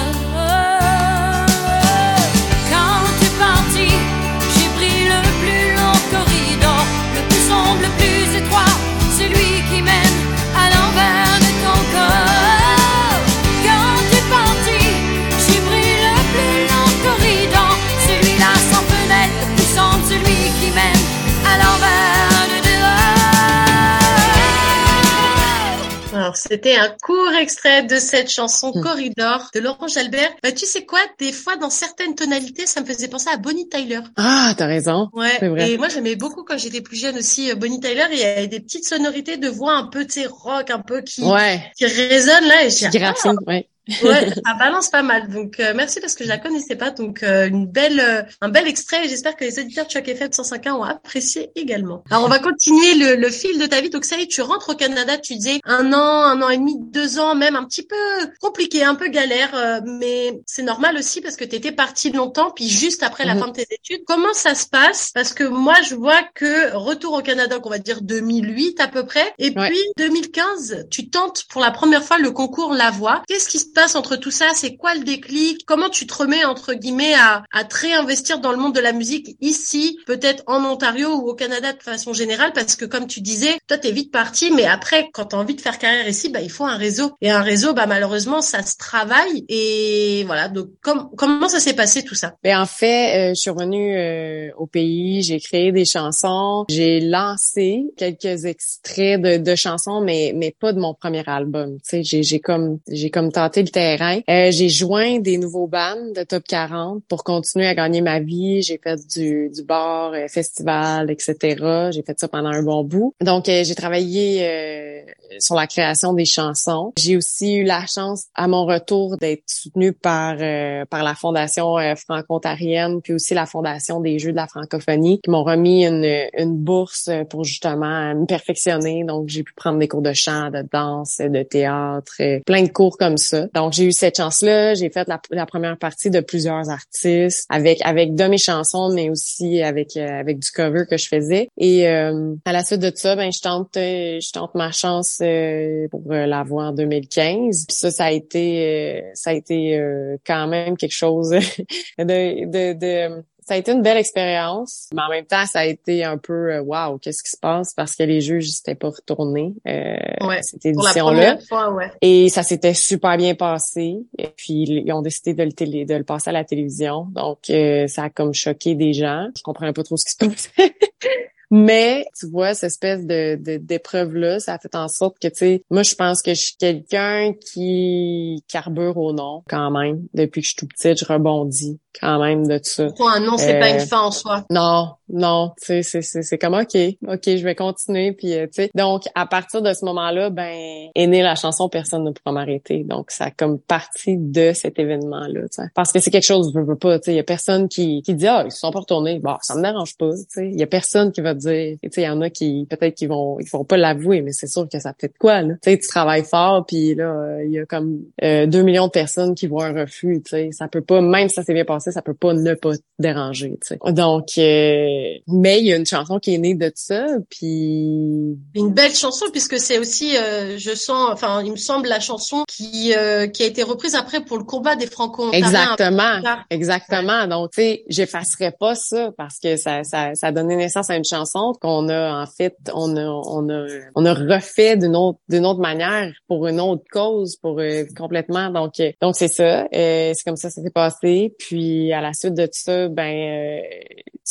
C'était 26.47 26.75
un 26.75 26.89
court 27.01 27.31
extrait 27.39 27.83
de 27.83 27.97
cette 27.97 28.29
chanson 28.29 28.71
Mm. 28.75 28.81
Corridor 28.81 29.49
de 29.53 29.59
Laurent 29.59 29.87
Jalbert. 29.87 30.31
Bah, 30.43 30.51
tu 30.51 30.65
sais 30.65 30.85
quoi? 30.85 30.99
Des 31.19 31.31
fois, 31.31 31.55
dans 31.57 31.69
certaines 31.69 32.15
tonalités, 32.15 32.65
ça 32.65 32.81
me 32.81 32.85
faisait 32.85 33.07
penser 33.07 33.29
à 33.31 33.37
Bonnie 33.37 33.67
Tyler. 33.69 33.99
Ah, 34.17 34.53
t'as 34.57 34.65
raison. 34.67 35.09
Ouais. 35.13 35.37
Vrai. 35.47 35.71
Et 35.71 35.77
moi, 35.77 35.87
j'aimais 35.89 36.15
beaucoup 36.15 36.43
quand 36.43 36.57
j'étais 36.57 36.81
plus 36.81 36.97
jeune 36.97 37.17
aussi 37.17 37.51
euh, 37.51 37.55
Bonnie 37.55 37.79
Tyler. 37.79 38.05
Il 38.11 38.19
y 38.19 38.23
avait 38.23 38.47
des 38.47 38.59
petites 38.59 38.85
sonorités 38.87 39.37
de 39.37 39.47
voix 39.49 39.73
un 39.75 39.87
peu, 39.87 40.05
tu 40.05 40.21
sais, 40.21 40.25
rock, 40.27 40.69
un 40.71 40.79
peu 40.79 41.01
qui, 41.01 41.23
Ouais. 41.23 41.61
qui 41.77 41.85
résonnent 41.85 42.47
là. 42.47 42.65
Et 42.65 42.69
je 42.69 42.87
dis, 42.87 42.97
ah, 43.03 43.13
ouais. 43.47 43.67
Ouais, 44.03 44.29
ça 44.29 44.53
balance 44.57 44.89
pas 44.89 45.03
mal. 45.03 45.29
Donc 45.29 45.59
euh, 45.59 45.73
merci 45.75 45.99
parce 45.99 46.15
que 46.15 46.23
je 46.23 46.29
la 46.29 46.37
connaissais 46.37 46.75
pas. 46.75 46.91
Donc 46.91 47.23
euh, 47.23 47.47
une 47.47 47.67
belle, 47.67 47.99
euh, 47.99 48.21
un 48.41 48.49
bel 48.49 48.67
extrait. 48.67 49.05
et 49.05 49.09
J'espère 49.09 49.35
que 49.35 49.43
les 49.43 49.59
auditeurs 49.59 49.85
de 49.85 49.91
Choc 49.91 50.07
FM 50.07 50.29
105.1 50.29 50.71
ont 50.71 50.83
apprécié 50.83 51.51
également. 51.55 52.03
Alors 52.09 52.25
on 52.25 52.27
va 52.29 52.39
continuer 52.39 52.95
le, 52.95 53.15
le 53.15 53.29
fil 53.29 53.59
de 53.59 53.65
ta 53.65 53.81
vie. 53.81 53.89
Donc 53.89 54.05
ça 54.05 54.17
y 54.17 54.23
est, 54.23 54.27
tu 54.27 54.41
rentres 54.41 54.69
au 54.69 54.75
Canada. 54.75 55.17
Tu 55.17 55.35
disais 55.35 55.59
un 55.65 55.93
an, 55.93 56.23
un 56.23 56.41
an 56.41 56.49
et 56.49 56.57
demi, 56.57 56.75
deux 56.79 57.19
ans, 57.19 57.35
même 57.35 57.55
un 57.55 57.63
petit 57.65 57.83
peu 57.83 57.95
compliqué, 58.41 58.83
un 58.83 58.95
peu 58.95 59.07
galère, 59.07 59.51
euh, 59.55 59.79
mais 59.85 60.39
c'est 60.45 60.63
normal 60.63 60.97
aussi 60.97 61.21
parce 61.21 61.35
que 61.35 61.43
tu 61.45 61.55
étais 61.55 61.71
parti 61.71 62.11
longtemps, 62.11 62.51
puis 62.51 62.67
juste 62.67 63.03
après 63.03 63.25
la 63.25 63.35
Mhm. 63.35 63.39
fin 63.41 63.47
de 63.49 63.53
tes 63.53 63.67
études. 63.69 64.03
Comment 64.05 64.33
ça 64.33 64.55
se 64.55 64.65
passe? 64.67 65.11
Parce 65.13 65.33
que 65.33 65.43
moi 65.43 65.75
je 65.87 65.95
vois 65.95 66.21
que 66.33 66.73
retour 66.75 67.13
au 67.13 67.21
Canada, 67.21 67.59
qu'on 67.59 67.69
va 67.69 67.77
dire 67.79 68.01
2008 68.01 68.79
à 68.79 68.87
peu 68.87 69.05
près, 69.05 69.33
et 69.39 69.51
Ouais. 69.55 69.69
puis 69.69 69.79
2015, 69.97 70.87
tu 70.89 71.09
tentes 71.09 71.43
pour 71.49 71.61
la 71.61 71.71
première 71.71 72.03
fois 72.03 72.17
le 72.17 72.31
concours 72.31 72.73
La 72.73 72.91
Voix. 72.91 73.21
Qu'est-ce 73.27 73.47
qui 73.49 73.59
se 73.59 73.65
passe 73.75 73.95
entre 73.95 74.15
tout 74.15 74.31
ça 74.31 74.47
C'est 74.55 74.75
quoi 74.75 74.95
le 74.95 75.03
déclic? 75.03 75.63
Comment 75.67 75.89
tu 75.89 76.07
te 76.07 76.13
remets 76.15 76.45
entre 76.45 76.73
guillemets 76.73 77.13
à, 77.13 77.43
à 77.53 77.63
te 77.65 77.75
réinvestir 77.77 78.39
dans 78.39 78.51
le 78.51 78.57
monde 78.57 78.73
de 78.73 78.79
la 78.79 78.93
musique 78.93 79.35
ici, 79.41 79.99
peut-être 80.07 80.43
en 80.47 80.63
Ontario 80.65 81.09
ou 81.15 81.29
au 81.29 81.35
Canada 81.35 81.73
de 81.73 81.83
façon 81.83 82.13
générale? 82.13 82.53
Parce 82.55 82.75
que 82.75 82.85
comme 82.85 83.05
tu 83.05 83.21
disais, 83.21 83.57
toi 83.67 83.77
t'es 83.77 83.91
vite 83.91 84.11
parti, 84.11 84.51
mais 84.51 84.65
après 84.65 85.09
quand 85.13 85.25
t'as 85.25 85.37
envie 85.37 85.55
de 85.55 85.61
faire 85.61 85.77
carrière 85.77 86.07
ici, 86.07 86.29
bah 86.29 86.41
il 86.41 86.49
faut 86.49 86.65
un 86.65 86.77
réseau. 86.77 87.11
Et 87.21 87.29
un 87.29 87.41
réseau, 87.41 87.73
bah 87.73 87.85
malheureusement 87.85 88.41
ça 88.41 88.63
se 88.63 88.77
travaille. 88.77 89.45
Et 89.49 90.23
voilà. 90.25 90.47
Donc 90.47 90.69
com- 90.81 91.09
comment 91.17 91.49
ça 91.49 91.59
s'est 91.59 91.75
passé 91.75 92.03
tout 92.03 92.15
ça? 92.15 92.33
Ben 92.43 92.59
en 92.59 92.65
fait, 92.65 93.31
euh, 93.31 93.33
je 93.35 93.41
suis 93.41 93.49
revenue 93.49 93.95
euh, 93.97 94.49
au 94.57 94.65
pays, 94.67 95.21
j'ai 95.21 95.39
créé 95.39 95.71
des 95.73 95.85
chansons, 95.85 96.63
j'ai 96.69 97.01
lancé 97.01 97.83
quelques 97.97 98.45
extraits 98.45 99.21
de, 99.21 99.37
de 99.37 99.55
chansons, 99.55 99.99
mais 100.01 100.31
mais 100.33 100.55
pas 100.57 100.71
de 100.71 100.79
mon 100.79 100.93
premier 100.93 101.23
album. 101.27 101.77
Tu 101.87 102.03
sais, 102.03 102.23
j'ai 102.23 102.39
comme 102.39 102.79
j'ai 102.89 103.09
comme 103.09 103.31
tenté 103.33 103.64
terrain. 103.65 104.19
Euh, 104.29 104.51
j'ai 104.51 104.69
joint 104.69 105.19
des 105.19 105.37
nouveaux 105.37 105.67
bands 105.67 106.11
de 106.15 106.23
top 106.23 106.43
40 106.47 107.03
pour 107.07 107.23
continuer 107.23 107.67
à 107.67 107.75
gagner 107.75 108.01
ma 108.01 108.19
vie. 108.19 108.61
J'ai 108.61 108.79
fait 108.81 108.99
du 109.07 109.49
du 109.49 109.63
bar, 109.63 110.13
euh, 110.13 110.27
festival, 110.27 111.11
etc. 111.11 111.89
J'ai 111.91 112.03
fait 112.03 112.19
ça 112.19 112.27
pendant 112.27 112.49
un 112.49 112.63
bon 112.63 112.83
bout. 112.83 113.13
Donc 113.21 113.49
euh, 113.49 113.63
j'ai 113.63 113.75
travaillé 113.75 114.39
euh, 114.43 115.01
sur 115.39 115.55
la 115.55 115.67
création 115.67 116.13
des 116.13 116.25
chansons. 116.25 116.93
J'ai 116.97 117.17
aussi 117.17 117.55
eu 117.55 117.63
la 117.63 117.85
chance 117.85 118.25
à 118.35 118.47
mon 118.47 118.65
retour 118.65 119.17
d'être 119.17 119.43
soutenue 119.47 119.93
par 119.93 120.37
euh, 120.39 120.85
par 120.85 121.03
la 121.03 121.15
fondation 121.15 121.75
franco-ontarienne 121.95 123.01
puis 123.01 123.13
aussi 123.13 123.33
la 123.33 123.45
fondation 123.45 123.99
des 123.99 124.19
Jeux 124.19 124.31
de 124.31 124.37
la 124.37 124.47
francophonie 124.47 125.19
qui 125.21 125.29
m'ont 125.29 125.43
remis 125.43 125.85
une 125.85 126.05
une 126.37 126.57
bourse 126.57 127.09
pour 127.29 127.43
justement 127.43 128.15
me 128.15 128.25
perfectionner. 128.25 129.03
Donc 129.03 129.29
j'ai 129.29 129.43
pu 129.43 129.53
prendre 129.53 129.79
des 129.79 129.87
cours 129.87 130.01
de 130.01 130.13
chant, 130.13 130.49
de 130.49 130.63
danse, 130.71 131.17
de 131.19 131.43
théâtre, 131.43 132.21
plein 132.45 132.63
de 132.63 132.69
cours 132.69 132.97
comme 132.97 133.17
ça. 133.17 133.47
Donc 133.55 133.73
j'ai 133.73 133.85
eu 133.85 133.91
cette 133.91 134.17
chance-là, 134.17 134.73
j'ai 134.73 134.89
fait 134.89 135.07
la, 135.07 135.45
première 135.45 135.77
partie 135.77 136.09
de 136.09 136.19
plusieurs 136.19 136.69
artistes 136.69 137.45
avec 137.49 137.79
avec 137.83 138.13
de 138.13 138.25
mes 138.25 138.37
chansons 138.37 138.91
mais 138.93 139.09
aussi 139.09 139.61
avec 139.61 139.95
euh, 139.95 140.19
avec 140.19 140.39
du 140.39 140.51
cover 140.51 140.83
que 140.89 140.97
je 140.97 141.07
faisais 141.07 141.47
et 141.57 141.87
euh, 141.87 142.35
à 142.43 142.51
la 142.51 142.63
suite 142.63 142.81
de 142.81 142.91
ça 142.93 143.15
ben 143.15 143.31
je 143.31 143.41
tente 143.41 143.77
euh, 143.77 144.19
je 144.19 144.31
tente 144.31 144.55
ma 144.55 144.71
chance 144.71 145.19
euh, 145.21 145.87
pour 145.89 146.03
euh, 146.11 146.25
la 146.25 146.43
voix 146.43 146.65
en 146.65 146.71
2015. 146.73 147.65
Puis 147.67 147.75
ça 147.75 147.91
ça 147.91 148.05
a 148.05 148.11
été 148.11 149.03
ça 149.13 149.29
a 149.29 149.33
été 149.33 149.81
quand 150.25 150.47
même 150.47 150.77
quelque 150.77 150.91
chose 150.91 151.29
de, 151.99 152.45
de 152.45 152.73
de 152.73 153.23
ça 153.47 153.53
a 153.53 153.57
été 153.57 153.71
une 153.71 153.81
belle 153.83 153.97
expérience, 153.97 154.87
mais 154.93 155.01
en 155.03 155.09
même 155.09 155.25
temps, 155.25 155.45
ça 155.45 155.59
a 155.59 155.65
été 155.65 156.03
un 156.03 156.17
peu 156.17 156.51
euh, 156.53 156.61
waouh, 156.61 156.97
qu'est-ce 156.97 157.21
qui 157.23 157.29
se 157.29 157.37
passe? 157.37 157.73
Parce 157.75 157.95
que 157.95 158.03
les 158.03 158.19
juges 158.19 158.49
n'étaient 158.49 158.73
pas 158.77 158.89
retournés 158.89 159.53
euh, 159.67 159.95
Ouais, 160.27 160.39
cette 160.41 160.65
édition-là. 160.65 161.37
ouais. 161.71 161.91
Et 162.01 162.29
ça 162.29 162.41
s'était 162.43 162.73
super 162.73 163.17
bien 163.17 163.35
passé. 163.35 163.97
Et 164.17 164.27
puis 164.35 164.63
ils 164.67 164.91
ont 164.93 165.01
décidé 165.01 165.33
de 165.35 165.43
le 165.43 165.51
télé, 165.53 165.85
de 165.85 165.93
le 165.95 166.03
passer 166.03 166.31
à 166.31 166.33
la 166.33 166.43
télévision. 166.43 167.07
Donc 167.11 167.49
euh, 167.51 167.85
ça 167.87 168.03
a 168.05 168.09
comme 168.09 168.33
choqué 168.33 168.73
des 168.75 168.93
gens. 168.93 169.27
Je 169.37 169.43
comprenais 169.43 169.73
pas 169.73 169.83
trop 169.83 169.95
ce 169.97 170.05
qui 170.05 170.11
se 170.11 170.17
passait. 170.57 170.75
Mais 171.51 172.07
tu 172.19 172.27
vois, 172.27 172.55
cette 172.55 172.71
espèce 172.71 173.05
de 173.05 173.35
de- 173.35 173.57
d'épreuve-là, 173.57 174.39
ça 174.39 174.55
a 174.55 174.59
fait 174.59 174.73
en 174.75 174.87
sorte 174.87 175.19
que, 175.19 175.27
tu 175.27 175.35
sais, 175.35 175.63
moi 175.69 175.83
je 175.83 175.93
pense 175.93 176.23
que 176.23 176.31
je 176.33 176.41
suis 176.41 176.55
quelqu'un 176.57 177.33
qui 177.33 178.43
carbure 178.47 178.97
au 178.97 179.13
nom 179.13 179.43
quand 179.47 179.69
même. 179.69 180.01
Depuis 180.15 180.41
que 180.41 180.45
je 180.47 180.51
suis 180.53 180.57
tout 180.57 180.67
petite, 180.67 180.97
je 180.99 181.05
rebondis 181.05 181.79
quand 181.99 182.19
même 182.19 182.47
de 182.47 182.59
ça. 182.63 182.91
Toi, 182.91 183.19
nom, 183.19 183.37
c'est 183.37 183.59
pas 183.59 183.69
Euh, 183.69 183.79
une 183.79 183.79
fin 183.79 184.01
en 184.01 184.11
soi. 184.11 184.45
Non, 184.49 184.93
non, 185.09 185.51
tu 185.59 185.67
sais, 185.67 185.83
c'est, 185.83 186.01
c'est, 186.01 186.23
c'est 186.23 186.37
comme 186.37 186.53
OK, 186.53 186.77
OK, 187.07 187.23
je 187.25 187.43
vais 187.43 187.55
continuer. 187.55 188.11
Puis, 188.11 188.33
euh, 188.33 188.47
tu 188.47 188.63
sais, 188.63 188.71
donc, 188.75 189.03
à 189.15 189.25
partir 189.25 189.61
de 189.61 189.73
ce 189.73 189.85
moment-là, 189.85 190.29
ben, 190.29 190.89
est 190.95 191.07
née 191.07 191.21
la 191.21 191.35
chanson 191.35 191.69
Personne 191.69 192.03
ne 192.03 192.11
pourra 192.11 192.31
m'arrêter. 192.31 192.83
Donc, 192.83 193.11
ça 193.11 193.25
a 193.25 193.31
comme 193.31 193.59
partie 193.59 194.17
de 194.17 194.51
cet 194.53 194.79
événement-là, 194.79 195.41
tu 195.41 195.47
sais. 195.51 195.69
Parce 195.73 195.91
que 195.91 195.99
c'est 195.99 196.11
quelque 196.11 196.25
chose, 196.25 196.51
je 196.53 196.59
veux 196.59 196.75
pas, 196.75 196.99
tu 196.99 197.05
sais, 197.05 197.13
il 197.13 197.17
y 197.17 197.19
a 197.19 197.23
personne 197.23 197.67
qui, 197.67 198.01
qui 198.01 198.13
dit, 198.13 198.27
ah, 198.27 198.43
ils 198.45 198.51
se 198.51 198.59
sont 198.59 198.71
pas 198.71 198.79
retournés. 198.79 199.19
Bon, 199.19 199.35
ça 199.41 199.55
me 199.55 199.61
dérange 199.61 199.97
pas, 199.97 200.11
tu 200.11 200.23
sais. 200.29 200.49
Il 200.49 200.59
y 200.59 200.63
a 200.63 200.67
personne 200.67 201.11
qui 201.11 201.21
va 201.21 201.33
te 201.33 201.39
dire, 201.39 201.77
tu 201.81 201.89
sais, 201.91 202.01
il 202.01 202.05
y 202.05 202.09
en 202.09 202.21
a 202.21 202.29
qui, 202.29 202.67
peut-être 202.69 202.95
qu'ils 202.95 203.09
vont, 203.09 203.39
ils 203.39 203.49
vont 203.49 203.63
pas 203.63 203.77
l'avouer, 203.77 204.21
mais 204.21 204.31
c'est 204.31 204.47
sûr 204.47 204.67
que 204.69 204.79
ça 204.79 204.93
fait 204.99 205.09
de 205.09 205.17
quoi, 205.19 205.41
là. 205.41 205.53
Tu 205.61 205.71
sais, 205.71 205.77
tu 205.77 205.87
travailles 205.87 206.23
fort, 206.23 206.65
puis 206.65 206.95
là, 206.95 207.11
euh, 207.11 207.43
il 207.45 207.51
y 207.51 207.59
a 207.59 207.65
comme 207.65 207.99
euh, 208.23 208.45
deux 208.45 208.63
millions 208.63 208.87
de 208.87 208.91
personnes 208.91 209.35
qui 209.35 209.47
voient 209.47 209.65
un 209.65 209.81
refus, 209.81 210.21
tu 210.23 210.31
sais. 210.31 210.49
Ça 210.51 210.67
peut 210.67 210.81
pas, 210.81 211.01
même 211.01 211.29
si 211.29 211.35
ça 211.35 211.43
s'est 211.43 211.53
bien 211.53 211.65
passé, 211.65 211.84
ça 211.91 212.01
peut 212.01 212.13
pas 212.13 212.33
ne 212.33 212.53
pas 212.53 212.75
te 212.75 212.81
déranger, 212.99 213.57
tu 213.61 213.67
sais. 213.67 213.79
Donc, 213.91 214.29
euh, 214.37 215.17
mais 215.27 215.59
il 215.59 215.65
y 215.65 215.73
a 215.73 215.75
une 215.75 215.85
chanson 215.85 216.19
qui 216.19 216.35
est 216.35 216.37
née 216.37 216.55
de 216.55 216.71
ça, 216.75 217.05
puis 217.29 218.37
Une 218.55 218.73
belle 218.73 218.93
chanson 218.93 219.25
puisque 219.31 219.59
c'est 219.59 219.77
aussi, 219.77 220.17
euh, 220.17 220.57
je 220.57 220.73
sens, 220.75 221.09
enfin, 221.11 221.41
il 221.43 221.51
me 221.51 221.57
semble 221.57 221.87
la 221.87 221.99
chanson 221.99 222.43
qui 222.47 222.93
euh, 222.95 223.27
qui 223.27 223.43
a 223.43 223.45
été 223.45 223.63
reprise 223.63 223.95
après 223.95 224.23
pour 224.23 224.37
le 224.37 224.43
combat 224.43 224.75
des 224.75 224.87
Franco-Ontariens. 224.87 225.47
exactement, 225.47 226.21
tard. 226.21 226.45
exactement. 226.49 227.27
Donc, 227.27 227.51
tu 227.51 227.61
sais, 227.61 227.83
j'effacerais 227.89 228.53
pas 228.59 228.75
ça 228.75 229.11
parce 229.17 229.39
que 229.39 229.57
ça, 229.57 229.83
ça, 229.83 230.15
ça 230.15 230.27
a 230.27 230.31
donné 230.31 230.55
naissance 230.55 230.89
à 230.89 230.95
une 230.95 231.05
chanson 231.05 231.53
qu'on 231.61 231.89
a 231.89 232.21
en 232.21 232.25
fait, 232.25 232.55
on 232.73 232.95
a, 232.97 233.05
on 233.05 233.49
a, 233.49 233.67
on 233.95 234.05
a 234.05 234.13
refait 234.13 234.77
d'une 234.77 234.95
autre, 234.95 235.19
d'une 235.29 235.45
autre 235.45 235.59
manière 235.59 236.11
pour 236.27 236.47
une 236.47 236.59
autre 236.59 236.83
cause, 236.91 237.35
pour 237.37 237.59
euh, 237.59 237.83
complètement. 237.97 238.49
Donc, 238.49 238.79
euh, 238.79 238.91
donc 239.01 239.15
c'est 239.15 239.27
ça. 239.27 239.67
Euh, 239.73 240.11
c'est 240.13 240.23
comme 240.25 240.35
ça, 240.35 240.49
ça 240.49 240.61
s'est 240.61 240.69
passé. 240.69 241.35
Puis 241.39 241.74
à 241.93 242.01
la 242.01 242.13
suite 242.13 242.33
de 242.33 242.47
ça, 242.51 242.87
ben, 242.87 243.03
euh, 243.03 243.59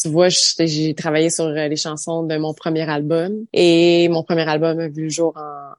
tu 0.00 0.08
vois, 0.08 0.28
j'ai 0.28 0.94
travaillé 0.94 1.30
sur 1.30 1.44
euh, 1.44 1.68
les 1.68 1.76
chansons 1.76 2.22
de 2.24 2.36
mon 2.36 2.52
premier 2.54 2.88
album 2.88 3.44
et 3.52 4.08
mon 4.08 4.22
premier 4.24 4.48
album 4.48 4.78
a 4.80 4.88
vu 4.88 5.04
le 5.04 5.08
jour 5.08 5.34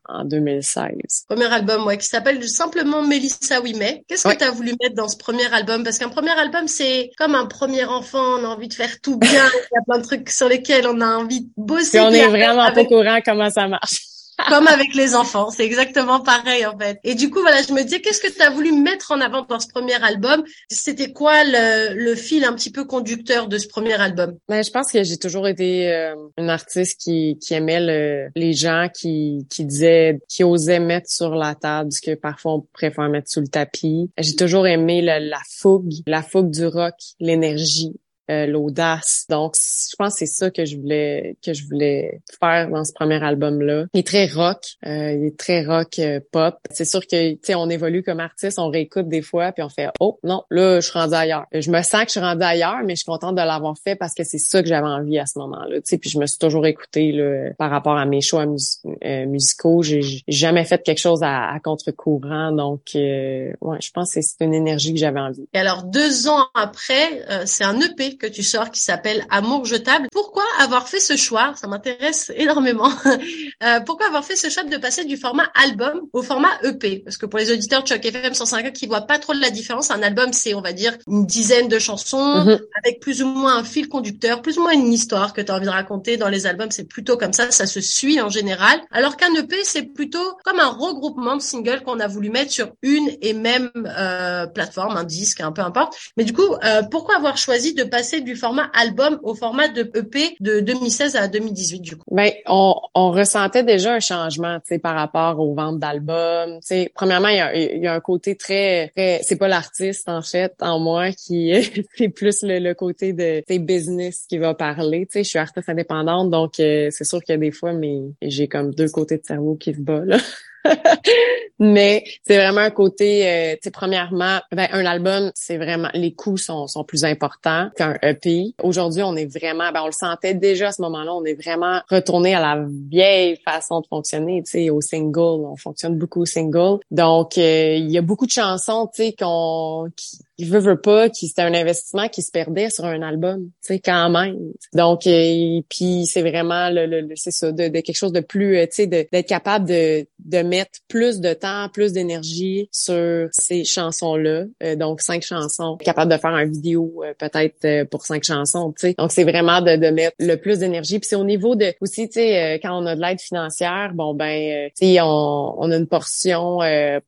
en, 0.08 0.20
en 0.22 0.26
2016. 0.26 1.26
Premier 1.28 1.46
album, 1.52 1.86
ouais, 1.86 1.98
qui 1.98 2.08
s'appelle 2.08 2.42
simplement 2.48 3.02
Mélissa 3.02 3.60
Ouimet. 3.62 4.04
Qu'est-ce 4.08 4.28
Ouais. 4.28 4.36
que 4.36 4.40
tu 4.40 4.46
as 4.46 4.52
voulu 4.52 4.74
mettre 4.82 4.96
dans 4.96 5.08
ce 5.10 5.18
premier 5.18 5.52
album? 5.54 5.84
Parce 5.84 5.98
qu'un 5.98 6.10
premier 6.10 6.32
album, 6.32 6.68
c'est 6.68 7.12
comme 7.18 7.36
un 7.36 7.46
premier 7.46 7.84
enfant, 7.86 8.40
on 8.40 8.44
a 8.46 8.48
envie 8.48 8.68
de 8.70 8.74
faire 8.74 9.02
tout 9.02 9.18
bien, 9.18 9.30
il 9.72 9.76
y 9.76 9.78
a 9.78 9.82
plein 9.88 9.98
de 10.00 10.04
trucs 10.04 10.30
sur 10.30 10.48
lesquels 10.48 10.88
on 10.88 11.02
a 11.02 11.18
envie 11.18 11.42
de 11.42 11.50
bosser. 11.58 11.98
Puis 11.98 12.00
on 12.00 12.10
puis 12.10 12.20
est 12.20 12.28
vraiment 12.28 12.56
pas 12.66 12.72
avec- 12.72 12.92
au 12.92 12.98
courant 12.98 13.20
comment 13.26 13.50
ça 13.50 13.68
marche. 13.68 14.02
Comme 14.50 14.68
avec 14.68 14.94
les 14.96 15.16
enfants, 15.16 15.50
c'est 15.50 15.66
exactement 15.66 16.20
pareil 16.20 16.66
en 16.66 16.78
fait. 16.78 17.00
Et 17.04 17.16
du 17.16 17.30
coup, 17.30 17.40
voilà, 17.42 17.62
je 17.62 17.72
me 17.74 17.84
disais, 17.84 18.02
qu'est-ce 18.02 18.22
que 18.22 18.32
tu 18.32 18.42
as 18.42 18.50
voulu 18.50 18.72
mettre 18.74 19.12
en 19.12 19.22
avant 19.22 19.44
dans 19.44 19.60
ce 19.60 19.68
premier 19.68 20.02
album? 20.04 20.44
C'était 20.70 21.12
quoi 21.12 21.44
le, 21.44 21.94
le, 21.94 22.16
fil 22.16 22.44
un 22.44 22.54
petit 22.54 22.72
peu 22.72 22.86
conducteur 22.86 23.48
de 23.48 23.58
ce 23.58 23.68
premier 23.68 23.94
album? 23.94 24.38
Ben, 24.50 24.64
Je 24.64 24.72
pense 24.72 24.92
que 24.92 25.04
j'ai 25.04 25.18
toujours 25.18 25.48
été 25.48 25.92
euh, 25.94 26.16
une 26.38 26.50
artiste 26.50 27.00
qui, 27.02 27.38
qui 27.40 27.54
aimait 27.54 27.80
le, 27.80 28.30
les 28.36 28.54
gens 28.54 28.90
qui, 28.94 29.48
qui 29.50 29.66
disaient, 29.66 30.20
qui 30.28 30.44
osaient 30.44 30.80
mettre 30.80 31.10
sur 31.10 31.36
la 31.36 31.56
table 31.56 31.92
ce 31.92 32.02
que 32.02 32.16
parfois 32.16 32.56
on 32.56 32.62
préfère 32.74 33.10
mettre 33.10 33.30
sous 33.30 33.42
le 33.42 33.48
tapis. 33.48 34.10
J'ai 34.18 34.36
toujours 34.36 34.68
aimé 34.68 35.02
la 35.02 35.40
fougue, 35.50 35.94
la 36.08 36.22
fougue 36.22 36.52
du 36.52 36.66
rock, 36.66 36.96
l'énergie, 37.20 37.94
euh, 38.32 38.48
l'audace. 38.48 39.26
Donc, 39.30 39.56
je 39.56 39.96
pense 39.98 40.14
que 40.14 40.20
c'est 40.20 40.26
ça 40.26 40.50
que 40.50 40.66
je 40.66 40.78
voulais 40.78 41.38
que 41.46 41.54
je 41.54 41.64
voulais 41.68 42.22
faire 42.40 42.72
dans 42.72 42.84
ce 42.84 42.92
premier 42.92 43.24
album 43.24 43.62
là. 43.62 43.86
Il 43.94 44.00
est 44.00 44.08
très 44.08 44.26
rock, 44.26 44.58
euh, 44.88 45.12
il 45.12 45.26
est 45.26 45.38
très 45.38 45.64
rock 45.64 46.00
euh, 46.00 46.20
pop. 46.32 46.58
C'est 46.72 46.86
sûr 46.86 47.02
que 47.02 47.34
tu 47.34 47.40
sais 47.44 47.54
on 47.54 47.70
évolue 47.70 48.02
comme 48.02 48.20
artiste, 48.20 48.58
on 48.58 48.70
réécoute 48.70 49.08
des 49.08 49.22
fois 49.22 49.52
puis 49.52 49.62
on 49.62 49.70
fait 49.70 49.90
oh 50.00 50.18
non, 50.24 50.44
là 50.50 50.80
je 50.80 50.90
suis 50.90 50.98
rendu 50.98 51.14
ailleurs. 51.14 51.46
Je 51.54 51.70
me 51.70 51.84
sens 51.84 52.02
que 52.02 52.08
je 52.08 52.12
suis 52.14 52.20
rendu 52.20 52.42
ailleurs, 52.42 52.80
mais 52.84 52.96
je 52.96 53.02
suis 53.02 53.06
contente 53.06 53.36
de 53.36 53.42
l'avoir 53.42 53.76
fait 53.78 53.96
parce 53.96 54.16
que 54.16 54.24
c'est 54.24 54.40
ça 54.40 54.64
que 54.64 54.68
j'avais 54.68 54.88
envie 54.88 55.20
à 55.20 55.28
ce 55.28 55.38
moment-là, 55.38 55.76
tu 55.76 55.82
sais 55.84 55.98
puis 56.00 56.10
je 56.10 56.18
me 56.18 56.26
suis 56.26 56.40
toujours 56.40 56.66
écoutée 56.66 57.12
là, 57.12 57.52
par 57.60 57.70
rapport 57.70 57.96
à 57.96 58.06
mes 58.06 58.22
choix 58.22 58.48
musicaux, 58.48 59.84
j'ai 59.84 60.02
jamais 60.28 60.66
fait 60.66 60.82
quelque 60.82 60.98
chose 60.98 61.22
à, 61.22 61.56
contre-courant 61.64 62.52
donc 62.52 62.82
ouais, 62.96 63.78
je 63.82 63.92
pense 63.92 64.16
que 64.16 64.22
c'est 64.22 64.44
une 64.44 64.56
énergie 64.56 64.94
que 64.94 65.00
j'avais 65.00 65.20
envie. 65.20 65.48
Et 65.54 65.60
alors 65.60 65.84
deux 65.84 66.28
ans 66.28 66.48
après, 66.56 67.24
c'est 67.46 67.64
un 67.64 67.80
EP 67.80 68.15
que 68.18 68.28
tu 68.28 68.44
sors 68.44 68.72
qui 68.72 68.82
s'appelle 68.82 69.26
Amour 69.30 69.66
jetable. 69.66 70.08
Pourquoi 70.12 70.44
avoir 70.60 70.88
fait 70.88 71.00
ce 71.00 71.16
choix? 71.16 71.54
Ça 71.56 71.68
m'intéresse 71.68 72.32
énormément. 72.36 72.92
euh, 73.64 73.80
pourquoi 73.82 74.08
avoir 74.08 74.26
fait 74.26 74.36
ce 74.36 74.50
choix 74.50 74.64
de 74.64 74.78
passer 74.78 75.06
du 75.06 75.18
format 75.18 75.50
album 75.56 76.02
au 76.14 76.22
format 76.22 76.52
EP 76.64 77.00
Parce 77.00 77.18
que 77.18 77.26
pour 77.26 77.40
les 77.40 77.52
auditeurs 77.52 77.84
de 77.84 77.88
Choc 77.88 78.06
FM 78.06 78.34
105 78.34 78.74
qui 78.74 78.88
voient 78.88 79.02
pas 79.02 79.20
trop 79.20 79.34
de 79.34 79.42
la 79.42 79.50
différence, 79.50 79.92
un 79.92 80.02
album 80.02 80.34
c'est 80.34 80.54
on 80.54 80.62
va 80.62 80.74
dire 80.74 80.98
une 81.08 81.26
dizaine 81.26 81.68
de 81.68 81.80
chansons 81.80 82.44
mhm. 82.44 82.60
avec 82.84 83.00
plus 83.00 83.22
ou 83.24 83.28
moins 83.28 83.58
un 83.58 83.64
fil 83.64 83.88
conducteur, 83.88 84.42
plus 84.42 84.58
ou 84.58 84.62
moins 84.62 84.74
une 84.74 84.92
histoire 84.92 85.34
que 85.34 85.42
tu 85.42 85.52
as 85.52 85.56
envie 85.56 85.66
de 85.66 85.72
raconter. 85.72 86.18
Dans 86.18 86.30
les 86.30 86.46
albums 86.48 86.72
c'est 86.72 86.88
plutôt 86.88 87.18
comme 87.18 87.34
ça, 87.34 87.52
ça 87.52 87.66
se 87.66 87.82
suit 87.82 88.22
en 88.22 88.30
général. 88.30 88.82
Alors 88.92 89.18
qu'un 89.18 89.34
EP 89.36 89.64
c'est 89.64 89.84
plutôt 89.84 90.38
comme 90.44 90.60
un 90.60 90.70
regroupement 90.70 91.36
de 91.36 91.42
singles 91.42 91.82
qu'on 91.84 92.00
a 92.00 92.08
voulu 92.08 92.30
mettre 92.30 92.52
sur 92.52 92.72
une 92.82 93.10
et 93.22 93.34
même 93.34 93.72
euh, 93.76 94.48
plateforme, 94.48 94.98
un 94.98 95.04
disque, 95.04 95.42
un 95.42 95.52
peu 95.52 95.62
importe. 95.62 95.96
Mais 96.18 96.24
du 96.24 96.34
coup, 96.34 96.56
euh, 96.64 96.84
pourquoi 96.84 97.16
avoir 97.16 97.38
choisi 97.38 97.74
de 97.74 97.84
passer 97.84 98.05
du 98.22 98.36
format 98.36 98.70
album 98.74 99.20
au 99.24 99.36
format 99.36 99.68
de 99.68 99.82
EP 99.96 100.36
de 100.40 100.60
2016 100.60 101.16
à 101.16 101.28
2018 101.28 101.80
du 101.80 101.96
coup? 101.98 102.04
Ben, 102.12 102.32
on, 102.48 102.76
on 102.94 103.12
ressentait 103.12 103.64
déjà 103.64 103.94
un 103.94 104.00
changement, 104.00 104.60
tu 104.60 104.68
sais, 104.68 104.80
par 104.80 104.96
rapport 104.96 105.40
aux 105.40 105.54
ventes 105.54 105.80
d'albums. 105.80 106.60
Tu 106.62 106.68
sais, 106.68 106.92
premièrement, 106.94 107.30
il 107.30 107.38
y 107.38 107.40
a, 107.40 107.56
y 107.56 107.88
a 107.88 107.94
un 107.94 108.00
côté 108.00 108.36
très, 108.36 108.90
très 108.96 109.20
c'est 109.24 109.38
pas 109.38 109.48
l'artiste 109.48 110.08
en 110.10 110.22
fait 110.22 110.54
en 110.62 110.80
moi 110.80 111.12
qui 111.12 111.54
c'est 111.98 112.10
plus 112.10 112.44
le, 112.44 112.74
côté 112.74 113.14
de 113.14 113.42
tes 113.42 113.60
business 113.60 114.26
qui 114.28 114.38
va 114.38 114.54
parler. 114.54 115.06
Tu 115.06 115.20
sais, 115.20 115.24
je 115.24 115.30
suis 115.30 115.40
artiste 115.40 115.70
indépendante, 115.70 116.30
donc 116.30 116.60
euh, 116.60 116.90
c'est 116.92 117.04
sûr 117.04 117.22
qu'il 117.24 117.34
y 117.34 117.36
a 117.36 117.40
des 117.40 117.52
fois, 117.52 117.74
mais 117.74 118.00
j'ai 118.22 118.48
comme 118.48 118.74
deux 118.74 118.90
côtés 118.90 119.18
de 119.18 119.26
cerveau 119.26 119.56
qui 119.56 119.74
se 119.74 119.80
battent. 119.80 120.22
Mais 121.60 122.04
c'est 122.28 122.38
vraiment 122.38 122.62
un 122.62 122.70
côté, 122.70 123.28
euh, 123.28 123.54
tu 123.54 123.60
sais, 123.64 123.72
premièrement, 123.72 124.40
ben, 124.52 124.68
un 124.72 124.86
album, 124.86 125.32
c'est 125.36 125.58
vraiment, 125.58 125.90
les 125.94 126.14
coûts 126.14 126.38
sont, 126.38 126.68
sont 126.68 126.84
plus 126.84 127.06
importants 127.06 127.70
qu'un 127.78 127.98
EP. 128.02 128.54
Aujourd'hui, 128.62 129.04
on 129.04 129.16
est 129.16 129.26
vraiment, 129.26 129.72
ben, 129.72 129.82
on 129.84 129.88
le 129.88 129.92
sentait 129.92 130.34
déjà 130.34 130.68
à 130.68 130.72
ce 130.72 130.82
moment-là, 130.82 131.14
on 131.14 131.24
est 131.24 131.34
vraiment 131.42 131.82
retourné 131.90 132.36
à 132.36 132.42
la 132.42 132.66
vieille 132.90 133.38
façon 133.46 133.82
de 133.82 133.88
fonctionner, 133.88 134.44
tu 134.44 134.52
sais, 134.52 134.70
au 134.70 134.82
single. 134.82 135.46
On 135.46 135.56
fonctionne 135.56 135.98
beaucoup 135.98 136.22
au 136.22 136.26
single. 136.26 136.80
Donc, 136.92 137.38
euh, 137.38 137.76
il 137.78 137.90
y 137.90 137.98
a 137.98 138.02
beaucoup 138.02 138.26
de 138.26 138.32
chansons, 138.32 138.88
tu 138.94 139.04
sais, 139.04 139.16
qu'on, 139.18 139.88
qui, 139.96 140.20
il 140.38 140.50
veut, 140.50 140.60
veut 140.60 140.80
pas, 140.80 141.10
qui 141.10 141.28
c'était 141.28 141.44
un 141.44 141.54
investissement 141.54 142.10
qui 142.10 142.22
se 142.22 142.32
perdait 142.32 142.70
sur 142.70 142.86
un 142.86 143.02
album, 143.02 143.46
tu 143.46 143.74
sais, 143.74 143.80
quand 143.80 144.10
même. 144.10 144.38
Donc, 144.74 145.08
euh, 145.08 145.62
puis 145.70 146.06
c'est 146.06 146.22
vraiment 146.22 146.70
le, 146.70 146.86
le, 146.86 147.08
c'est 147.16 147.32
ça, 147.32 147.52
de, 147.52 147.70
de, 147.70 147.80
quelque 147.80 147.96
chose 147.96 148.12
de 148.12 148.20
plus, 148.20 148.58
euh, 148.58 148.66
tu 148.66 148.84
sais, 148.84 148.88
d'être 148.88 149.28
capable 149.28 149.68
de, 149.68 150.06
de 150.20 150.38
mettre 150.40 150.80
plus 150.88 151.22
de 151.22 151.34
temps, 151.34 151.70
plus 151.72 151.94
d'énergie 151.94 152.68
sur 152.72 153.30
ces 153.32 153.64
chansons-là. 153.64 154.44
Euh, 154.64 154.76
donc, 154.76 155.02
cinq 155.02 155.24
chansons, 155.24 155.78
capable 155.78 156.12
de 156.12 156.18
faire 156.18 156.34
un 156.34 156.46
vidéo 156.46 157.02
peut-être 157.18 157.86
pour 157.90 158.06
cinq 158.06 158.24
chansons, 158.24 158.74
tu 158.74 158.88
sais. 158.88 158.96
Donc, 158.98 159.12
c'est 159.12 159.24
vraiment 159.24 159.62
de, 159.62 159.78
de 159.78 159.88
mettre 159.88 160.16
le 160.20 160.36
plus 160.36 160.60
d'énergie. 160.60 161.00
Puis 161.00 161.08
c'est 161.10 161.16
au 161.16 161.24
niveau 161.24 161.56
de 161.56 161.74
aussi, 161.80 162.08
tu 162.10 162.16
sais, 162.16 162.60
quand 162.62 162.78
on 162.78 162.86
a 162.86 162.96
de 162.96 163.02
l'aide 163.02 163.22
financière, 163.22 163.92
bon 163.94 164.14
ben, 164.14 164.70
tu 164.76 164.88
sais, 164.88 165.02
on, 165.02 165.56
on 165.62 165.72
a 165.72 165.78
une 165.78 165.88
portion 165.88 166.60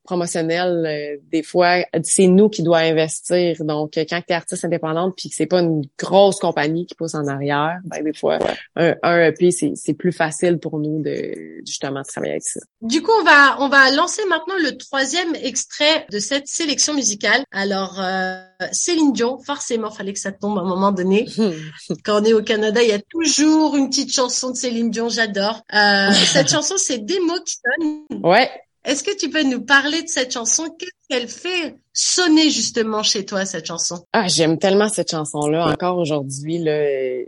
promotionnelle. 0.04 1.20
des 1.32 1.44
fois, 1.44 1.86
c'est 2.04 2.28
nous 2.28 2.50
qui 2.50 2.64
doit 2.64 2.80
investir 2.80 3.17
donc, 3.60 3.94
quand 3.96 4.06
tu 4.06 4.34
es 4.34 4.34
artiste 4.34 4.66
indépendante 4.66 5.14
puis 5.18 5.30
que 5.30 5.36
c'est 5.36 5.46
pas 5.46 5.62
une 5.62 5.84
grosse 5.98 6.40
compagnie 6.40 6.86
qui 6.86 6.96
pousse 6.96 7.16
en 7.16 7.28
arrière, 7.28 7.80
ben 7.86 8.04
des 8.04 8.14
fois, 8.14 8.40
un, 8.76 8.96
un 9.04 9.26
EP, 9.26 9.52
c'est 9.52 9.94
plus 9.94 10.12
facile 10.12 10.60
pour 10.60 10.80
nous 10.80 11.02
de 11.02 11.62
justement 11.66 12.04
travailler 12.04 12.34
avec 12.34 12.44
ça. 12.44 12.60
Du 12.82 13.02
coup, 13.02 13.12
on 13.20 13.24
va 13.24 13.58
on 13.60 13.70
va 13.70 13.92
lancer 13.92 14.22
maintenant 14.30 14.56
le 14.60 14.78
troisième 14.78 15.36
extrait 15.36 16.06
de 16.12 16.20
cette 16.20 16.48
sélection 16.48 16.94
musicale. 16.94 17.44
Alors, 17.52 18.00
euh, 18.00 18.42
Céline 18.72 19.14
Dion, 19.14 19.40
forcément, 19.40 19.92
fallait 19.92 20.14
que 20.14 20.20
ça 20.20 20.32
tombe 20.32 20.58
à 20.58 20.62
un 20.62 20.66
moment 20.68 20.92
donné. 20.92 21.28
Quand 22.06 22.22
on 22.22 22.26
est 22.26 22.34
au 22.34 22.42
Canada, 22.42 22.82
il 22.82 22.90
y 22.90 22.94
a 22.94 23.00
toujours 23.00 23.76
une 23.76 23.90
petite 23.90 24.14
chanson 24.14 24.52
de 24.52 24.56
Céline 24.56 24.92
Dion, 24.92 25.10
j'adore. 25.10 25.62
Euh, 25.74 26.12
cette 26.34 26.50
chanson, 26.50 26.76
c'est 26.78 27.00
Des 27.00 27.20
mots 27.20 27.40
qui 27.46 27.56
sonnent. 27.56 28.22
Ouais. 28.24 28.50
Est-ce 28.84 29.04
que 29.04 29.16
tu 29.18 29.30
peux 29.30 29.44
nous 29.44 29.62
parler 29.62 30.02
de 30.02 30.08
cette 30.08 30.32
chanson? 30.32 30.64
Qu'est-ce 30.80 31.07
qu'elle 31.10 31.28
fait 31.28 31.76
sonner 31.98 32.52
justement 32.52 33.02
chez 33.02 33.26
toi 33.26 33.44
cette 33.46 33.66
chanson 33.66 34.06
Ah, 34.14 34.28
j'aime 34.28 34.60
tellement 34.60 34.88
cette 34.88 35.10
chanson-là. 35.10 35.68
Encore 35.68 35.98
aujourd'hui, 35.98 36.60
là, 36.60 36.84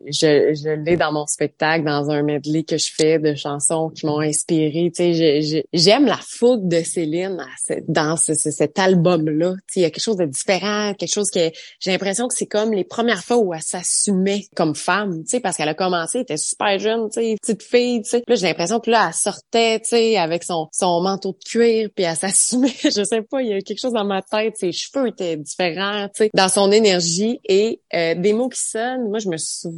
je, 0.05 0.53
je 0.53 0.83
l'ai 0.85 0.95
dans 0.95 1.11
mon 1.11 1.25
spectacle, 1.25 1.85
dans 1.85 2.11
un 2.11 2.21
medley 2.21 2.61
que 2.61 2.77
je 2.77 2.91
fais 2.95 3.17
de 3.17 3.33
chansons 3.33 3.89
qui 3.89 4.05
m'ont 4.05 4.19
inspiré. 4.19 4.91
Tu 4.95 5.15
sais, 5.15 5.65
j'aime 5.73 6.05
la 6.05 6.19
fougue 6.21 6.67
de 6.67 6.83
Céline 6.83 7.43
dans 7.87 8.15
ce, 8.15 8.35
cet 8.35 8.77
album-là. 8.77 9.53
Tu 9.53 9.73
sais, 9.73 9.79
il 9.79 9.83
y 9.83 9.85
a 9.85 9.89
quelque 9.89 10.03
chose 10.03 10.17
de 10.17 10.25
différent, 10.25 10.93
quelque 10.93 11.13
chose 11.13 11.31
que 11.31 11.49
j'ai 11.79 11.91
l'impression 11.91 12.27
que 12.27 12.35
c'est 12.35 12.45
comme 12.45 12.71
les 12.71 12.83
premières 12.83 13.23
fois 13.23 13.37
où 13.37 13.55
elle 13.55 13.63
s'assumait 13.63 14.43
comme 14.55 14.75
femme. 14.75 15.23
Tu 15.23 15.29
sais, 15.29 15.39
parce 15.39 15.57
qu'elle 15.57 15.69
a 15.69 15.73
commencé, 15.73 16.19
elle 16.19 16.23
était 16.23 16.37
super 16.37 16.77
jeune, 16.77 17.09
tu 17.09 17.21
sais, 17.21 17.35
petite 17.41 17.63
fille. 17.63 18.03
Tu 18.03 18.09
sais, 18.11 18.23
là 18.27 18.35
j'ai 18.35 18.45
l'impression 18.45 18.79
que 18.79 18.91
là 18.91 19.07
elle 19.07 19.15
sortait, 19.15 19.79
tu 19.79 19.89
sais, 19.89 20.17
avec 20.17 20.43
son 20.43 20.67
son 20.71 21.01
manteau 21.01 21.31
de 21.31 21.43
cuir, 21.43 21.89
puis 21.95 22.05
elle 22.05 22.15
s'assumait. 22.15 22.69
je 22.83 23.03
sais 23.03 23.23
pas, 23.23 23.41
il 23.41 23.49
y 23.49 23.53
a 23.53 23.57
quelque 23.69 23.81
chose 23.81 23.93
dans 23.93 24.05
ma 24.05 24.21
tête 24.21 24.57
ses 24.57 24.71
cheveux 24.71 25.07
étaient 25.07 25.37
différents, 25.37 26.07
tu 26.07 26.23
sais, 26.23 26.29
dans 26.33 26.49
son 26.49 26.71
énergie 26.71 27.39
et 27.47 27.79
euh, 27.93 28.15
des 28.15 28.33
mots 28.33 28.49
qui 28.49 28.59
sonnent. 28.59 29.09
Moi, 29.09 29.19
je 29.19 29.29
me 29.29 29.37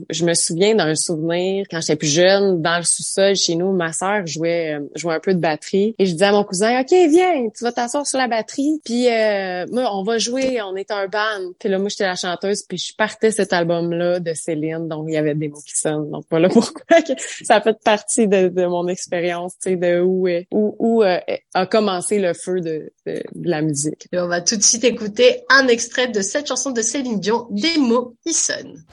je 0.09 0.25
me 0.25 0.33
souviens 0.33 0.75
d'un 0.75 0.95
souvenir 0.95 1.65
quand 1.69 1.81
j'étais 1.81 1.95
plus 1.95 2.13
jeune, 2.13 2.61
dans 2.61 2.77
le 2.77 2.83
sous-sol 2.83 3.35
chez 3.35 3.55
nous, 3.55 3.71
ma 3.71 3.91
sœur 3.93 4.25
jouait 4.25 4.75
euh, 4.75 4.89
jouait 4.95 5.15
un 5.15 5.19
peu 5.19 5.33
de 5.33 5.39
batterie 5.39 5.95
et 5.99 6.05
je 6.05 6.11
disais 6.13 6.25
à 6.25 6.31
mon 6.31 6.43
cousin, 6.43 6.81
ok, 6.81 6.91
viens, 7.09 7.49
tu 7.55 7.63
vas 7.63 7.71
t'asseoir 7.71 8.07
sur 8.07 8.17
la 8.17 8.27
batterie, 8.27 8.81
puis 8.83 9.07
euh, 9.07 9.65
moi, 9.71 9.89
on 9.93 10.03
va 10.03 10.17
jouer, 10.17 10.61
on 10.61 10.75
est 10.75 10.91
un 10.91 11.07
band. 11.07 11.51
Puis 11.59 11.69
là, 11.69 11.77
moi, 11.77 11.89
j'étais 11.89 12.05
la 12.05 12.15
chanteuse, 12.15 12.63
puis 12.63 12.77
je 12.77 12.95
partais 12.95 13.31
cet 13.31 13.53
album-là 13.53 14.19
de 14.19 14.33
Céline, 14.33 14.87
donc 14.87 15.05
il 15.07 15.13
y 15.13 15.17
avait 15.17 15.35
des 15.35 15.49
mots 15.49 15.61
qui 15.65 15.75
sonnent. 15.75 16.09
Donc 16.09 16.25
voilà 16.29 16.49
pourquoi 16.49 16.97
ça 17.43 17.61
fait 17.61 17.77
partie 17.83 18.27
de, 18.27 18.47
de 18.47 18.65
mon 18.65 18.87
expérience, 18.87 19.53
tu 19.61 19.71
sais, 19.71 19.75
de 19.75 19.99
où 19.99 20.27
où, 20.51 20.75
où 20.79 21.01
a 21.01 21.65
commencé 21.65 22.19
le 22.19 22.33
feu 22.33 22.61
de, 22.61 22.91
de, 23.05 23.23
la 23.43 23.61
musique. 23.61 23.80
Et 24.11 24.19
on 24.19 24.27
va 24.27 24.41
tout 24.41 24.55
de 24.55 24.63
suite 24.63 24.83
écouter 24.83 25.41
un 25.49 25.67
extrait 25.67 26.07
de 26.07 26.21
cette 26.21 26.47
chanson 26.47 26.71
de 26.71 26.81
Céline 26.81 27.19
Dion, 27.19 27.47
Des 27.51 27.77
mots 27.77 28.15
qui 28.25 28.33
sonnent. 28.33 28.83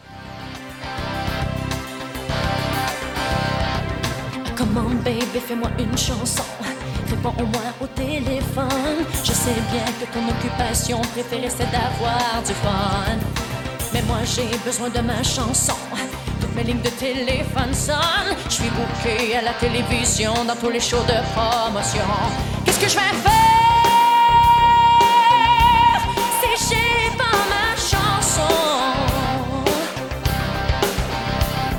Comment 4.57 4.91
baby, 5.05 5.41
fais-moi 5.47 5.70
une 5.78 5.97
chanson. 5.97 6.43
Réponds 7.09 7.34
au 7.39 7.47
moins 7.47 7.72
au 7.80 7.86
téléphone. 7.86 9.07
Je 9.24 9.32
sais 9.32 9.55
bien 9.72 9.84
que 9.99 10.12
ton 10.12 10.28
occupation 10.28 11.01
préférée 11.12 11.49
c'est 11.49 11.70
d'avoir 11.70 12.43
du 12.47 12.53
fun. 12.55 13.18
Mais 13.93 14.03
moi 14.03 14.18
j'ai 14.24 14.59
besoin 14.64 14.91
de 14.91 15.01
ma 15.01 15.22
chanson. 15.22 15.74
Toutes 16.41 16.55
mes 16.55 16.64
lignes 16.64 16.82
de 16.82 16.91
téléphone 16.91 17.72
sonnent. 17.72 18.36
Je 18.49 18.55
suis 18.55 18.70
bouquée 18.70 19.36
à 19.36 19.43
la 19.43 19.55
télévision 19.55 20.32
dans 20.45 20.57
tous 20.57 20.70
les 20.70 20.80
shows 20.80 21.05
de 21.05 21.18
promotion. 21.34 22.05
Qu'est-ce 22.64 22.80
que 22.80 22.89
je 22.89 22.97
vais 22.97 23.16
faire? 23.22 23.68
Je 26.61 26.64
sais 26.64 27.11
pas 27.16 27.38
ma 27.52 27.66
chanson, 27.76 28.54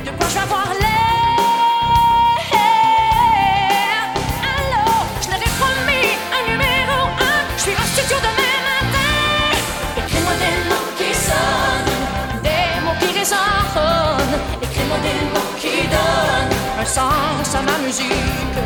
de 0.05 0.11
quoi 0.11 0.27
je 0.29 0.35
vais 0.39 0.47
parler. 0.47 1.01
Allô, 4.55 4.85
je 5.21 5.27
n'avais 5.31 5.51
promis 5.59 6.07
un 6.31 6.41
numéro 6.49 6.97
un. 7.19 7.39
Je 7.57 7.61
suis 7.61 7.75
en 7.75 7.87
studio 7.93 8.17
de 8.19 8.31
même 8.39 8.63
matin. 8.71 9.15
Écris-moi 9.97 10.35
des 10.43 10.57
mots 10.69 10.89
qui 10.97 11.09
sonnent, 11.27 11.95
des 12.41 12.67
mots 12.85 12.97
qui 13.01 13.09
résonnent. 13.19 14.33
Écris-moi 14.61 14.97
des 15.03 15.21
mots 15.33 15.51
qui 15.59 15.75
donnent 15.93 16.55
un 16.79 16.85
sens 16.85 17.53
à 17.53 17.61
ma 17.61 17.77
musique. 17.85 18.57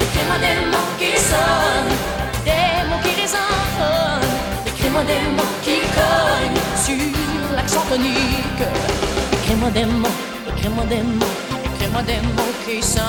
Écris-moi 0.00 0.38
des 0.38 0.58
mots 0.70 0.90
qui 0.96 1.12
sonnent, 1.18 1.96
des 2.44 2.88
mots 2.88 3.02
qui 3.02 3.20
résonnent. 3.20 4.19
Écris-moi 5.00 5.14
des 5.14 5.30
mots 5.36 5.56
qui 5.62 5.78
cognent 5.96 6.62
sur 6.76 7.56
l'accent 7.56 7.84
tonique. 7.88 8.64
Écris-moi 9.32 9.70
des 9.70 9.84
mots, 9.84 10.08
écris-moi 10.48 10.84
des 10.84 11.02
mots, 11.02 11.36
écris-moi 11.74 12.02
des 12.02 12.20
mots 12.36 12.54
qui 12.66 12.82
sonnent. 12.82 13.02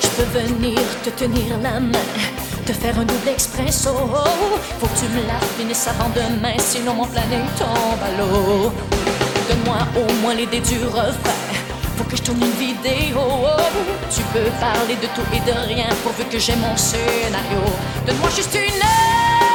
Je 0.00 0.08
peux 0.08 0.38
venir 0.38 0.80
te 1.04 1.10
tenir 1.10 1.58
la 1.62 1.80
main, 1.80 2.08
te 2.64 2.72
faire 2.72 2.98
un 2.98 3.04
double 3.04 3.28
expresso. 3.28 3.90
Faut 4.80 4.86
que 4.86 4.98
tu 4.98 5.08
me 5.08 5.26
la 5.26 5.38
finisses 5.58 5.88
avant 5.88 6.10
demain, 6.14 6.56
sinon 6.58 6.94
mon 6.94 7.06
planète 7.06 7.54
tombe 7.58 8.02
à 8.02 8.10
l'eau. 8.18 8.72
Donne-moi 9.48 9.78
au 9.96 10.12
moins 10.22 10.34
l'idée 10.34 10.60
du 10.60 10.78
refrain. 10.84 11.49
Faut 12.00 12.08
que 12.08 12.16
je 12.16 12.22
tourne 12.22 12.42
une 12.42 12.50
vidéo. 12.52 13.20
Tu 14.10 14.22
peux 14.32 14.50
parler 14.58 14.94
de 14.94 15.06
tout 15.14 15.20
et 15.34 15.40
de 15.40 15.52
rien 15.68 15.84
pourvu 16.02 16.24
que 16.30 16.38
j'ai 16.38 16.56
mon 16.56 16.74
scénario. 16.74 17.60
Donne-moi 18.06 18.30
juste 18.30 18.54
une 18.54 18.60
heure 18.60 19.50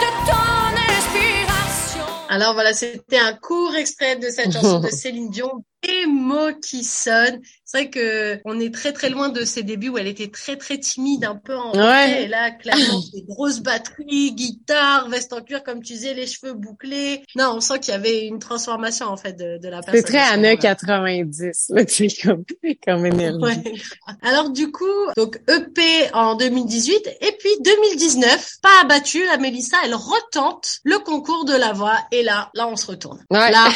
de 0.00 0.06
ton 0.24 0.72
inspiration. 0.96 2.06
Alors 2.30 2.54
voilà, 2.54 2.72
c'était 2.72 3.18
un 3.18 3.34
court 3.34 3.76
extrait 3.76 4.16
de 4.16 4.30
cette 4.30 4.54
chanson 4.54 4.80
de 4.80 4.88
Céline 4.90 5.28
Dion, 5.28 5.64
Des 5.82 6.06
mots 6.06 6.54
qui 6.60 6.84
sonnent. 6.84 7.40
C'est 7.64 7.78
vrai 7.78 7.90
que 7.90 8.40
on 8.44 8.58
est 8.58 8.74
très 8.74 8.92
très 8.92 9.10
loin 9.10 9.28
de 9.28 9.44
ses 9.44 9.62
débuts 9.62 9.90
où 9.90 9.98
elle 9.98 10.08
était 10.08 10.28
très 10.28 10.56
très 10.56 10.78
timide, 10.78 11.24
un 11.24 11.36
peu 11.36 11.56
en 11.56 11.72
Ouais. 11.72 12.24
Et 12.24 12.28
là, 12.28 12.50
clairement, 12.50 13.00
des 13.14 13.22
grosses 13.22 13.60
batteries, 13.60 14.32
guitare, 14.32 15.08
veste 15.08 15.32
en 15.32 15.40
cuir, 15.40 15.62
comme 15.62 15.80
tu 15.80 15.92
disais, 15.92 16.12
les 16.14 16.26
cheveux 16.26 16.52
bouclés. 16.52 17.22
Non, 17.36 17.52
on 17.54 17.60
sent 17.60 17.78
qu'il 17.78 17.92
y 17.92 17.96
avait 17.96 18.26
une 18.26 18.40
transformation 18.40 19.06
en 19.06 19.16
fait 19.16 19.34
de, 19.34 19.58
de 19.58 19.68
la 19.68 19.82
personne. 19.82 20.00
C'est 20.00 20.02
très 20.02 20.18
années 20.18 20.56
moment-là. 20.56 20.74
90, 20.74 21.66
là, 21.68 21.86
sais, 21.86 22.08
comme, 22.22 22.44
comme 22.84 23.06
énergie. 23.06 23.38
Ouais. 23.40 23.74
Alors 24.22 24.50
du 24.50 24.72
coup, 24.72 24.84
donc 25.16 25.40
EP 25.48 26.12
en 26.12 26.34
2018 26.34 27.18
et 27.20 27.32
puis 27.38 27.50
2019, 27.60 28.56
pas 28.62 28.68
abattu, 28.82 29.24
la 29.26 29.36
Mélissa, 29.38 29.76
elle 29.84 29.94
retente 29.94 30.80
le 30.84 30.98
concours 30.98 31.44
de 31.44 31.54
la 31.54 31.72
voix 31.72 31.98
et 32.10 32.22
là, 32.22 32.50
là 32.54 32.66
on 32.66 32.76
se 32.76 32.86
retourne. 32.86 33.24
Ouais. 33.30 33.50
Là, 33.50 33.68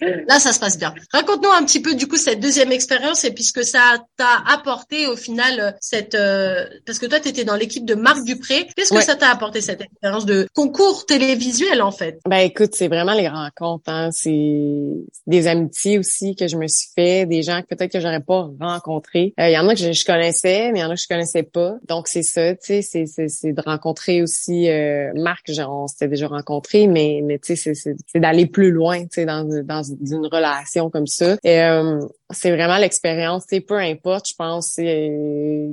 là 0.28 0.38
ça 0.38 0.52
se 0.52 0.60
passe 0.60 0.78
bien. 0.78 0.94
Raconte-nous 1.32 1.50
un 1.50 1.64
petit 1.64 1.80
peu 1.80 1.94
du 1.94 2.06
coup 2.08 2.16
cette 2.16 2.40
deuxième 2.40 2.72
expérience 2.72 3.24
et 3.24 3.32
puisque 3.32 3.64
ça 3.64 3.98
t'a 4.18 4.42
apporté 4.52 5.06
au 5.06 5.16
final 5.16 5.60
euh, 5.60 5.70
cette 5.80 6.14
euh, 6.14 6.66
parce 6.84 6.98
que 6.98 7.06
toi 7.06 7.20
tu 7.20 7.28
étais 7.28 7.44
dans 7.44 7.56
l'équipe 7.56 7.84
de 7.86 7.94
Marc 7.94 8.24
Dupré, 8.24 8.66
qu'est-ce 8.76 8.90
que 8.90 8.96
Ouais. 8.96 9.02
ça 9.02 9.16
t'a 9.16 9.30
apporté 9.30 9.60
cette 9.62 9.80
expérience 9.80 10.26
de 10.26 10.46
concours 10.54 11.06
télévisuel 11.06 11.80
en 11.80 11.90
fait? 11.90 12.20
Ben 12.28 12.38
écoute, 12.38 12.74
c'est 12.74 12.88
vraiment 12.88 13.14
les 13.14 13.28
rencontres, 13.28 13.84
hein. 13.88 14.10
C'est 14.12 14.82
des 15.26 15.46
amitiés 15.46 15.98
aussi 15.98 16.36
que 16.36 16.46
je 16.48 16.56
me 16.56 16.66
suis 16.68 16.90
fait, 16.94 17.24
des 17.26 17.42
gens 17.42 17.62
que 17.62 17.74
peut-être 17.74 17.92
que 17.92 18.00
j'aurais 18.00 18.20
pas 18.20 18.50
rencontrés. 18.60 19.32
Euh, 19.40 19.48
Il 19.48 19.52
y 19.54 19.58
en 19.58 19.66
a 19.68 19.74
que 19.74 19.80
je, 19.80 19.92
je 19.92 20.04
connaissais, 20.04 20.70
mais 20.72 20.80
il 20.80 20.82
y 20.82 20.84
en 20.84 20.90
a 20.90 20.94
que 20.94 21.00
je 21.00 21.08
connaissais 21.08 21.42
pas. 21.44 21.76
Donc 21.88 22.08
c'est 22.08 22.22
ça, 22.22 22.52
tu 22.54 22.58
sais, 22.62 22.82
c'est, 22.82 23.06
c'est, 23.06 23.28
c'est 23.28 23.52
de 23.52 23.62
rencontrer 23.64 24.22
aussi 24.22 24.68
euh, 24.68 25.10
Marc, 25.14 25.50
genre, 25.50 25.84
on 25.84 25.86
s'était 25.86 26.08
déjà 26.08 26.28
rencontrés, 26.28 26.86
mais 26.86 27.20
mais 27.24 27.38
tu 27.38 27.56
sais, 27.56 27.72
c'est 27.74 27.96
d'aller 28.20 28.46
plus 28.46 28.70
loin, 28.70 29.00
tu 29.02 29.08
sais, 29.12 29.24
dans 29.24 29.44
dans 29.64 29.82
une 29.82 30.26
relation 30.26 30.90
comme 30.90 31.06
ça. 31.06 31.21
Euh, 31.22 32.00
c'est 32.30 32.50
vraiment 32.50 32.78
l'expérience, 32.78 33.44
sais, 33.48 33.60
peu 33.60 33.78
importe, 33.78 34.28
je 34.28 34.34
pense, 34.34 34.72
c'est 34.74 35.10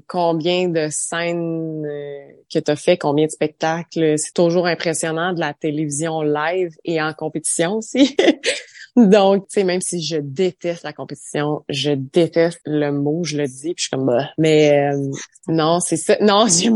combien 0.07 0.69
de 0.69 0.87
scènes 0.89 1.85
euh, 1.85 2.31
que 2.53 2.59
tu 2.59 2.71
as 2.71 2.75
fait, 2.75 2.97
combien 2.97 3.25
de 3.25 3.31
spectacles, 3.31 4.17
c'est 4.17 4.33
toujours 4.33 4.67
impressionnant 4.67 5.33
de 5.33 5.39
la 5.39 5.53
télévision 5.53 6.21
live 6.21 6.75
et 6.83 7.01
en 7.01 7.13
compétition 7.13 7.77
aussi. 7.77 8.15
Donc, 9.07 9.47
tu 9.47 9.53
sais, 9.59 9.63
même 9.63 9.81
si 9.81 10.01
je 10.01 10.17
déteste 10.17 10.83
la 10.83 10.93
compétition, 10.93 11.63
je 11.69 11.91
déteste 11.91 12.59
le 12.65 12.91
mot, 12.91 13.23
je 13.23 13.37
le 13.37 13.47
dis, 13.47 13.73
puis 13.73 13.75
je 13.77 13.81
suis 13.83 13.89
comme, 13.91 14.05
bah. 14.07 14.29
mais 14.37 14.91
euh, 14.93 15.11
non, 15.47 15.79
c'est 15.79 15.95
ça. 15.97 16.17
Non, 16.21 16.45
tu 16.47 16.71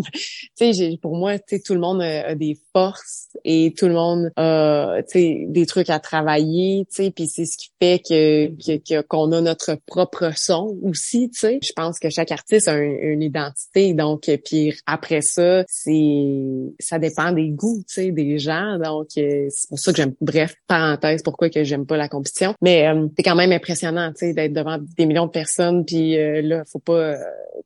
sais, 0.56 0.98
pour 1.02 1.16
moi, 1.16 1.38
tu 1.40 1.58
sais, 1.58 1.60
tout 1.62 1.74
le 1.74 1.80
monde 1.80 2.02
a, 2.02 2.36
des 2.36 2.58
forces 2.72 3.28
et 3.44 3.74
tout 3.78 3.88
le 3.88 3.94
monde 3.94 4.32
a, 4.38 4.98
tu 5.08 5.20
sais, 5.20 5.46
des 5.50 5.66
trucs 5.66 5.90
à 5.90 6.00
travailler, 6.00 6.86
tu 6.90 7.04
sais, 7.04 7.12
puis 7.12 7.28
c'est 7.28 7.46
ce 7.46 7.58
qui 7.58 7.70
fait 7.82 8.00
que 8.00 8.48
que- 8.48 9.02
qu'on 9.02 9.32
a 9.32 9.42
notre 9.42 9.78
propre 9.86 10.32
son 10.36 10.78
aussi, 10.84 11.30
tu 11.30 11.40
sais. 11.40 11.60
Je 11.62 11.74
pense 11.76 12.00
que 12.00 12.10
chaque 12.10 12.32
artiste 12.32 12.68
a 12.68 12.74
un- 12.74 12.82
une 12.82 13.22
identité, 13.22 13.94
donc 13.94 14.30
puis 14.46 14.74
après 14.86 15.22
ça, 15.22 15.64
c'est 15.68 16.14
ça 16.80 17.00
dépend 17.00 17.32
des 17.32 17.50
goûts, 17.50 17.84
tu 17.88 17.94
sais, 17.94 18.12
des 18.12 18.40
gens, 18.40 18.78
donc 18.80 19.08
euh, 19.18 19.48
c'est 19.50 19.70
pour 19.70 19.80
ça 19.80 19.92
que 19.92 19.98
j'aime. 19.98 20.14
Bref, 20.22 20.56
parenthèse, 20.68 21.22
pourquoi 21.24 21.50
que 21.50 21.64
j'aime 21.64 21.86
pas 21.86 21.98
la 21.98 22.08
compétition, 22.14 22.54
mais 22.62 22.88
euh, 22.88 23.08
c'est 23.18 23.24
quand 23.24 23.36
même 23.36 23.52
impressionnant, 23.52 24.10
tu 24.12 24.28
sais, 24.28 24.34
d'être 24.34 24.54
devant 24.54 24.78
des 24.98 25.06
millions 25.06 25.26
de 25.26 25.32
personnes, 25.32 25.86
puis 25.86 26.18
euh, 26.18 26.42
là, 26.42 26.64
faut 26.72 26.80
pas, 26.80 26.94
euh, 26.94 27.16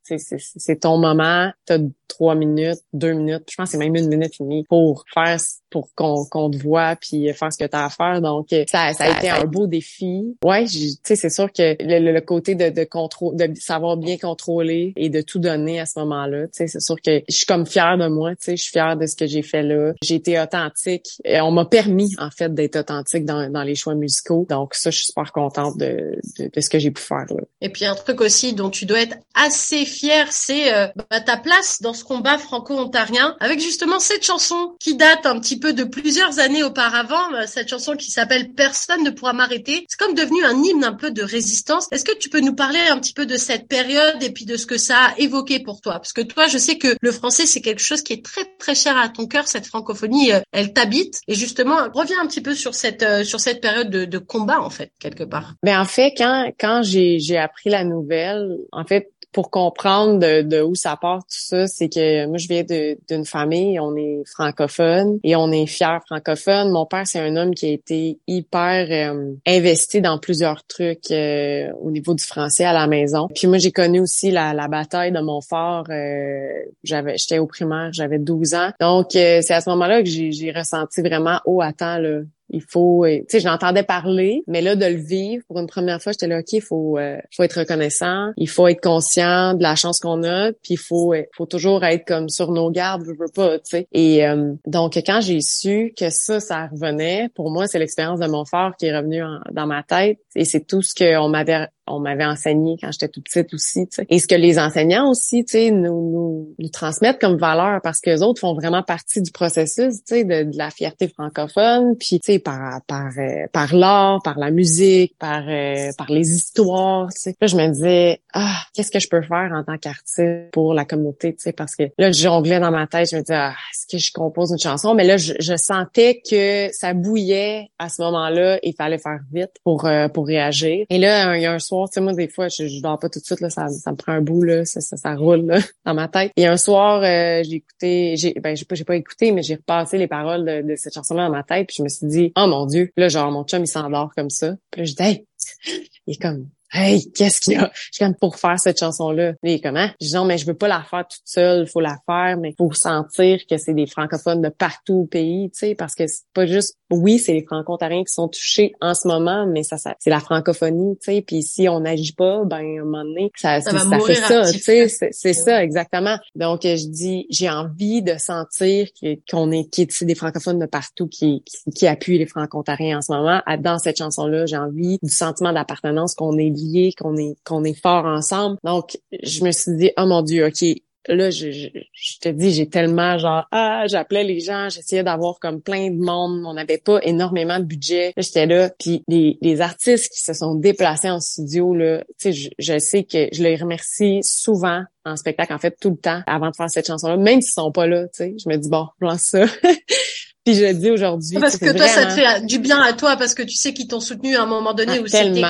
tu 0.06 0.18
sais, 0.20 0.38
c'est- 0.40 0.76
ton 0.82 0.98
moment, 0.98 1.52
t'as 1.66 1.78
trois 2.08 2.36
minutes, 2.36 2.80
deux 2.94 3.14
minutes, 3.14 3.44
je 3.50 3.56
pense 3.56 3.66
que 3.68 3.72
c'est 3.74 3.78
même 3.78 3.96
une 3.96 4.08
minute 4.08 4.32
et 4.40 4.44
demie 4.44 4.64
pour 4.70 5.04
faire, 5.14 5.38
pour 5.70 5.90
qu'on 5.96 6.50
te 6.50 6.58
voit, 6.58 6.96
puis 6.96 7.32
faire 7.34 7.52
ce 7.52 7.58
que 7.58 7.66
t'as 7.70 7.86
à 7.86 7.90
faire. 7.90 8.22
Donc, 8.22 8.54
euh, 8.54 8.64
ça, 8.72 8.94
ça 8.94 9.06
a 9.06 9.18
été 9.18 9.30
un 9.30 9.44
beau 9.46 9.68
défi. 9.68 10.36
Ouais, 10.44 10.66
tu 10.66 10.78
sais, 11.04 11.16
c'est 11.16 11.30
sûr 11.30 11.52
que 11.52 11.76
le, 11.84 12.00
le- 12.00 12.14
le 12.14 12.22
côté 12.22 12.56
de, 12.56 12.70
de 12.70 12.84
contrôle, 12.86 13.36
de 13.36 13.54
savoir 13.56 13.98
bien 13.98 14.18
contrôler 14.18 14.94
et 14.96 15.10
de 15.10 15.22
tout 15.22 15.40
donner 15.40 15.80
à 15.80 15.86
ce 15.86 16.00
moment-là, 16.00 16.44
tu 16.48 16.52
sais, 16.54 16.68
c'est 16.68 16.80
sûr 16.80 16.96
que 17.04 17.22
je 17.28 17.36
suis 17.36 17.46
comme 17.46 17.66
fière 17.66 17.98
de 17.98 18.08
moi, 18.08 18.32
tu 18.32 18.46
sais, 18.46 18.58
je 18.58 18.62
suis 18.64 18.72
fière 18.72 18.96
de 18.96 19.06
ce 19.06 19.16
que 19.16 19.26
j'ai 19.28 19.42
fait 19.42 19.64
là. 19.64 19.92
J'ai 20.02 20.16
été 20.16 20.40
authentique. 20.40 21.08
Et 21.26 21.42
on 21.42 21.52
m'a 21.52 21.66
permis, 21.66 22.16
en 22.20 22.30
fait, 22.30 22.54
d'être 22.54 22.78
authentique 22.78 23.26
dans, 23.26 23.50
dans 23.52 23.64
les 23.64 23.76
choix 23.76 23.96
musicaux. 23.96 24.37
Donc, 24.50 24.74
ça, 24.76 24.90
je 24.90 24.98
suis 24.98 25.06
super 25.08 25.32
contente 25.32 25.78
de, 25.78 26.20
de, 26.40 26.50
de 26.54 26.62
ce 26.62 26.70
que 26.70 26.80
j'ai 26.80 26.92
pu 26.92 27.02
faire 27.02 27.26
là. 27.30 27.42
Et 27.62 27.70
puis 27.70 27.86
un 27.86 27.96
truc 27.96 28.22
aussi 28.22 28.54
dont 28.54 28.70
tu 28.70 28.86
dois 28.86 29.02
être 29.02 29.18
assez 29.34 29.86
fier, 29.86 30.28
c'est 30.32 30.74
euh, 30.74 30.88
bah, 31.10 31.22
ta 31.22 31.38
place 31.38 31.82
dans 31.82 31.94
ce 31.94 32.04
combat 32.04 32.38
franco-ontarien, 32.38 33.36
avec 33.40 33.60
justement 33.60 34.00
cette 34.00 34.26
chanson 34.26 34.76
qui 34.80 34.96
date 34.96 35.26
un 35.26 35.40
petit 35.40 35.60
peu 35.60 35.74
de 35.74 35.84
plusieurs 35.84 36.40
années 36.40 36.64
auparavant, 36.64 37.34
euh, 37.34 37.44
cette 37.48 37.70
chanson 37.70 37.96
qui 37.96 38.12
s'appelle 38.12 38.54
Personne 38.54 39.04
ne 39.04 39.10
pourra 39.10 39.34
m'arrêter. 39.34 39.86
C'est 39.90 40.00
comme 40.00 40.16
devenu 40.16 40.44
un 40.46 40.62
hymne 40.64 40.84
un 40.84 40.94
peu 40.94 41.12
de 41.12 41.24
résistance. 41.24 41.88
Est-ce 41.92 42.06
que 42.06 42.18
tu 42.18 42.30
peux 42.30 42.40
nous 42.40 42.56
parler 42.56 42.80
un 42.90 43.00
petit 43.00 43.14
peu 43.14 43.26
de 43.26 43.38
cette 43.38 43.68
période 43.68 44.22
et 44.22 44.32
puis 44.32 44.46
de 44.46 44.58
ce 44.58 44.66
que 44.66 44.78
ça 44.78 44.98
a 44.98 45.18
évoqué 45.18 45.60
pour 45.60 45.82
toi? 45.82 45.94
Parce 45.94 46.14
que 46.14 46.22
toi, 46.22 46.48
je 46.48 46.58
sais 46.58 46.78
que 46.78 46.96
le 47.02 47.12
français, 47.12 47.46
c'est 47.46 47.62
quelque 47.62 47.82
chose 47.82 48.02
qui 48.02 48.14
est 48.14 48.24
très 48.24 48.46
très 48.60 48.76
cher 48.76 48.98
à 48.98 49.10
ton 49.10 49.28
cœur. 49.28 49.48
Cette 49.48 49.68
francophonie, 49.68 50.34
euh, 50.34 50.42
elle 50.52 50.74
t'habite. 50.74 51.22
Et 51.28 51.36
justement, 51.36 51.78
reviens 51.94 52.22
un 52.22 52.28
petit 52.28 52.42
peu 52.42 52.56
sur 52.56 52.76
cette 52.76 53.06
sur 53.24 53.40
cette 53.40 53.62
période 53.62 53.90
de, 53.90 54.06
de 54.06 54.17
combat 54.20 54.62
en 54.62 54.70
fait 54.70 54.92
quelque 55.00 55.24
part. 55.24 55.54
Ben 55.64 55.80
en 55.80 55.86
fait, 55.86 56.14
quand 56.18 56.52
quand 56.60 56.82
j'ai 56.84 57.20
j'ai 57.20 57.38
appris 57.38 57.70
la 57.70 57.84
nouvelle, 57.84 58.58
en 58.72 58.84
fait, 58.84 59.12
pour 59.34 59.52
comprendre 59.52 60.18
de, 60.20 60.42
de 60.42 60.62
où 60.62 60.74
ça 60.74 60.98
part 61.00 61.20
tout 61.20 61.26
ça, 61.30 61.68
c'est 61.68 61.90
que 61.90 62.26
moi 62.26 62.38
je 62.38 62.48
viens 62.48 62.64
de- 62.64 62.98
d'une 63.08 63.26
famille, 63.26 63.80
on 63.80 63.96
est 63.96 64.24
francophone 64.26 65.20
et 65.24 65.36
on 65.36 65.52
est 65.52 65.68
fiers 65.68 66.00
francophones. 66.08 66.72
Mon 66.72 66.86
père 66.86 67.06
c'est 67.06 67.20
un 67.20 67.36
homme 67.36 67.54
qui 67.54 67.68
a 67.68 67.70
été 67.72 68.20
hyper 68.26 68.88
euh, 68.90 69.34
investi 69.46 70.02
dans 70.02 70.18
plusieurs 70.18 70.66
trucs 70.66 71.12
euh, 71.12 71.70
au 71.82 71.92
niveau 71.92 72.14
du 72.16 72.24
français 72.24 72.64
à 72.66 72.74
la 72.74 72.88
maison. 72.88 73.28
Puis 73.36 73.48
moi 73.48 73.58
j'ai 73.60 73.72
connu 73.72 74.00
aussi 74.00 74.32
la, 74.32 74.54
la 74.54 74.68
bataille 74.68 75.12
de 75.12 75.20
Montfort. 75.20 75.86
Euh, 75.90 76.48
j'avais 76.84 77.18
j'étais 77.18 77.38
au 77.38 77.46
primaire, 77.46 77.90
j'avais 77.92 78.20
12 78.20 78.56
ans. 78.56 78.72
Donc 78.80 79.16
euh, 79.16 79.42
c'est 79.44 79.54
à 79.54 79.62
ce 79.62 79.70
moment-là 79.70 80.02
que 80.02 80.10
j'ai 80.10 80.32
j'ai 80.32 80.52
ressenti 80.52 81.02
vraiment 81.02 81.40
oh 81.46 81.62
attends 81.62 81.98
là, 82.00 82.22
il 82.50 82.62
faut, 82.62 83.06
euh, 83.06 83.18
tu 83.20 83.26
sais, 83.30 83.40
je 83.40 83.46
l'entendais 83.48 83.84
parler, 83.84 84.44
mais 84.48 84.62
là 84.62 84.76
de 84.76 84.86
le 84.86 84.96
vivre 85.02 85.44
pour 85.48 85.60
une 85.60 85.68
première 85.68 86.02
fois, 86.02 86.12
j'étais 86.12 86.28
là, 86.28 86.40
ok, 86.40 86.54
il 86.54 86.62
faut, 86.62 86.98
euh, 86.98 87.18
faut 87.36 87.44
être 87.44 87.60
reconnaissant, 87.60 88.32
il 88.38 88.50
faut 88.50 88.68
être 88.68 88.82
conscient 88.82 89.54
de 89.54 89.62
la 89.64 89.76
chance 89.76 90.00
qu'on 90.00 90.24
a, 90.24 90.52
puis 90.52 90.74
il 90.76 90.78
faut, 90.80 91.14
euh, 91.14 91.24
faut 91.36 91.46
toujours 91.46 91.84
être 91.84 92.06
comme 92.06 92.30
sur 92.30 92.52
nos 92.52 92.72
gardes, 92.72 93.04
je 93.06 93.12
veux 93.12 93.32
pas, 93.34 93.60
tu 93.60 93.64
sais. 93.66 93.88
Et 93.92 94.26
euh, 94.26 94.54
donc 94.66 94.94
quand 95.06 95.20
j'ai 95.22 95.42
su 95.42 95.94
que 95.98 96.10
ça, 96.10 96.40
ça 96.40 96.68
revenait, 96.68 97.30
pour 97.36 97.52
moi, 97.52 97.68
c'est 97.68 97.80
l'expérience 97.80 98.20
de 98.20 98.28
Montfort 98.28 98.76
qui 98.78 98.86
est 98.88 98.96
revenue 98.98 99.24
en- 99.24 99.40
dans 99.52 99.68
ma 99.68 99.84
tête, 99.84 100.20
et 100.36 100.46
c'est 100.46 100.66
tout 100.66 100.82
ce 100.82 100.94
qu'on 100.96 101.30
m'avait 101.30 101.68
on 101.88 102.00
m'avait 102.00 102.26
enseigné 102.26 102.78
quand 102.80 102.92
j'étais 102.92 103.08
toute 103.08 103.26
petite 103.26 103.54
aussi. 103.54 103.88
Et 104.10 104.20
ce 104.20 104.28
que 104.28 104.36
les 104.36 104.60
enseignants 104.60 105.10
aussi, 105.10 105.46
nous, 105.72 106.12
nous, 106.12 106.56
nous 106.58 106.70
transmettent 106.70 107.20
comme 107.20 107.38
valeur 107.38 107.82
parce 107.82 108.00
que 108.00 108.10
les 108.10 108.22
autres 108.22 108.42
font 108.42 108.54
vraiment 108.54 108.84
partie 108.84 109.22
du 109.22 109.32
processus, 109.32 110.04
de, 110.06 110.44
de 110.44 110.58
la 110.58 110.70
fierté 110.70 111.08
francophone, 111.08 111.96
puis 111.98 112.20
par 112.40 112.82
par 112.88 113.12
euh, 113.18 113.48
par 113.52 113.74
l'art, 113.76 114.22
par 114.24 114.38
la 114.38 114.52
musique, 114.52 115.16
par 115.18 115.44
euh, 115.48 115.90
par 115.98 116.12
les 116.12 116.32
histoires. 116.32 117.10
Là, 117.42 117.48
je 117.48 117.56
me 117.56 117.68
disais, 117.70 118.22
ah, 118.34 118.58
qu'est-ce 118.74 118.92
que 118.92 119.00
je 119.00 119.08
peux 119.08 119.22
faire 119.22 119.52
en 119.54 119.64
tant 119.64 119.78
qu'artiste 119.78 120.52
pour 120.52 120.74
la 120.74 120.86
communauté, 120.86 121.36
parce 121.56 121.76
que 121.76 121.84
là, 121.98 122.12
je 122.12 122.22
jonglais 122.22 122.60
dans 122.60 122.72
ma 122.72 122.88
tête, 122.88 123.10
je 123.10 123.16
me 123.16 123.22
disais, 123.22 123.36
ah, 123.36 123.56
est-ce 123.72 123.88
que 123.88 124.02
je 124.02 124.12
compose 124.12 124.52
une 124.52 124.60
chanson? 124.60 124.94
Mais 124.94 125.06
là, 125.06 125.18
je, 125.18 125.34
je 125.40 125.56
sentais 125.56 126.22
que 126.30 126.70
ça 126.72 126.94
bouillait 126.94 127.70
à 127.80 127.90
ce 127.90 128.02
moment-là, 128.02 128.60
il 128.64 128.74
fallait 128.74 128.98
faire 128.98 129.20
vite 129.32 129.52
pour 129.64 129.86
euh, 129.86 130.08
pour 130.08 130.28
réagir. 130.28 130.86
Et 130.90 130.98
là, 130.98 131.36
il 131.38 131.44
y 131.44 131.46
a 131.46 131.54
un 131.54 131.60
soir 131.60 131.77
tu 131.86 131.94
sais, 131.94 132.02
moi, 132.02 132.14
des 132.14 132.28
fois, 132.28 132.48
je, 132.48 132.68
je 132.68 132.82
dors 132.82 133.00
pas 133.00 133.10
tout 133.10 133.20
de 133.20 133.26
suite, 133.26 133.42
là, 133.42 133.50
ça, 133.50 133.68
ça 133.70 133.92
me 133.92 133.96
prend 133.96 134.14
un 134.14 134.22
bout, 134.22 134.44
là, 134.44 134.66
ça, 134.66 134.82
ça, 134.82 134.98
ça 134.98 135.16
roule 135.16 135.46
là, 135.46 135.60
dans 135.86 135.94
ma 135.94 136.08
tête. 136.08 136.32
Et 136.36 136.48
un 136.48 136.58
soir, 136.58 137.04
euh, 137.04 137.44
j'ai 137.44 137.58
écouté, 137.58 138.16
j'ai 138.18 138.34
ben 138.34 138.56
j'ai 138.56 138.66
pas, 138.66 138.76
j'ai 138.76 138.84
pas 138.84 138.96
écouté, 138.96 139.32
mais 139.32 139.44
j'ai 139.44 139.56
repassé 139.56 139.98
les 139.98 140.08
paroles 140.08 140.46
de, 140.46 140.68
de 140.68 140.76
cette 140.76 140.94
chanson-là 140.94 141.28
dans 141.28 141.34
ma 141.34 141.44
tête, 141.44 141.68
puis 141.68 141.78
je 141.78 141.84
me 141.84 141.90
suis 141.90 142.08
dit, 142.08 142.34
oh 142.36 142.48
mon 142.48 142.66
Dieu, 142.66 142.92
là, 142.98 143.10
genre, 143.10 143.32
mon 143.32 143.44
chum, 143.44 143.64
il 143.64 143.68
s'endort 143.68 144.12
comme 144.16 144.30
ça. 144.30 144.56
Puis 144.72 144.82
là, 144.82 144.86
je 144.86 144.94
dis, 144.94 145.04
hey, 145.04 145.26
il 146.08 146.14
est 146.14 146.22
comme 146.22 146.48
Hey, 146.72 147.12
qu'est-ce 147.14 147.40
qu'il 147.40 147.54
y 147.54 147.56
a? 147.56 147.72
Je 147.74 148.04
suis 148.04 148.14
pour 148.20 148.36
faire 148.36 148.60
cette 148.60 148.80
chanson-là. 148.80 149.34
Mais 149.44 149.60
comment? 149.60 149.88
Je 150.02 150.08
dis 150.08 150.14
non, 150.14 150.26
mais 150.26 150.38
je 150.38 150.46
veux 150.46 150.54
pas 150.54 150.68
la 150.68 150.84
faire 150.84 151.08
toute 151.08 151.22
seule, 151.26 151.68
faut 151.68 151.80
la 151.80 151.98
faire, 152.06 152.38
mais 152.38 152.54
faut 152.58 152.72
sentir 152.74 153.40
que 153.50 153.58
c'est 153.58 153.74
des 153.74 153.88
francophones 153.88 154.42
de 154.42 154.50
partout 154.50 155.02
au 155.02 155.06
pays, 155.06 155.50
tu 155.52 155.60
sais, 155.60 155.76
parce 155.76 155.96
que 155.96 156.08
c'est 156.08 156.24
pas 156.34 156.46
juste, 156.46 156.78
oui, 156.90 157.20
c'est 157.20 157.34
les 157.34 157.44
franco-ontariens 157.44 158.04
qui 158.04 158.14
sont 158.14 158.28
touchés 158.28 158.74
en 158.82 158.94
ce 158.94 159.08
moment, 159.08 159.46
mais 159.48 159.64
ça, 159.64 159.78
ça 159.78 159.96
c'est 160.00 160.10
la 160.10 160.20
francophonie, 160.20 160.98
tu 160.98 161.12
sais, 161.12 161.22
puis 161.22 161.44
si 161.44 161.70
on 161.70 161.80
n'agit 161.80 162.14
pas, 162.14 162.44
ben, 162.46 162.58
à 162.58 162.82
un 162.82 162.84
moment 162.84 163.04
donné, 163.04 163.32
ça, 163.36 163.62
ça, 163.62 163.72
fait 163.72 164.16
ça, 164.16 164.52
tu 164.52 164.60
sais, 164.60 164.88
c'est 165.12 165.34
ça, 165.34 165.64
exactement. 165.64 166.18
Donc, 166.36 166.62
je 166.64 166.88
dis, 166.88 167.28
j'ai 167.30 167.50
envie 167.50 168.02
de 168.02 168.18
sentir 168.18 168.88
qu'on 169.30 169.52
est, 169.52 169.70
qui 169.70 169.84
est 169.84 170.04
des 170.04 170.16
francophones 170.16 170.60
de 170.60 170.66
partout 170.66 171.08
qui, 171.08 171.44
qui, 171.46 171.72
qui 171.72 171.88
appuient 171.88 172.18
les 172.18 172.26
franco-ontariens 172.26 172.98
en 172.98 173.02
ce 173.02 173.12
moment. 173.12 173.42
Dans 173.60 173.80
cette 173.80 173.98
chanson-là, 173.98 174.46
j'ai 174.46 174.58
envie 174.58 175.00
du 175.02 175.12
sentiment 175.12 175.54
d'appartenance 175.54 176.16
qu'on 176.16 176.38
est 176.38 176.50
qu'on 176.98 177.18
est 177.18 177.36
qu'on 177.44 177.64
est 177.64 177.80
fort 177.80 178.06
ensemble. 178.06 178.58
Donc, 178.64 178.98
je 179.24 179.44
me 179.44 179.52
suis 179.52 179.76
dit, 179.76 179.92
oh 179.98 180.06
mon 180.06 180.22
Dieu, 180.22 180.46
ok, 180.46 180.64
là, 181.08 181.30
je, 181.30 181.52
je, 181.52 182.20
te 182.20 182.30
dis, 182.30 182.52
j'ai 182.54 182.68
tellement 182.68 183.18
genre, 183.18 183.46
ah, 183.52 183.86
j'appelais 183.88 184.24
les 184.24 184.40
gens, 184.40 184.70
j'essayais 184.70 185.04
d'avoir 185.04 185.40
comme 185.40 185.62
plein 185.62 185.90
de 185.90 185.98
monde, 185.98 186.44
on 186.46 186.54
n'avait 186.54 186.78
pas 186.78 187.00
énormément 187.04 187.60
de 187.60 187.66
budget. 187.66 188.14
J'étais 188.18 188.46
là, 188.46 188.70
puis 188.78 189.04
les, 189.08 189.38
les 189.42 189.62
artistes 189.62 190.12
qui 190.12 190.22
se 190.22 190.34
sont 190.34 190.56
déplacés 190.56 191.10
en 191.10 191.20
studio, 191.20 191.74
là, 191.74 192.04
tu 192.20 192.34
sais, 192.34 192.34
je, 192.34 192.50
je, 192.60 192.80
sais 192.80 193.04
que 193.04 193.28
je 193.32 193.44
les 193.44 193.56
remercie 193.56 194.20
souvent 194.24 194.84
en 195.06 195.16
spectacle, 195.16 195.54
en 195.54 195.60
fait, 195.60 195.78
tout 195.80 195.92
le 195.92 195.98
temps, 195.98 196.22
avant 196.28 196.50
de 196.50 196.56
faire 196.56 196.70
cette 196.70 196.88
chanson-là, 196.88 197.18
même 197.18 197.42
s'ils 197.42 197.54
sont 197.54 197.72
pas 197.72 197.88
là, 197.88 198.08
tu 198.08 198.10
sais. 198.14 198.36
Je 198.44 198.50
me 198.50 198.58
dis, 198.58 198.70
bon, 198.70 198.88
je 199.00 199.06
lance 199.06 199.22
ça. 199.22 199.46
Puis 200.48 200.56
je 200.56 200.64
le 200.64 200.76
dis 200.76 200.90
aujourd'hui. 200.90 201.38
Parce 201.42 201.58
que 201.58 201.74
toi, 201.76 201.86
ça 201.90 202.06
te 202.06 202.12
fait 202.12 202.46
du 202.46 202.60
bien 202.60 202.82
à 202.82 202.94
toi 202.94 203.18
parce 203.18 203.34
que 203.34 203.44
tu 203.44 203.58
sais 203.58 203.74
qu'ils 203.74 203.90
t'ont 203.90 204.00
soutenu 204.00 204.38
à 204.38 204.44
un 204.44 204.46
moment 204.46 204.74
donné 204.74 204.94
ah, 204.96 205.02
où 205.02 205.08
c'était 205.08 205.42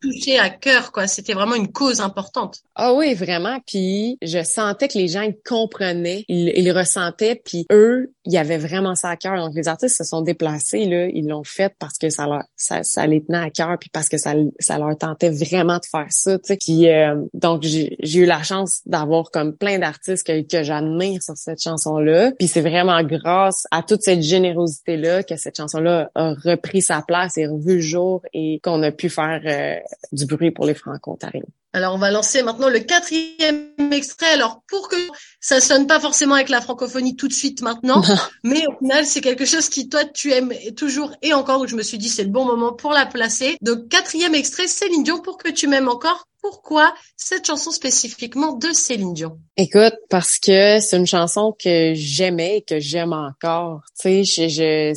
touché 0.00 0.38
à 0.38 0.48
cœur, 0.48 0.92
quoi. 0.92 1.06
C'était 1.06 1.34
vraiment 1.34 1.54
une 1.54 1.70
cause 1.70 2.00
importante. 2.00 2.60
Ah 2.74 2.94
oui, 2.94 3.14
vraiment. 3.14 3.58
Puis 3.66 4.16
je 4.22 4.42
sentais 4.42 4.88
que 4.88 4.96
les 4.96 5.08
gens 5.08 5.20
ils 5.20 5.36
comprenaient, 5.44 6.24
ils, 6.28 6.52
ils 6.56 6.72
ressentaient, 6.72 7.40
puis 7.44 7.66
eux, 7.70 8.12
il 8.24 8.32
y 8.32 8.38
avait 8.38 8.58
vraiment 8.58 8.94
ça 8.94 9.10
à 9.10 9.16
cœur. 9.16 9.36
Donc 9.36 9.54
les 9.54 9.68
artistes 9.68 9.98
se 9.98 10.04
sont 10.04 10.22
déplacés 10.22 10.86
là, 10.86 11.06
ils 11.12 11.26
l'ont 11.26 11.44
fait 11.44 11.74
parce 11.78 11.98
que 11.98 12.08
ça 12.08 12.26
leur 12.26 12.44
ça, 12.56 12.82
ça 12.82 13.06
les 13.06 13.22
tenait 13.22 13.38
à 13.38 13.50
cœur, 13.50 13.76
puis 13.78 13.90
parce 13.92 14.08
que 14.08 14.16
ça 14.16 14.32
ça 14.58 14.78
leur 14.78 14.96
tentait 14.96 15.30
vraiment 15.30 15.76
de 15.76 15.84
faire 15.90 16.06
ça. 16.08 16.38
Tu 16.38 16.46
sais. 16.46 16.56
Puis 16.56 16.88
euh, 16.88 17.16
donc 17.34 17.62
j'ai 17.62 17.98
eu 18.02 18.24
la 18.24 18.42
chance 18.42 18.80
d'avoir 18.86 19.30
comme 19.30 19.54
plein 19.54 19.78
d'artistes 19.78 20.26
que, 20.26 20.40
que 20.42 20.62
j'admire 20.62 21.22
sur 21.22 21.36
cette 21.36 21.62
chanson 21.62 21.98
là. 21.98 22.32
Puis 22.38 22.48
c'est 22.48 22.62
vraiment 22.62 23.02
grâce 23.02 23.66
à 23.70 23.82
toute 23.82 24.02
cette 24.02 24.22
générosité-là 24.30 25.22
que 25.22 25.36
cette 25.36 25.56
chanson-là 25.56 26.10
a 26.14 26.34
repris 26.34 26.82
sa 26.82 27.02
place 27.02 27.36
et 27.36 27.46
revu 27.46 27.76
le 27.76 27.80
jour 27.80 28.22
et 28.32 28.60
qu'on 28.62 28.82
a 28.82 28.90
pu 28.92 29.08
faire 29.08 29.40
euh, 29.44 29.76
du 30.12 30.26
bruit 30.26 30.50
pour 30.50 30.66
les 30.66 30.74
franco-ontariens. 30.74 31.42
Alors, 31.72 31.94
on 31.94 31.98
va 31.98 32.10
lancer 32.10 32.42
maintenant 32.42 32.68
le 32.68 32.80
quatrième 32.80 33.68
extrait. 33.92 34.32
Alors, 34.32 34.62
pour 34.68 34.88
que 34.88 34.96
ça 35.38 35.60
sonne 35.60 35.86
pas 35.86 36.00
forcément 36.00 36.34
avec 36.34 36.48
la 36.48 36.60
francophonie 36.60 37.14
tout 37.14 37.28
de 37.28 37.32
suite 37.32 37.62
maintenant, 37.62 38.02
mais 38.42 38.64
au 38.66 38.76
final, 38.78 39.06
c'est 39.06 39.20
quelque 39.20 39.44
chose 39.44 39.68
qui, 39.68 39.88
toi, 39.88 40.04
tu 40.04 40.32
aimes 40.32 40.52
toujours 40.76 41.12
et 41.22 41.32
encore, 41.32 41.60
où 41.60 41.68
je 41.68 41.76
me 41.76 41.82
suis 41.82 41.98
dit, 41.98 42.08
c'est 42.08 42.24
le 42.24 42.30
bon 42.30 42.44
moment 42.44 42.72
pour 42.72 42.90
la 42.92 43.06
placer. 43.06 43.56
Donc, 43.60 43.88
quatrième 43.88 44.34
extrait, 44.34 44.66
Céline 44.66 45.04
Dion, 45.04 45.20
pour 45.20 45.38
que 45.38 45.50
tu 45.50 45.68
m'aimes 45.68 45.88
encore 45.88 46.26
pourquoi 46.40 46.94
cette 47.16 47.46
chanson 47.46 47.70
spécifiquement 47.70 48.54
de 48.54 48.68
Céline 48.72 49.14
Dion? 49.14 49.38
Écoute, 49.56 49.94
parce 50.08 50.38
que 50.38 50.80
c'est 50.80 50.96
une 50.96 51.06
chanson 51.06 51.54
que 51.62 51.92
j'aimais 51.94 52.58
et 52.58 52.62
que 52.62 52.80
j'aime 52.80 53.12
encore. 53.12 53.82
Tu 54.00 54.24
sais, 54.24 54.48
je, 54.48 54.94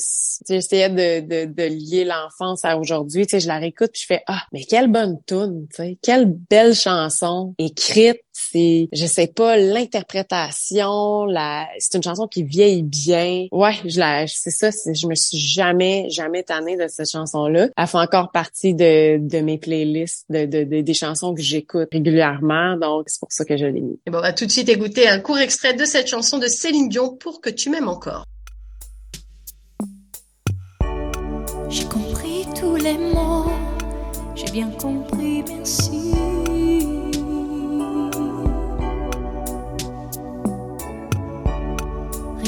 j'essayais 0.47 0.89
de, 0.89 1.21
de, 1.21 1.51
de, 1.51 1.63
lier 1.63 2.05
l'enfance 2.05 2.63
à 2.63 2.77
aujourd'hui. 2.77 3.27
Tu 3.27 3.31
sais, 3.31 3.39
je 3.39 3.47
la 3.47 3.57
réécoute 3.57 3.91
je 3.93 4.05
fais 4.05 4.21
ah, 4.27 4.43
mais 4.51 4.63
quelle 4.63 4.87
bonne 4.87 5.19
tune, 5.27 5.67
tu 5.69 5.75
sais, 5.77 5.97
quelle 6.01 6.25
belle 6.25 6.75
chanson 6.75 7.53
écrite 7.57 8.21
c'est 8.33 8.89
je 8.91 9.05
sais 9.05 9.27
pas 9.27 9.57
l'interprétation 9.57 11.25
la 11.25 11.67
c'est 11.79 11.95
une 11.95 12.03
chanson 12.03 12.27
qui 12.27 12.43
vieillit 12.43 12.83
bien. 12.83 13.47
Ouais 13.51 13.75
je 13.85 13.99
la 13.99 14.25
c'est 14.27 14.51
ça 14.51 14.69
je 14.71 15.07
me 15.07 15.15
suis 15.15 15.37
jamais 15.37 16.07
jamais 16.09 16.43
tannée 16.43 16.75
de 16.75 16.87
cette 16.87 17.09
chanson 17.09 17.47
là 17.47 17.69
elle 17.77 17.87
fait 17.87 17.97
encore 17.97 18.31
partie 18.31 18.73
de, 18.73 19.17
de 19.17 19.39
mes 19.39 19.57
playlists 19.57 20.25
de, 20.29 20.45
de, 20.45 20.81
des 20.81 20.93
chansons 20.93 21.33
que 21.33 21.41
j'écoute 21.41 21.89
régulièrement 21.91 22.75
donc 22.77 23.03
c'est 23.07 23.19
pour 23.19 23.31
ça 23.31 23.45
que 23.45 23.55
je 23.55 23.65
l'ai 23.65 23.81
mis. 23.81 23.99
Et 24.07 24.11
bon 24.11 24.17
on 24.17 24.21
va 24.21 24.33
tout 24.33 24.45
de 24.45 24.51
suite 24.51 24.69
écouter 24.69 25.07
un 25.07 25.19
court 25.19 25.37
extrait 25.37 25.73
de 25.73 25.85
cette 25.85 26.07
chanson 26.07 26.37
de 26.37 26.47
Céline 26.47 26.89
Dion 26.89 27.15
pour 27.15 27.41
que 27.41 27.49
tu 27.49 27.69
m'aimes 27.69 27.89
encore. 27.89 28.25
J'ai 31.69 31.85
compris 31.85 32.45
tous 32.57 32.75
les 32.75 32.97
mots. 32.97 33.51
J'ai 34.35 34.51
bien 34.51 34.69
compris 34.71 35.43
merci 35.47 36.13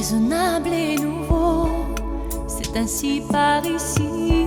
raisonnable 0.05 0.69
et 0.71 0.97
nouveau, 0.97 1.67
c'est 2.47 2.77
ainsi 2.77 3.23
par 3.31 3.65
ici. 3.65 4.45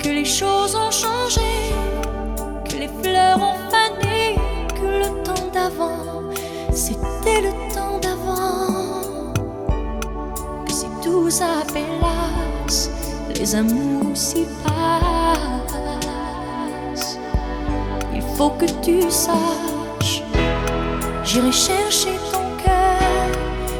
Que 0.00 0.08
les 0.08 0.24
choses 0.24 0.74
ont 0.74 0.90
changé, 0.90 1.52
que 2.68 2.76
les 2.76 2.90
fleurs 3.00 3.38
ont 3.38 3.70
fané, 3.70 4.34
que 4.74 4.86
le 5.04 5.22
temps 5.22 5.48
d'avant, 5.54 6.32
c'était 6.72 7.42
le 7.42 7.52
temps 7.72 8.00
d'avant. 8.02 9.32
Que 10.64 10.72
si 10.72 10.86
tout 11.04 11.30
s'appelasse, 11.30 12.90
les 13.38 13.54
amours 13.54 14.16
s'y 14.16 14.44
passent 14.64 15.75
faut 18.36 18.50
que 18.50 18.66
tu 18.84 19.10
saches. 19.10 20.22
J'irai 21.24 21.52
chercher 21.52 22.14
ton 22.32 22.44
cœur 22.62 23.28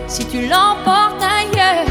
si 0.06 0.24
tu 0.26 0.40
l'emportes 0.48 1.22
ailleurs, 1.22 1.86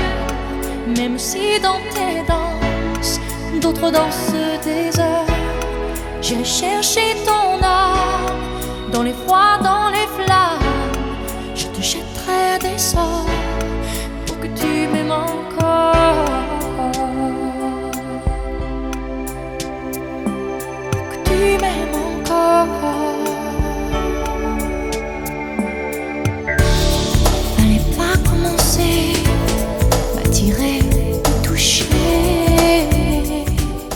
même 0.97 1.17
si 1.19 1.59
dans 1.61 1.79
tes 1.93 2.23
danses, 2.27 3.19
d'autres 3.61 3.91
dansent 3.91 4.63
des 4.63 4.99
heures. 4.99 5.35
J'irai 6.21 6.43
chercher 6.43 7.15
ton 7.25 7.63
âme 7.63 8.91
dans 8.91 9.03
les 9.03 9.13
froids, 9.13 9.57
dans 9.61 9.89
les 9.89 10.07
flammes. 10.15 10.44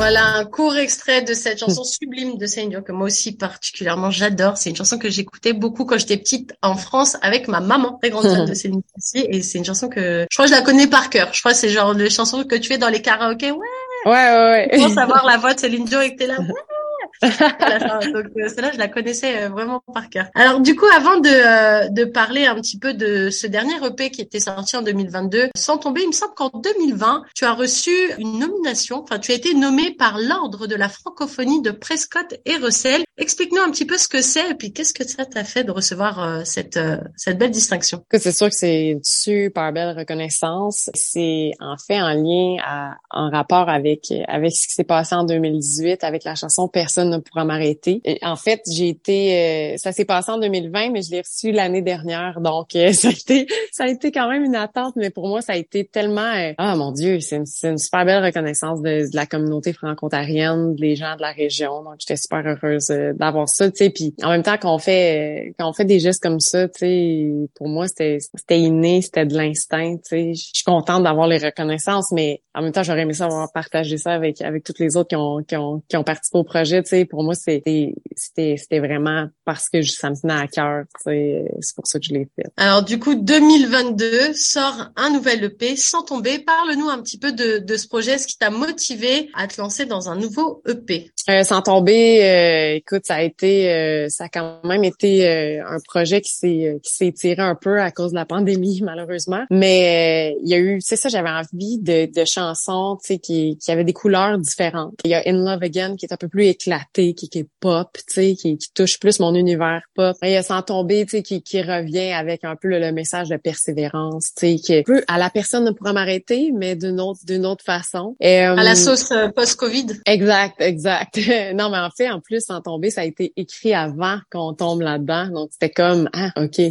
Voilà 0.09 0.25
un 0.25 0.45
court 0.45 0.75
extrait 0.75 1.21
de 1.21 1.35
cette 1.35 1.59
chanson 1.59 1.83
sublime 1.83 2.39
de 2.39 2.47
Céline 2.47 2.71
Dion 2.71 2.81
que 2.81 2.91
moi 2.91 3.05
aussi 3.05 3.31
particulièrement 3.31 4.09
j'adore. 4.09 4.57
C'est 4.57 4.71
une 4.71 4.75
chanson 4.75 4.97
que 4.97 5.07
j'écoutais 5.07 5.53
beaucoup 5.53 5.85
quand 5.85 5.99
j'étais 5.99 6.17
petite 6.17 6.53
en 6.63 6.75
France 6.75 7.15
avec 7.21 7.47
ma 7.47 7.59
maman, 7.59 7.99
très 8.01 8.09
grande 8.09 8.23
fan 8.23 8.45
de 8.45 8.53
Céline 8.55 8.81
Dion 8.81 8.93
aussi. 8.97 9.27
Et 9.29 9.43
c'est 9.43 9.59
une 9.59 9.65
chanson 9.65 9.87
que 9.87 10.25
je 10.27 10.35
crois 10.35 10.45
que 10.45 10.51
je 10.51 10.55
la 10.55 10.63
connais 10.63 10.87
par 10.87 11.11
cœur. 11.11 11.29
Je 11.31 11.41
crois 11.41 11.51
que 11.51 11.59
c'est 11.59 11.69
genre 11.69 11.93
de 11.93 12.09
chanson 12.09 12.43
que 12.43 12.55
tu 12.55 12.69
fais 12.69 12.79
dans 12.79 12.89
les 12.89 13.03
karaokés. 13.03 13.51
Ouais. 13.51 13.67
Ouais, 14.05 14.11
ouais, 14.11 14.69
ouais. 14.71 14.79
Pour 14.79 14.89
savoir 14.89 15.23
la 15.27 15.37
voix 15.37 15.53
de 15.53 15.59
Céline 15.59 15.85
Dion 15.85 16.01
et 16.01 16.13
que 16.13 16.17
t'es 16.17 16.27
là. 16.27 16.39
Ouais. 16.39 16.47
Donc 17.21 18.31
euh, 18.37 18.47
celle-là, 18.47 18.71
je 18.73 18.77
la 18.77 18.87
connaissais 18.87 19.43
euh, 19.43 19.49
vraiment 19.49 19.81
par 19.93 20.09
cœur. 20.09 20.27
Alors 20.35 20.61
du 20.61 20.75
coup, 20.75 20.85
avant 20.95 21.19
de, 21.19 21.29
euh, 21.29 21.89
de 21.89 22.05
parler 22.05 22.45
un 22.45 22.55
petit 22.55 22.79
peu 22.79 22.93
de 22.93 23.29
ce 23.29 23.47
dernier 23.47 23.75
EP 23.85 24.09
qui 24.09 24.21
était 24.21 24.39
sorti 24.39 24.77
en 24.77 24.81
2022, 24.81 25.49
sans 25.55 25.77
tomber, 25.77 26.01
il 26.03 26.07
me 26.07 26.13
semble 26.13 26.33
qu'en 26.33 26.49
2020, 26.49 27.23
tu 27.35 27.45
as 27.45 27.53
reçu 27.53 27.91
une 28.19 28.39
nomination, 28.39 29.03
enfin 29.03 29.19
tu 29.19 29.31
as 29.31 29.35
été 29.35 29.53
nommé 29.53 29.91
par 29.91 30.17
l'Ordre 30.17 30.67
de 30.67 30.75
la 30.75 30.87
francophonie 30.87 31.61
de 31.61 31.71
Prescott 31.71 32.39
et 32.45 32.55
Russell. 32.55 33.03
Explique-nous 33.17 33.61
un 33.61 33.71
petit 33.71 33.85
peu 33.85 33.97
ce 33.97 34.07
que 34.07 34.21
c'est 34.21 34.51
et 34.51 34.55
puis 34.55 34.71
qu'est-ce 34.71 34.93
que 34.93 35.05
ça 35.05 35.25
t'a 35.25 35.43
fait 35.43 35.65
de 35.65 35.71
recevoir 35.71 36.45
cette, 36.45 36.79
cette 37.17 37.37
belle 37.37 37.51
distinction? 37.51 38.05
C'est 38.13 38.31
sûr 38.31 38.47
que 38.47 38.55
c'est 38.55 38.87
une 38.91 39.03
super 39.03 39.73
belle 39.73 39.97
reconnaissance. 39.97 40.89
C'est 40.93 41.51
en 41.59 41.75
fait 41.85 41.99
en 41.99 42.13
lien, 42.13 42.55
à, 42.65 42.95
en 43.11 43.29
rapport 43.29 43.67
avec, 43.67 44.13
avec 44.27 44.53
ce 44.53 44.67
qui 44.67 44.73
s'est 44.73 44.85
passé 44.85 45.15
en 45.15 45.25
2018 45.25 46.05
avec 46.05 46.23
la 46.23 46.35
chanson 46.35 46.69
Personne 46.69 47.08
personne 47.09 47.17
ne 47.17 47.17
pourra 47.17 47.45
m'arrêter. 47.45 48.01
En 48.21 48.35
fait, 48.35 48.61
j'ai 48.69 48.89
été, 48.89 49.73
euh, 49.73 49.77
ça 49.77 49.91
s'est 49.91 50.05
passé 50.05 50.31
en 50.31 50.39
2020, 50.39 50.91
mais 50.91 51.01
je 51.01 51.11
l'ai 51.11 51.21
reçu 51.21 51.51
l'année 51.51 51.81
dernière, 51.81 52.41
donc 52.41 52.75
euh, 52.75 52.91
ça 52.93 53.09
a 53.09 53.11
été, 53.11 53.47
ça 53.71 53.83
a 53.85 53.87
été 53.87 54.11
quand 54.11 54.29
même 54.29 54.43
une 54.43 54.55
attente, 54.55 54.95
mais 54.95 55.09
pour 55.09 55.27
moi, 55.27 55.41
ça 55.41 55.53
a 55.53 55.55
été 55.55 55.85
tellement, 55.85 56.21
euh, 56.21 56.53
ah 56.57 56.75
mon 56.75 56.91
Dieu, 56.91 57.19
c'est 57.19 57.37
une, 57.37 57.77
super 57.77 58.05
belle 58.05 58.23
reconnaissance 58.23 58.81
de, 58.81 59.05
la 59.13 59.25
communauté 59.25 59.73
franco-ontarienne, 59.73 60.75
des 60.75 60.95
gens 60.95 61.15
de 61.15 61.21
la 61.21 61.31
région, 61.31 61.83
donc 61.83 61.95
j'étais 61.99 62.17
super 62.17 62.43
heureuse 62.45 62.87
d'avoir 63.15 63.47
ça, 63.49 63.69
tu 63.69 63.77
sais, 63.77 63.89
puis 63.89 64.13
en 64.23 64.29
même 64.29 64.43
temps 64.43 64.57
qu'on 64.57 64.77
fait, 64.77 65.53
quand 65.57 65.69
on 65.69 65.73
fait 65.73 65.85
des 65.85 65.99
gestes 65.99 66.21
comme 66.21 66.39
ça, 66.39 66.67
tu 66.67 66.79
sais, 66.79 67.31
pour 67.55 67.67
moi 67.67 67.87
c'était, 67.87 68.17
c'était 68.19 68.59
inné, 68.59 69.01
c'était 69.01 69.25
de 69.25 69.35
l'instinct, 69.35 69.97
tu 69.97 70.01
sais, 70.03 70.33
je 70.33 70.51
suis 70.53 70.63
contente 70.63 71.03
d'avoir 71.03 71.27
les 71.27 71.37
reconnaissances, 71.37 72.11
mais 72.11 72.41
en 72.59 72.61
même 72.61 72.73
temps, 72.73 72.83
j'aurais 72.83 73.01
aimé 73.01 73.13
ça 73.13 73.25
avoir 73.25 73.51
partagé 73.51 73.97
ça 73.97 74.11
avec 74.11 74.41
avec 74.41 74.63
toutes 74.63 74.79
les 74.79 74.97
autres 74.97 75.07
qui 75.07 75.15
ont 75.15 75.41
qui 75.43 75.55
ont 75.55 75.81
qui 75.87 75.95
ont 75.95 76.03
participé 76.03 76.39
au 76.39 76.43
projet. 76.43 76.83
Tu 76.83 76.89
sais, 76.89 76.98
pour 77.05 77.23
moi, 77.23 77.35
c'était 77.35 77.93
c'était 78.15 78.55
c'était 78.57 78.79
vraiment 78.79 79.27
parce 79.45 79.69
que 79.69 79.81
ça 79.81 80.09
me 80.09 80.15
tenait 80.15 80.33
à 80.33 80.47
cœur. 80.47 80.83
C'est 81.03 81.75
pour 81.75 81.87
ça 81.87 81.99
que 81.99 82.05
je 82.05 82.13
l'ai 82.13 82.27
fait. 82.35 82.47
Alors 82.57 82.83
du 82.83 82.99
coup, 82.99 83.15
2022 83.15 84.33
sort 84.33 84.89
un 84.95 85.09
nouvel 85.11 85.43
EP 85.43 85.75
sans 85.75 86.03
tomber. 86.03 86.39
Parle-nous 86.39 86.89
un 86.89 87.01
petit 87.01 87.17
peu 87.17 87.31
de 87.31 87.59
de 87.59 87.77
ce 87.77 87.87
projet, 87.87 88.17
ce 88.17 88.27
qui 88.27 88.37
t'a 88.37 88.49
motivé 88.49 89.29
à 89.33 89.47
te 89.47 89.59
lancer 89.59 89.85
dans 89.85 90.09
un 90.09 90.15
nouveau 90.15 90.61
EP. 90.67 91.11
Euh, 91.29 91.43
sans 91.43 91.61
tomber, 91.61 92.23
euh, 92.23 92.75
écoute, 92.75 93.03
ça 93.05 93.15
a 93.15 93.21
été 93.21 93.71
euh, 93.71 94.09
ça 94.09 94.25
a 94.25 94.29
quand 94.29 94.61
même 94.63 94.83
été 94.83 95.27
euh, 95.27 95.63
un 95.65 95.79
projet 95.79 96.21
qui 96.21 96.33
s'est 96.33 96.79
qui 96.83 96.93
s'est 96.93 97.11
tiré 97.11 97.41
un 97.41 97.55
peu 97.55 97.79
à 97.81 97.91
cause 97.91 98.11
de 98.11 98.15
la 98.15 98.25
pandémie 98.25 98.81
malheureusement. 98.83 99.45
Mais 99.49 100.37
il 100.43 100.49
y 100.49 100.53
a 100.53 100.57
eu, 100.57 100.79
c'est 100.81 100.95
ça, 100.95 101.09
j'avais 101.09 101.29
envie 101.29 101.77
de, 101.79 102.11
de 102.11 102.25
chansons, 102.25 102.97
tu 103.01 103.13
sais, 103.13 103.19
qui 103.19 103.57
qui 103.57 103.71
avaient 103.71 103.83
des 103.83 103.93
couleurs 103.93 104.37
différentes. 104.37 104.95
Il 105.03 105.11
y 105.11 105.13
a 105.13 105.23
In 105.25 105.43
Love 105.43 105.63
Again 105.63 105.95
qui 105.95 106.05
est 106.05 106.13
un 106.13 106.17
peu 106.17 106.27
plus 106.27 106.45
éclaté, 106.45 106.88
qui, 106.93 107.13
qui 107.13 107.39
est 107.39 107.47
pop, 107.59 107.89
tu 107.93 108.13
sais, 108.13 108.35
qui, 108.35 108.57
qui, 108.57 108.71
touche 108.73 108.99
plus 108.99 109.19
mon 109.19 109.33
univers 109.35 109.81
pop. 109.95 110.15
a 110.21 110.43
Sans 110.43 110.61
tomber, 110.61 111.05
tu 111.05 111.17
sais, 111.17 111.23
qui, 111.23 111.41
qui 111.41 111.61
revient 111.61 112.11
avec 112.11 112.43
un 112.43 112.55
peu 112.55 112.67
le, 112.67 112.91
message 112.91 113.29
de 113.29 113.37
persévérance, 113.37 114.33
tu 114.35 114.47
sais, 114.47 114.55
qui 114.55 114.73
est 114.73 114.83
peu 114.83 115.03
à 115.07 115.17
la 115.17 115.29
personne 115.29 115.65
ne 115.65 115.71
pourra 115.71 115.93
m'arrêter, 115.93 116.51
mais 116.53 116.75
d'une 116.75 116.99
autre 116.99 117.19
d'une 117.25 117.45
autre 117.45 117.63
façon. 117.63 118.15
Et, 118.19 118.39
à 118.39 118.55
la 118.55 118.71
euh, 118.71 118.75
sauce 118.75 119.11
euh, 119.11 119.29
post-Covid. 119.29 119.87
Exact, 120.05 120.59
exact. 120.59 121.17
non, 121.53 121.69
mais 121.69 121.77
en 121.77 121.89
fait, 121.95 122.09
en 122.09 122.19
plus, 122.19 122.43
Sans 122.43 122.61
tomber, 122.61 122.89
ça 122.89 123.01
a 123.01 123.05
été 123.05 123.33
écrit 123.35 123.73
avant 123.73 124.17
qu'on 124.31 124.53
tombe 124.53 124.81
là-dedans, 124.81 125.27
donc 125.27 125.49
c'était 125.51 125.69
comme 125.69 126.09
ah 126.13 126.31
ok, 126.37 126.61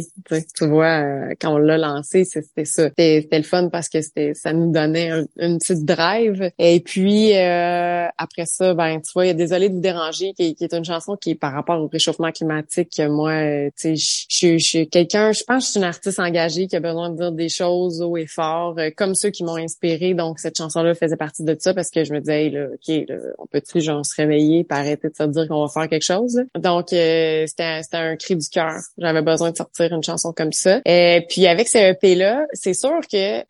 tu 0.55 0.67
vois, 0.67 1.01
euh, 1.01 1.33
quand 1.39 1.53
on 1.53 1.57
l'a 1.57 1.77
lancé, 1.77 2.25
c'était 2.25 2.65
ça, 2.65 2.89
c'était 2.89 3.27
le 3.31 3.43
fun 3.43 3.69
parce 3.69 3.89
que 3.89 4.01
c'était 4.01 4.33
ça 4.33 4.53
nous 4.53 4.71
donnait 4.71 5.11
une 5.37 5.57
petite 5.57 5.85
drive. 5.85 6.51
Et 6.57 6.79
puis 6.79 7.35
euh, 7.35 8.07
après 8.17 8.45
ça, 8.45 8.73
ben 8.73 8.99
tu 9.01 9.11
vois, 9.13 9.25
il 9.25 9.29
y 9.29 9.31
a 9.31 9.39
Désolé 9.39 9.69
de 9.69 9.75
vous 9.75 9.79
déranger, 9.79 10.08
qui, 10.11 10.55
est 10.59 10.73
une 10.73 10.85
chanson 10.85 11.15
qui 11.15 11.31
est 11.31 11.35
par 11.35 11.53
rapport 11.53 11.81
au 11.81 11.87
réchauffement 11.87 12.31
climatique. 12.31 13.01
Moi, 13.07 13.31
euh, 13.31 13.69
tu 13.77 13.97
sais, 13.97 14.57
je 14.57 14.57
suis 14.57 14.87
quelqu'un, 14.89 15.31
je 15.31 15.43
pense 15.43 15.63
que 15.63 15.65
je 15.65 15.71
suis 15.71 15.79
une 15.79 15.85
artiste 15.85 16.19
engagée 16.19 16.67
qui 16.67 16.75
a 16.75 16.79
besoin 16.79 17.09
de 17.09 17.17
dire 17.17 17.31
des 17.31 17.49
choses 17.49 18.01
haut 18.01 18.17
et 18.17 18.27
fort, 18.27 18.75
euh, 18.77 18.89
comme 18.95 19.15
ceux 19.15 19.29
qui 19.29 19.43
m'ont 19.43 19.57
inspiré. 19.57 20.13
Donc 20.13 20.39
cette 20.39 20.57
chanson-là 20.57 20.95
faisait 20.95 21.17
partie 21.17 21.43
de 21.43 21.55
ça 21.59 21.73
parce 21.73 21.89
que 21.89 22.03
je 22.03 22.13
me 22.13 22.19
disais, 22.19 22.45
hey, 22.45 22.49
là, 22.51 22.67
ok, 22.73 22.95
on 23.37 23.45
peut-tu 23.47 23.81
genre 23.81 24.05
se 24.05 24.15
réveiller, 24.15 24.59
et 24.59 24.73
arrêter 24.73 25.09
de 25.09 25.15
se 25.15 25.23
dire 25.23 25.47
qu'on 25.47 25.65
va 25.65 25.67
faire 25.67 25.89
quelque 25.89 26.05
chose. 26.05 26.41
Donc 26.55 26.87
c'était 26.89 27.47
c'était 27.47 27.97
un 27.97 28.15
cri 28.15 28.35
du 28.35 28.47
cœur. 28.49 28.79
J'avais 28.97 29.21
besoin 29.21 29.51
de 29.51 29.57
sortir 29.57 29.93
une 29.93 30.03
chanson 30.03 30.33
comme 30.33 30.53
ça. 30.53 30.81
Et 30.85 31.25
puis 31.29 31.47
avec 31.47 31.67
ce 31.67 31.77
EP 31.77 32.15
là, 32.15 32.45
c'est 32.53 32.73
sûr 32.73 32.99
que 33.11 33.43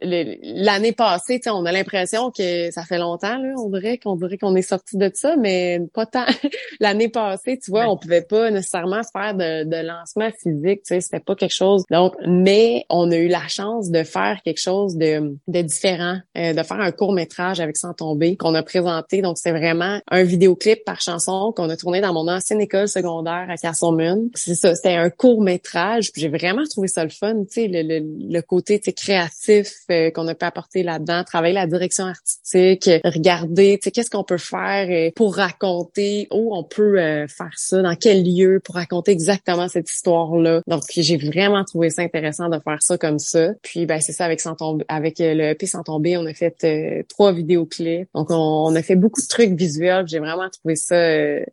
l'année 0.64 0.92
passée, 0.92 1.40
on 1.48 1.66
a 1.66 1.72
l'impression 1.72 2.32
que 2.32 2.72
ça 2.72 2.84
fait 2.84 2.98
longtemps 2.98 3.38
là, 3.38 3.54
on 3.58 3.70
dirait 3.70 3.98
qu'on 3.98 4.16
dirait 4.16 4.38
qu'on 4.38 4.56
est 4.56 4.62
sorti 4.62 4.98
de 4.98 5.12
ça, 5.14 5.36
mais 5.36 5.82
pas 5.94 6.06
tant. 6.06 6.26
L'année 6.80 7.10
passée, 7.10 7.60
tu 7.64 7.72
vois, 7.72 7.88
on 7.88 7.98
pouvait 7.98 8.22
pas 8.22 8.52
nécessairement 8.52 9.02
faire 9.12 9.34
de, 9.34 9.64
de 9.64 9.88
lancement 9.88 10.30
physique, 10.32 10.84
tu 10.84 10.96
sais, 10.96 11.02
c'était 11.02 11.20
pas 11.20 11.36
quelque 11.36 11.54
chose. 11.54 11.84
Donc, 11.90 12.14
mais 12.28 12.86
on 12.90 13.12
a 13.12 13.16
eu 13.16 13.28
la 13.28 13.48
chance 13.48 13.90
de 13.90 14.04
faire 14.04 14.40
quelque 14.44 14.60
chose 14.60 14.96
de, 14.96 15.36
de 15.48 15.62
différent, 15.62 16.20
euh, 16.38 16.54
de 16.54 16.64
faire 16.64 16.80
un 16.80 16.92
court 16.92 17.14
métrage 17.14 17.60
avec 17.60 17.78
Sans 17.78 17.94
tomber 17.94 18.36
qu'on 18.36 18.56
a 18.56 18.64
présenté. 18.64 19.22
Donc, 19.22 19.38
c'est 19.38 19.52
vraiment 19.52 20.00
un 20.10 20.24
vidéoclip 20.24 20.84
par 20.86 21.02
chanson 21.02 21.54
qu'on 21.56 21.70
a 21.70 21.78
tourné 21.78 22.02
dans 22.02 22.14
mon 22.14 22.28
ancienne 22.28 22.62
école 22.62 22.88
secondaire 22.88 23.46
à 23.50 23.58
Castleman. 23.58 24.30
C'est 24.36 24.56
ça, 24.56 24.76
c'était 24.76 24.96
un 24.96 25.10
court 25.10 25.42
métrage. 25.42 26.12
J'ai 26.16 26.28
vraiment 26.28 26.64
trouvé 26.70 26.88
ça 26.88 27.04
le 27.04 27.10
fun, 27.10 27.44
tu 27.44 27.62
sais, 27.62 27.68
le, 27.68 27.82
le, 27.82 28.34
le 28.34 28.42
côté 28.42 28.80
créatif 28.80 29.72
euh, 29.92 30.12
qu'on 30.12 30.28
a 30.28 30.36
pu 30.36 30.46
apporter 30.46 30.84
là-dedans, 30.84 31.24
travailler 31.24 31.54
la 31.54 31.68
direction 31.68 32.06
artistique, 32.06 32.90
regarder, 33.04 33.78
tu 33.78 33.86
sais, 33.86 33.92
qu'est-ce 33.92 34.10
qu'on 34.10 34.24
peut 34.24 34.38
faire 34.38 34.88
euh, 34.90 35.12
pour 35.16 35.36
raconter, 35.36 36.28
où 36.32 36.56
on 36.56 36.64
peut 36.64 37.00
euh, 37.00 37.28
faire 37.28 37.52
ça, 37.56 37.82
dans 37.82 37.96
quel 37.96 38.24
lieu 38.24 38.60
pour 38.64 38.76
raconter 38.76 39.12
exactement 39.12 39.68
cette 39.68 39.90
histoire-là. 39.90 40.62
Donc, 40.68 40.84
j'ai 40.90 41.18
vraiment 41.18 41.64
trouvé 41.64 41.90
ça 41.90 42.02
intéressant 42.02 42.50
de 42.50 42.60
faire 42.60 42.82
ça 42.82 42.98
comme 42.98 43.20
ça. 43.20 43.50
Puis, 43.62 43.86
ben, 43.86 44.02
c'est 44.02 44.12
ça 44.12 44.26
avec 44.26 44.42
Sans 44.42 44.56
tomber, 44.56 44.86
avec 44.88 45.20
euh, 45.22 45.34
le 45.34 45.44
EP 45.50 45.66
Sans 45.66 45.84
tomber, 45.84 46.18
on 46.18 46.26
a 46.26 46.34
fait 46.34 47.06
trois 47.08 47.32
vidéoclips. 47.32 48.08
Donc, 48.14 48.28
on, 48.30 48.76
a 48.76 48.82
fait 48.82 48.96
beaucoup 48.96 49.22
de 49.22 49.28
trucs 49.28 49.54
visuels. 49.54 50.08
J'ai 50.08 50.20
vraiment 50.20 50.50
trouvé 50.50 50.76
ça. 50.76 50.96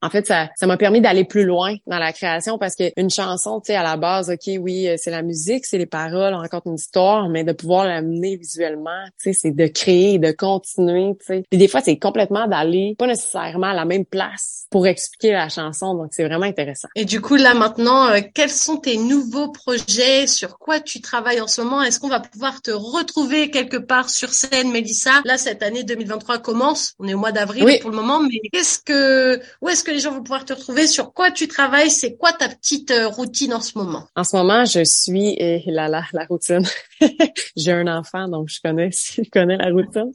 en 0.02 0.10
fait, 0.10 0.26
ça, 0.26 0.48
m'a 0.66 0.76
permis 0.76 1.00
d'aller 1.00 1.24
plus 1.24 1.44
loin 1.44 1.74
dans 1.86 1.98
la 1.98 2.12
création 2.12 2.58
parce 2.58 2.74
qu'une 2.74 3.10
chanson, 3.10 3.60
tu 3.60 3.72
sais, 3.72 3.76
à 3.76 3.82
la 3.82 3.96
base, 3.96 4.30
ok, 4.30 4.58
oui, 4.60 4.88
c'est 4.96 5.10
la 5.10 5.22
musique, 5.22 5.66
c'est 5.66 5.78
les 5.78 5.86
paroles, 5.86 6.34
on 6.34 6.38
raconte 6.38 6.66
une 6.66 6.74
histoire, 6.74 7.28
mais 7.28 7.44
de 7.44 7.52
pouvoir 7.52 7.86
l'amener 7.86 8.36
visuellement, 8.36 9.04
tu 9.22 9.32
sais, 9.32 9.38
c'est 9.40 9.50
de 9.50 9.66
créer, 9.66 10.18
de 10.18 10.30
continuer, 10.32 11.16
tu 11.20 11.26
sais. 11.26 11.42
Des 11.50 11.68
fois, 11.68 11.80
c'est 11.80 11.96
complètement 11.96 12.46
d'aller 12.46 12.94
pas 12.98 13.06
nécessairement 13.06 13.68
à 13.68 13.74
la 13.74 13.84
même 13.84 14.04
place 14.04 14.65
pour 14.70 14.86
expliquer 14.86 15.32
la 15.32 15.48
chanson. 15.48 15.94
Donc, 15.94 16.08
c'est 16.12 16.24
vraiment 16.24 16.46
intéressant. 16.46 16.88
Et 16.94 17.04
du 17.04 17.20
coup, 17.20 17.36
là, 17.36 17.54
maintenant, 17.54 18.08
euh, 18.08 18.20
quels 18.34 18.50
sont 18.50 18.76
tes 18.76 18.96
nouveaux 18.96 19.50
projets? 19.50 20.26
Sur 20.26 20.58
quoi 20.58 20.80
tu 20.80 21.00
travailles 21.00 21.40
en 21.40 21.46
ce 21.46 21.60
moment? 21.60 21.82
Est-ce 21.82 22.00
qu'on 22.00 22.08
va 22.08 22.20
pouvoir 22.20 22.62
te 22.62 22.70
retrouver 22.70 23.50
quelque 23.50 23.76
part 23.76 24.10
sur 24.10 24.30
scène, 24.32 24.70
Mélissa? 24.70 25.22
Là, 25.24 25.38
cette 25.38 25.62
année 25.62 25.84
2023 25.84 26.38
commence. 26.38 26.94
On 26.98 27.06
est 27.06 27.14
au 27.14 27.18
mois 27.18 27.32
d'avril 27.32 27.78
pour 27.80 27.90
le 27.90 27.96
moment, 27.96 28.20
mais 28.20 28.40
qu'est-ce 28.52 28.80
que, 28.80 29.40
où 29.60 29.68
est-ce 29.68 29.84
que 29.84 29.90
les 29.90 30.00
gens 30.00 30.12
vont 30.12 30.22
pouvoir 30.22 30.44
te 30.44 30.52
retrouver? 30.52 30.86
Sur 30.86 31.12
quoi 31.12 31.30
tu 31.30 31.48
travailles? 31.48 31.90
C'est 31.90 32.16
quoi 32.16 32.32
ta 32.32 32.48
petite 32.48 32.90
euh, 32.90 33.08
routine 33.08 33.54
en 33.54 33.60
ce 33.60 33.78
moment? 33.78 34.08
En 34.16 34.24
ce 34.24 34.36
moment, 34.36 34.64
je 34.64 34.84
suis, 34.84 35.36
et 35.38 35.62
là, 35.66 35.88
là, 35.88 36.04
la 36.12 36.24
routine. 36.24 36.66
J'ai 37.56 37.72
un 37.72 37.86
enfant, 37.86 38.28
donc 38.28 38.48
je 38.48 38.60
connais, 38.62 38.90
je 38.92 39.28
connais 39.30 39.56
la 39.56 39.70
routine. 39.70 40.12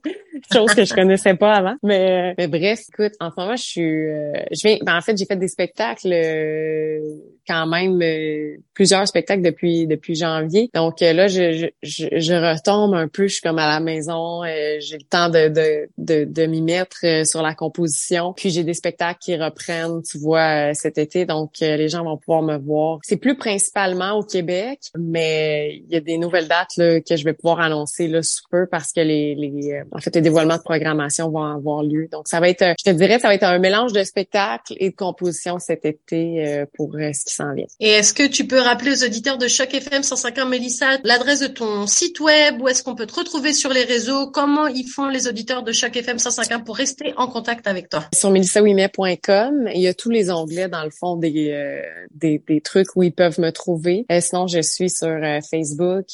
Chose 0.52 0.74
que 0.74 0.86
je 0.86 0.94
connaissais 0.94 1.36
pas 1.36 1.54
avant. 1.54 1.76
Mais, 1.84 2.34
mais 2.38 2.48
bref, 2.48 2.82
écoute, 2.90 3.14
en 3.20 3.30
ce 3.30 3.36
moment, 3.40 3.56
je 3.56 3.64
suis, 3.64 4.10
euh, 4.10 4.34
je 4.52 4.68
viens, 4.68 4.78
ben, 4.82 4.98
en 4.98 5.02
fait, 5.02 5.18
j'ai 5.18 5.26
fait 5.26 5.36
des 5.36 5.48
spectacles 5.48 6.12
euh, 6.12 7.00
quand 7.48 7.68
même 7.68 8.02
euh, 8.02 8.58
plusieurs 8.74 9.08
spectacles 9.08 9.42
depuis 9.42 9.88
depuis 9.88 10.16
janvier. 10.16 10.70
Donc 10.74 11.02
là, 11.02 11.28
je, 11.28 11.70
je, 11.84 12.08
je, 12.12 12.34
retombe 12.34 12.94
un 12.94 13.08
peu. 13.08 13.28
Je 13.28 13.34
suis 13.34 13.42
comme 13.42 13.60
à 13.60 13.68
la 13.68 13.80
maison. 13.80 14.44
j'ai 14.44 14.98
le 14.98 15.04
temps 15.04 15.30
de 15.30 15.50
de 15.50 15.90
de, 15.98 16.26
de 16.26 16.46
m'y 16.46 16.62
mettre 16.62 17.26
sur 17.26 17.42
la 17.42 17.54
composition. 17.54 18.34
Puis 18.34 18.50
j'ai 18.50 18.64
des 18.64 18.74
spectacles 18.74 19.20
qui 19.20 19.36
reprennent, 19.36 20.02
tu 20.04 20.18
vois, 20.18 20.74
cet 20.74 20.98
été. 20.98 21.26
Donc 21.26 21.54
les 21.60 21.90
gens 21.90 22.04
vont 22.04 22.18
pouvoir 22.18 22.42
me 22.42 22.58
voir. 22.58 23.00
C'est 23.04 23.18
plus 23.18 23.36
principalement 23.36 24.14
au 24.14 24.24
Québec, 24.24 24.80
mais 24.98 25.82
il 25.88 25.94
y 25.94 25.98
a 25.98 26.00
des 26.00 26.18
nouvelles 26.18 26.48
dates 26.48 26.71
là, 26.78 27.02
que 27.02 27.16
je 27.16 27.24
vais 27.24 27.34
pouvoir 27.34 27.60
annoncer 27.60 28.08
là 28.08 28.22
sous 28.24 28.44
peu 28.50 28.68
parce 28.70 28.92
que 28.92 29.02
les 29.02 29.36
les 29.36 29.82
en 29.92 30.00
fait 30.00 30.16
les 30.16 30.22
dévoilements 30.22 30.58
de 30.58 30.62
programmation 30.62 31.30
vont 31.30 31.44
avoir 31.44 31.84
lieu. 31.84 32.08
Donc 32.12 32.28
ça 32.28 32.40
va 32.40 32.50
être, 32.50 32.76
je 32.80 32.92
te 32.92 32.96
dirais, 32.96 33.20
ça 33.20 33.28
va 33.28 33.36
être 33.36 33.44
un 33.44 33.60
mélange 33.60 33.94
de 33.94 34.04
spectacle 34.04 34.74
et 34.78 34.90
de 34.90 34.96
composition 34.96 35.60
cet 35.60 35.86
été 35.86 36.46
euh, 36.46 36.66
pour 36.76 36.96
euh, 36.96 37.12
ce 37.14 37.26
qui 37.26 37.34
s'en 37.34 37.54
vient. 37.54 37.66
Et 37.80 37.90
est-ce 37.90 38.14
que 38.14 38.28
tu 38.28 38.48
peux 38.48 38.60
rappeler 38.60 38.92
aux 38.92 39.06
auditeurs 39.06 39.38
de 39.38 39.48
Choc 39.48 39.74
FM 39.74 40.02
105.1 40.02 40.48
Mélissa 40.48 40.98
l'adresse 41.04 41.40
de 41.40 41.48
ton 41.48 41.88
site 41.88 42.20
web, 42.20 42.62
où 42.62 42.68
est-ce 42.68 42.84
qu'on 42.84 42.96
peut 42.96 43.06
te 43.06 43.16
retrouver 43.16 43.54
sur 43.54 43.72
les 43.72 43.84
réseaux, 43.84 44.28
comment 44.28 44.68
ils 44.68 44.88
font 44.88 45.08
les 45.08 45.28
auditeurs 45.28 45.64
de 45.64 45.72
Choc 45.72 45.96
FM 45.96 46.18
105.1 46.18 46.64
pour 46.64 46.76
rester 46.78 47.14
en 47.18 47.28
contact 47.28 47.68
avec 47.68 47.90
toi? 47.90 48.06
Sur 48.14 48.32
melissaouimet.com, 48.32 49.70
il 49.74 49.82
y 49.82 49.88
a 49.88 49.94
tous 49.94 50.10
les 50.10 50.32
onglets 50.32 50.70
dans 50.70 50.84
le 50.84 50.92
fond 50.92 51.16
des, 51.16 51.52
euh, 51.52 51.82
des, 52.14 52.42
des, 52.48 52.62
trucs 52.62 52.96
où 52.96 53.04
ils 53.04 53.14
peuvent 53.14 53.40
me 53.40 53.52
trouver. 53.52 54.06
sinon, 54.20 54.48
je 54.48 54.62
suis 54.62 54.90
sur 54.90 55.20
Facebook, 55.50 56.06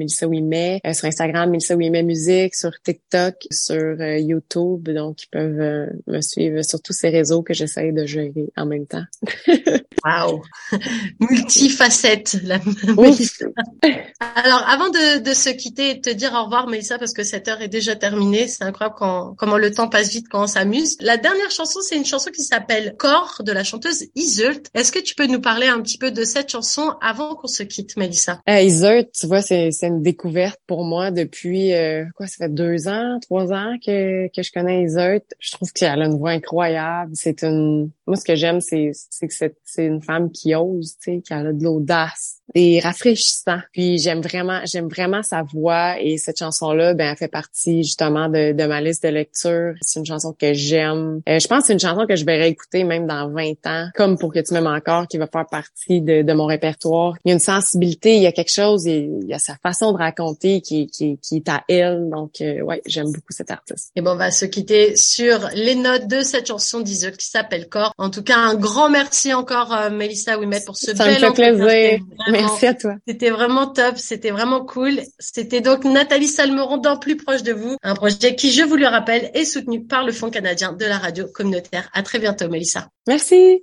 Mélissa 0.00 0.26
Ouimet, 0.26 0.80
sur 0.92 1.06
Instagram, 1.06 1.50
Mélissa 1.50 1.76
Ouimet 1.76 2.02
Musique, 2.02 2.54
sur 2.54 2.72
TikTok, 2.82 3.34
sur 3.50 4.00
YouTube, 4.00 4.88
donc 4.88 5.24
ils 5.24 5.28
peuvent 5.28 5.90
me 6.06 6.20
suivre 6.20 6.62
sur 6.62 6.80
tous 6.80 6.92
ces 6.92 7.10
réseaux 7.10 7.42
que 7.42 7.54
j'essaye 7.54 7.92
de 7.92 8.06
gérer 8.06 8.50
en 8.56 8.66
même 8.66 8.86
temps. 8.86 9.04
wow! 10.04 10.42
Multifacette, 11.20 12.38
la 12.44 12.58
Alors, 14.36 14.64
avant 14.68 14.88
de, 14.88 15.20
de, 15.20 15.34
se 15.34 15.50
quitter 15.50 15.90
et 15.90 15.94
de 15.96 16.00
te 16.00 16.10
dire 16.10 16.32
au 16.34 16.44
revoir, 16.44 16.66
Mélissa, 16.66 16.98
parce 16.98 17.12
que 17.12 17.24
cette 17.24 17.48
heure 17.48 17.60
est 17.60 17.68
déjà 17.68 17.96
terminée, 17.96 18.48
c'est 18.48 18.64
incroyable 18.64 18.96
quand, 18.98 19.34
comment 19.36 19.58
le 19.58 19.72
temps 19.72 19.88
passe 19.88 20.10
vite 20.10 20.26
quand 20.28 20.44
on 20.44 20.46
s'amuse. 20.46 20.96
La 21.00 21.16
dernière 21.16 21.50
chanson, 21.50 21.80
c'est 21.82 21.96
une 21.96 22.04
chanson 22.04 22.30
qui 22.30 22.42
s'appelle 22.42 22.94
Corps 22.98 23.42
de 23.44 23.52
la 23.52 23.64
chanteuse 23.64 24.06
Isult. 24.14 24.66
Est-ce 24.74 24.92
que 24.92 24.98
tu 24.98 25.14
peux 25.14 25.26
nous 25.26 25.40
parler 25.40 25.66
un 25.66 25.80
petit 25.80 25.98
peu 25.98 26.10
de 26.10 26.24
cette 26.24 26.50
chanson 26.50 26.94
avant 27.00 27.34
qu'on 27.34 27.48
se 27.48 27.62
quitte, 27.62 27.96
Mélissa? 27.96 28.40
Euh, 28.48 28.60
Isult, 28.60 29.10
tu 29.12 29.26
vois, 29.26 29.42
c'est 29.42 29.70
une 29.90 30.02
découverte 30.02 30.60
pour 30.66 30.84
moi 30.84 31.10
depuis, 31.10 31.74
euh, 31.74 32.04
quoi, 32.16 32.26
ça 32.26 32.46
fait 32.46 32.54
deux 32.54 32.88
ans, 32.88 33.18
trois 33.20 33.52
ans 33.52 33.76
que, 33.84 34.28
que 34.28 34.42
je 34.42 34.52
connais 34.52 34.84
Isult. 34.84 35.24
Je 35.38 35.52
trouve 35.52 35.72
qu'elle 35.72 36.02
a 36.02 36.06
une 36.06 36.18
voix 36.18 36.30
incroyable. 36.30 37.12
C'est 37.14 37.42
une 37.42 37.90
moi, 38.10 38.16
ce 38.16 38.24
que 38.24 38.34
j'aime, 38.34 38.60
c'est, 38.60 38.90
c'est 38.92 39.28
que 39.28 39.34
c'est, 39.34 39.56
c'est 39.62 39.86
une 39.86 40.02
femme 40.02 40.32
qui 40.32 40.52
ose, 40.52 40.96
tu 41.00 41.12
sais, 41.12 41.20
qui 41.20 41.32
a 41.32 41.52
de 41.52 41.62
l'audace, 41.62 42.39
et 42.54 42.80
rafraîchissant. 42.80 43.58
Puis 43.72 43.98
j'aime 43.98 44.20
vraiment, 44.20 44.60
j'aime 44.64 44.88
vraiment 44.88 45.22
sa 45.22 45.42
voix 45.42 46.00
et 46.00 46.18
cette 46.18 46.38
chanson-là, 46.38 46.94
ben, 46.94 47.10
elle 47.10 47.16
fait 47.16 47.28
partie 47.28 47.82
justement 47.82 48.28
de, 48.28 48.52
de 48.52 48.64
ma 48.64 48.80
liste 48.80 49.02
de 49.02 49.08
lecture. 49.08 49.74
C'est 49.80 50.00
une 50.00 50.06
chanson 50.06 50.34
que 50.38 50.52
j'aime. 50.52 51.20
Euh, 51.28 51.38
je 51.38 51.46
pense 51.46 51.60
que 51.60 51.66
c'est 51.68 51.72
une 51.72 51.80
chanson 51.80 52.06
que 52.06 52.16
je 52.16 52.24
vais 52.24 52.36
réécouter 52.36 52.84
même 52.84 53.06
dans 53.06 53.28
20 53.30 53.66
ans, 53.66 53.88
comme 53.94 54.18
pour 54.18 54.32
que 54.32 54.40
tu 54.40 54.54
m'aimes 54.54 54.66
encore, 54.66 55.06
qui 55.06 55.18
va 55.18 55.26
faire 55.26 55.46
partie 55.50 56.00
de, 56.00 56.22
de, 56.22 56.32
mon 56.32 56.46
répertoire. 56.46 57.14
Il 57.24 57.28
y 57.28 57.32
a 57.32 57.34
une 57.34 57.40
sensibilité, 57.40 58.16
il 58.16 58.22
y 58.22 58.26
a 58.26 58.32
quelque 58.32 58.52
chose, 58.52 58.86
il 58.86 59.24
y 59.26 59.34
a 59.34 59.38
sa 59.38 59.56
façon 59.62 59.92
de 59.92 59.98
raconter 59.98 60.60
qui, 60.60 60.86
qui, 60.86 61.18
qui 61.18 61.36
est 61.36 61.48
à 61.48 61.62
elle. 61.68 62.08
Donc, 62.10 62.40
euh, 62.40 62.60
ouais, 62.62 62.82
j'aime 62.86 63.12
beaucoup 63.12 63.30
cet 63.30 63.50
artiste. 63.50 63.90
Et 63.96 64.00
bon, 64.00 64.12
on 64.12 64.16
va 64.16 64.30
se 64.30 64.44
quitter 64.44 64.96
sur 64.96 65.48
les 65.54 65.74
notes 65.74 66.06
de 66.06 66.22
cette 66.22 66.48
chanson 66.48 66.80
d'Iseult 66.80 67.16
qui 67.16 67.26
s'appelle 67.26 67.68
Corps. 67.68 67.92
En 67.98 68.10
tout 68.10 68.22
cas, 68.22 68.36
un 68.36 68.54
grand 68.54 68.90
merci 68.90 69.32
encore, 69.32 69.72
euh, 69.74 69.90
Mélissa 69.90 70.38
Ouimet, 70.38 70.62
pour 70.64 70.76
ce 70.76 70.94
Ça 70.94 71.04
bel 71.04 71.20
me 71.22 71.26
fait 71.26 71.32
plaisir. 71.32 72.00
Merci 72.42 72.66
à 72.66 72.74
toi. 72.74 72.96
C'était 73.06 73.30
vraiment 73.30 73.66
top, 73.66 73.96
c'était 73.96 74.30
vraiment 74.30 74.64
cool. 74.64 75.00
C'était 75.18 75.60
donc 75.60 75.84
Nathalie 75.84 76.26
Salmeron 76.26 76.78
dans 76.78 76.98
Plus 76.98 77.16
proche 77.16 77.42
de 77.42 77.52
vous, 77.52 77.76
un 77.82 77.94
projet 77.94 78.34
qui, 78.34 78.50
je 78.50 78.62
vous 78.62 78.76
le 78.76 78.86
rappelle, 78.86 79.30
est 79.34 79.44
soutenu 79.44 79.84
par 79.84 80.04
le 80.04 80.12
Fonds 80.12 80.30
canadien 80.30 80.72
de 80.72 80.84
la 80.84 80.98
radio 80.98 81.26
communautaire. 81.26 81.88
À 81.92 82.02
très 82.02 82.18
bientôt, 82.18 82.48
Mélissa. 82.48 82.88
Merci. 83.06 83.62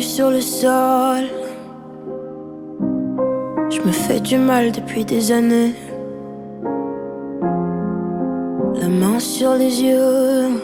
Sur 0.00 0.30
le 0.30 0.40
sol. 0.40 1.24
Je 3.70 3.80
me 3.82 3.92
fais 3.92 4.20
du 4.20 4.38
mal 4.38 4.72
depuis 4.72 5.04
des 5.04 5.32
années. 5.32 5.74
La 8.74 8.88
main 8.88 9.18
sur 9.18 9.54
les 9.54 9.82
yeux. 9.82 10.60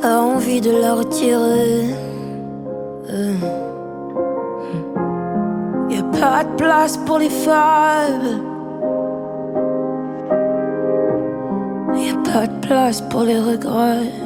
Pas 0.00 0.20
envie 0.20 0.60
de 0.60 0.70
la 0.70 0.94
retirer. 0.94 1.94
Euh. 3.10 3.34
Y 5.90 5.98
a 5.98 6.02
pas 6.20 6.44
de 6.44 6.54
place 6.56 6.96
pour 6.98 7.18
les 7.18 7.30
femmes. 7.30 8.42
Y 11.94 12.10
a 12.10 12.32
pas 12.32 12.46
de 12.46 12.66
place 12.66 13.00
pour 13.00 13.22
les 13.22 13.38
regrets. 13.38 14.25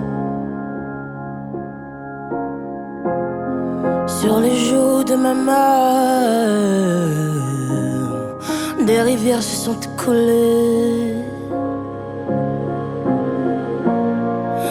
des 8.85 9.01
rivières 9.01 9.43
se 9.43 9.55
sont 9.65 9.79
écoulées. 9.79 11.15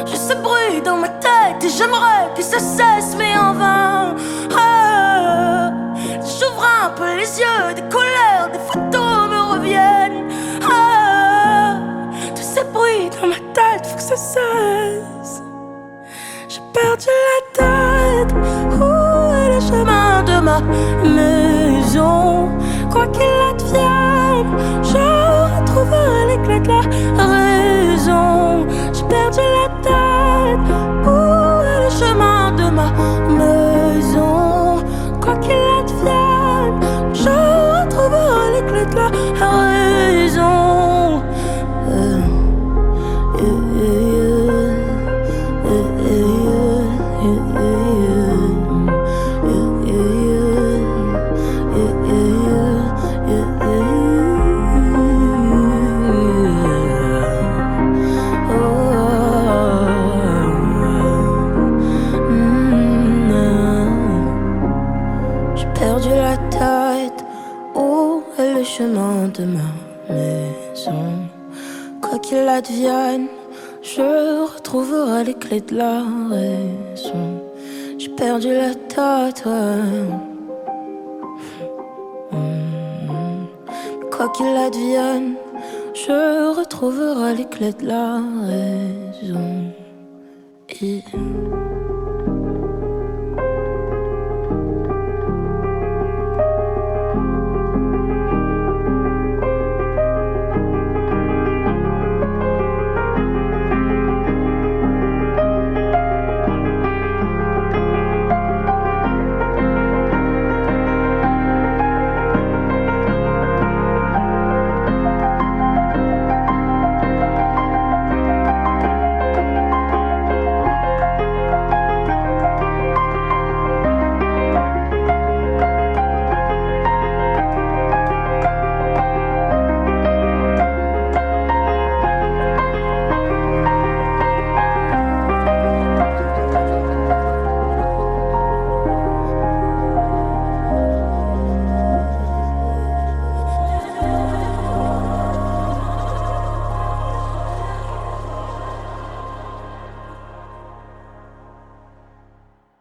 Je 0.07 0.17
sais 0.17 0.35
bruit 0.37 0.83
dans 0.85 0.97
ma 0.97 1.09
tête 1.09 1.63
et 1.63 1.69
j'aimerais 1.69 2.29
que 2.37 2.43
ça 2.43 2.59
cesse, 2.59 3.15
mais 3.17 3.37
en 3.37 3.53
vain. 3.53 4.17
Ah, 4.57 5.71
J'ouvre 6.21 6.67
un 6.85 6.91
peu 6.91 7.17
les 7.17 7.39
yeux, 7.39 7.75
des 7.77 7.83
couleurs, 7.83 8.49
des 8.53 8.59
photos 8.59 9.29
me 9.31 9.53
reviennent. 9.55 10.29
Ah, 10.69 11.77
tous 12.35 12.43
ces 12.43 12.65
bruits 12.65 13.11
dans 13.21 13.29
ma 13.29 13.41
tête, 13.55 13.87
faut 13.87 13.97
que 13.97 14.03
ça 14.03 14.17
cesse. 14.17 15.43
J'ai 16.49 16.61
perdu 16.73 17.07
la 17.09 17.65
tête. 17.65 17.80
Ma 20.51 20.61
maison? 21.09 22.49
Quoi 22.91 23.07
qu'il 23.09 23.39
advienne, 23.53 24.53
je 24.83 25.05
retrouverai 25.55 26.37
de 26.61 26.69
la 27.17 27.27
raison. 27.37 28.67
J'ai 28.93 29.05
perdu 29.05 29.45
la 29.59 29.69
tête. 29.87 30.67
Où 31.07 31.63
est 31.71 31.81
le 31.85 31.91
chemin 32.01 32.53
de 32.53 32.67
ma 32.79 32.89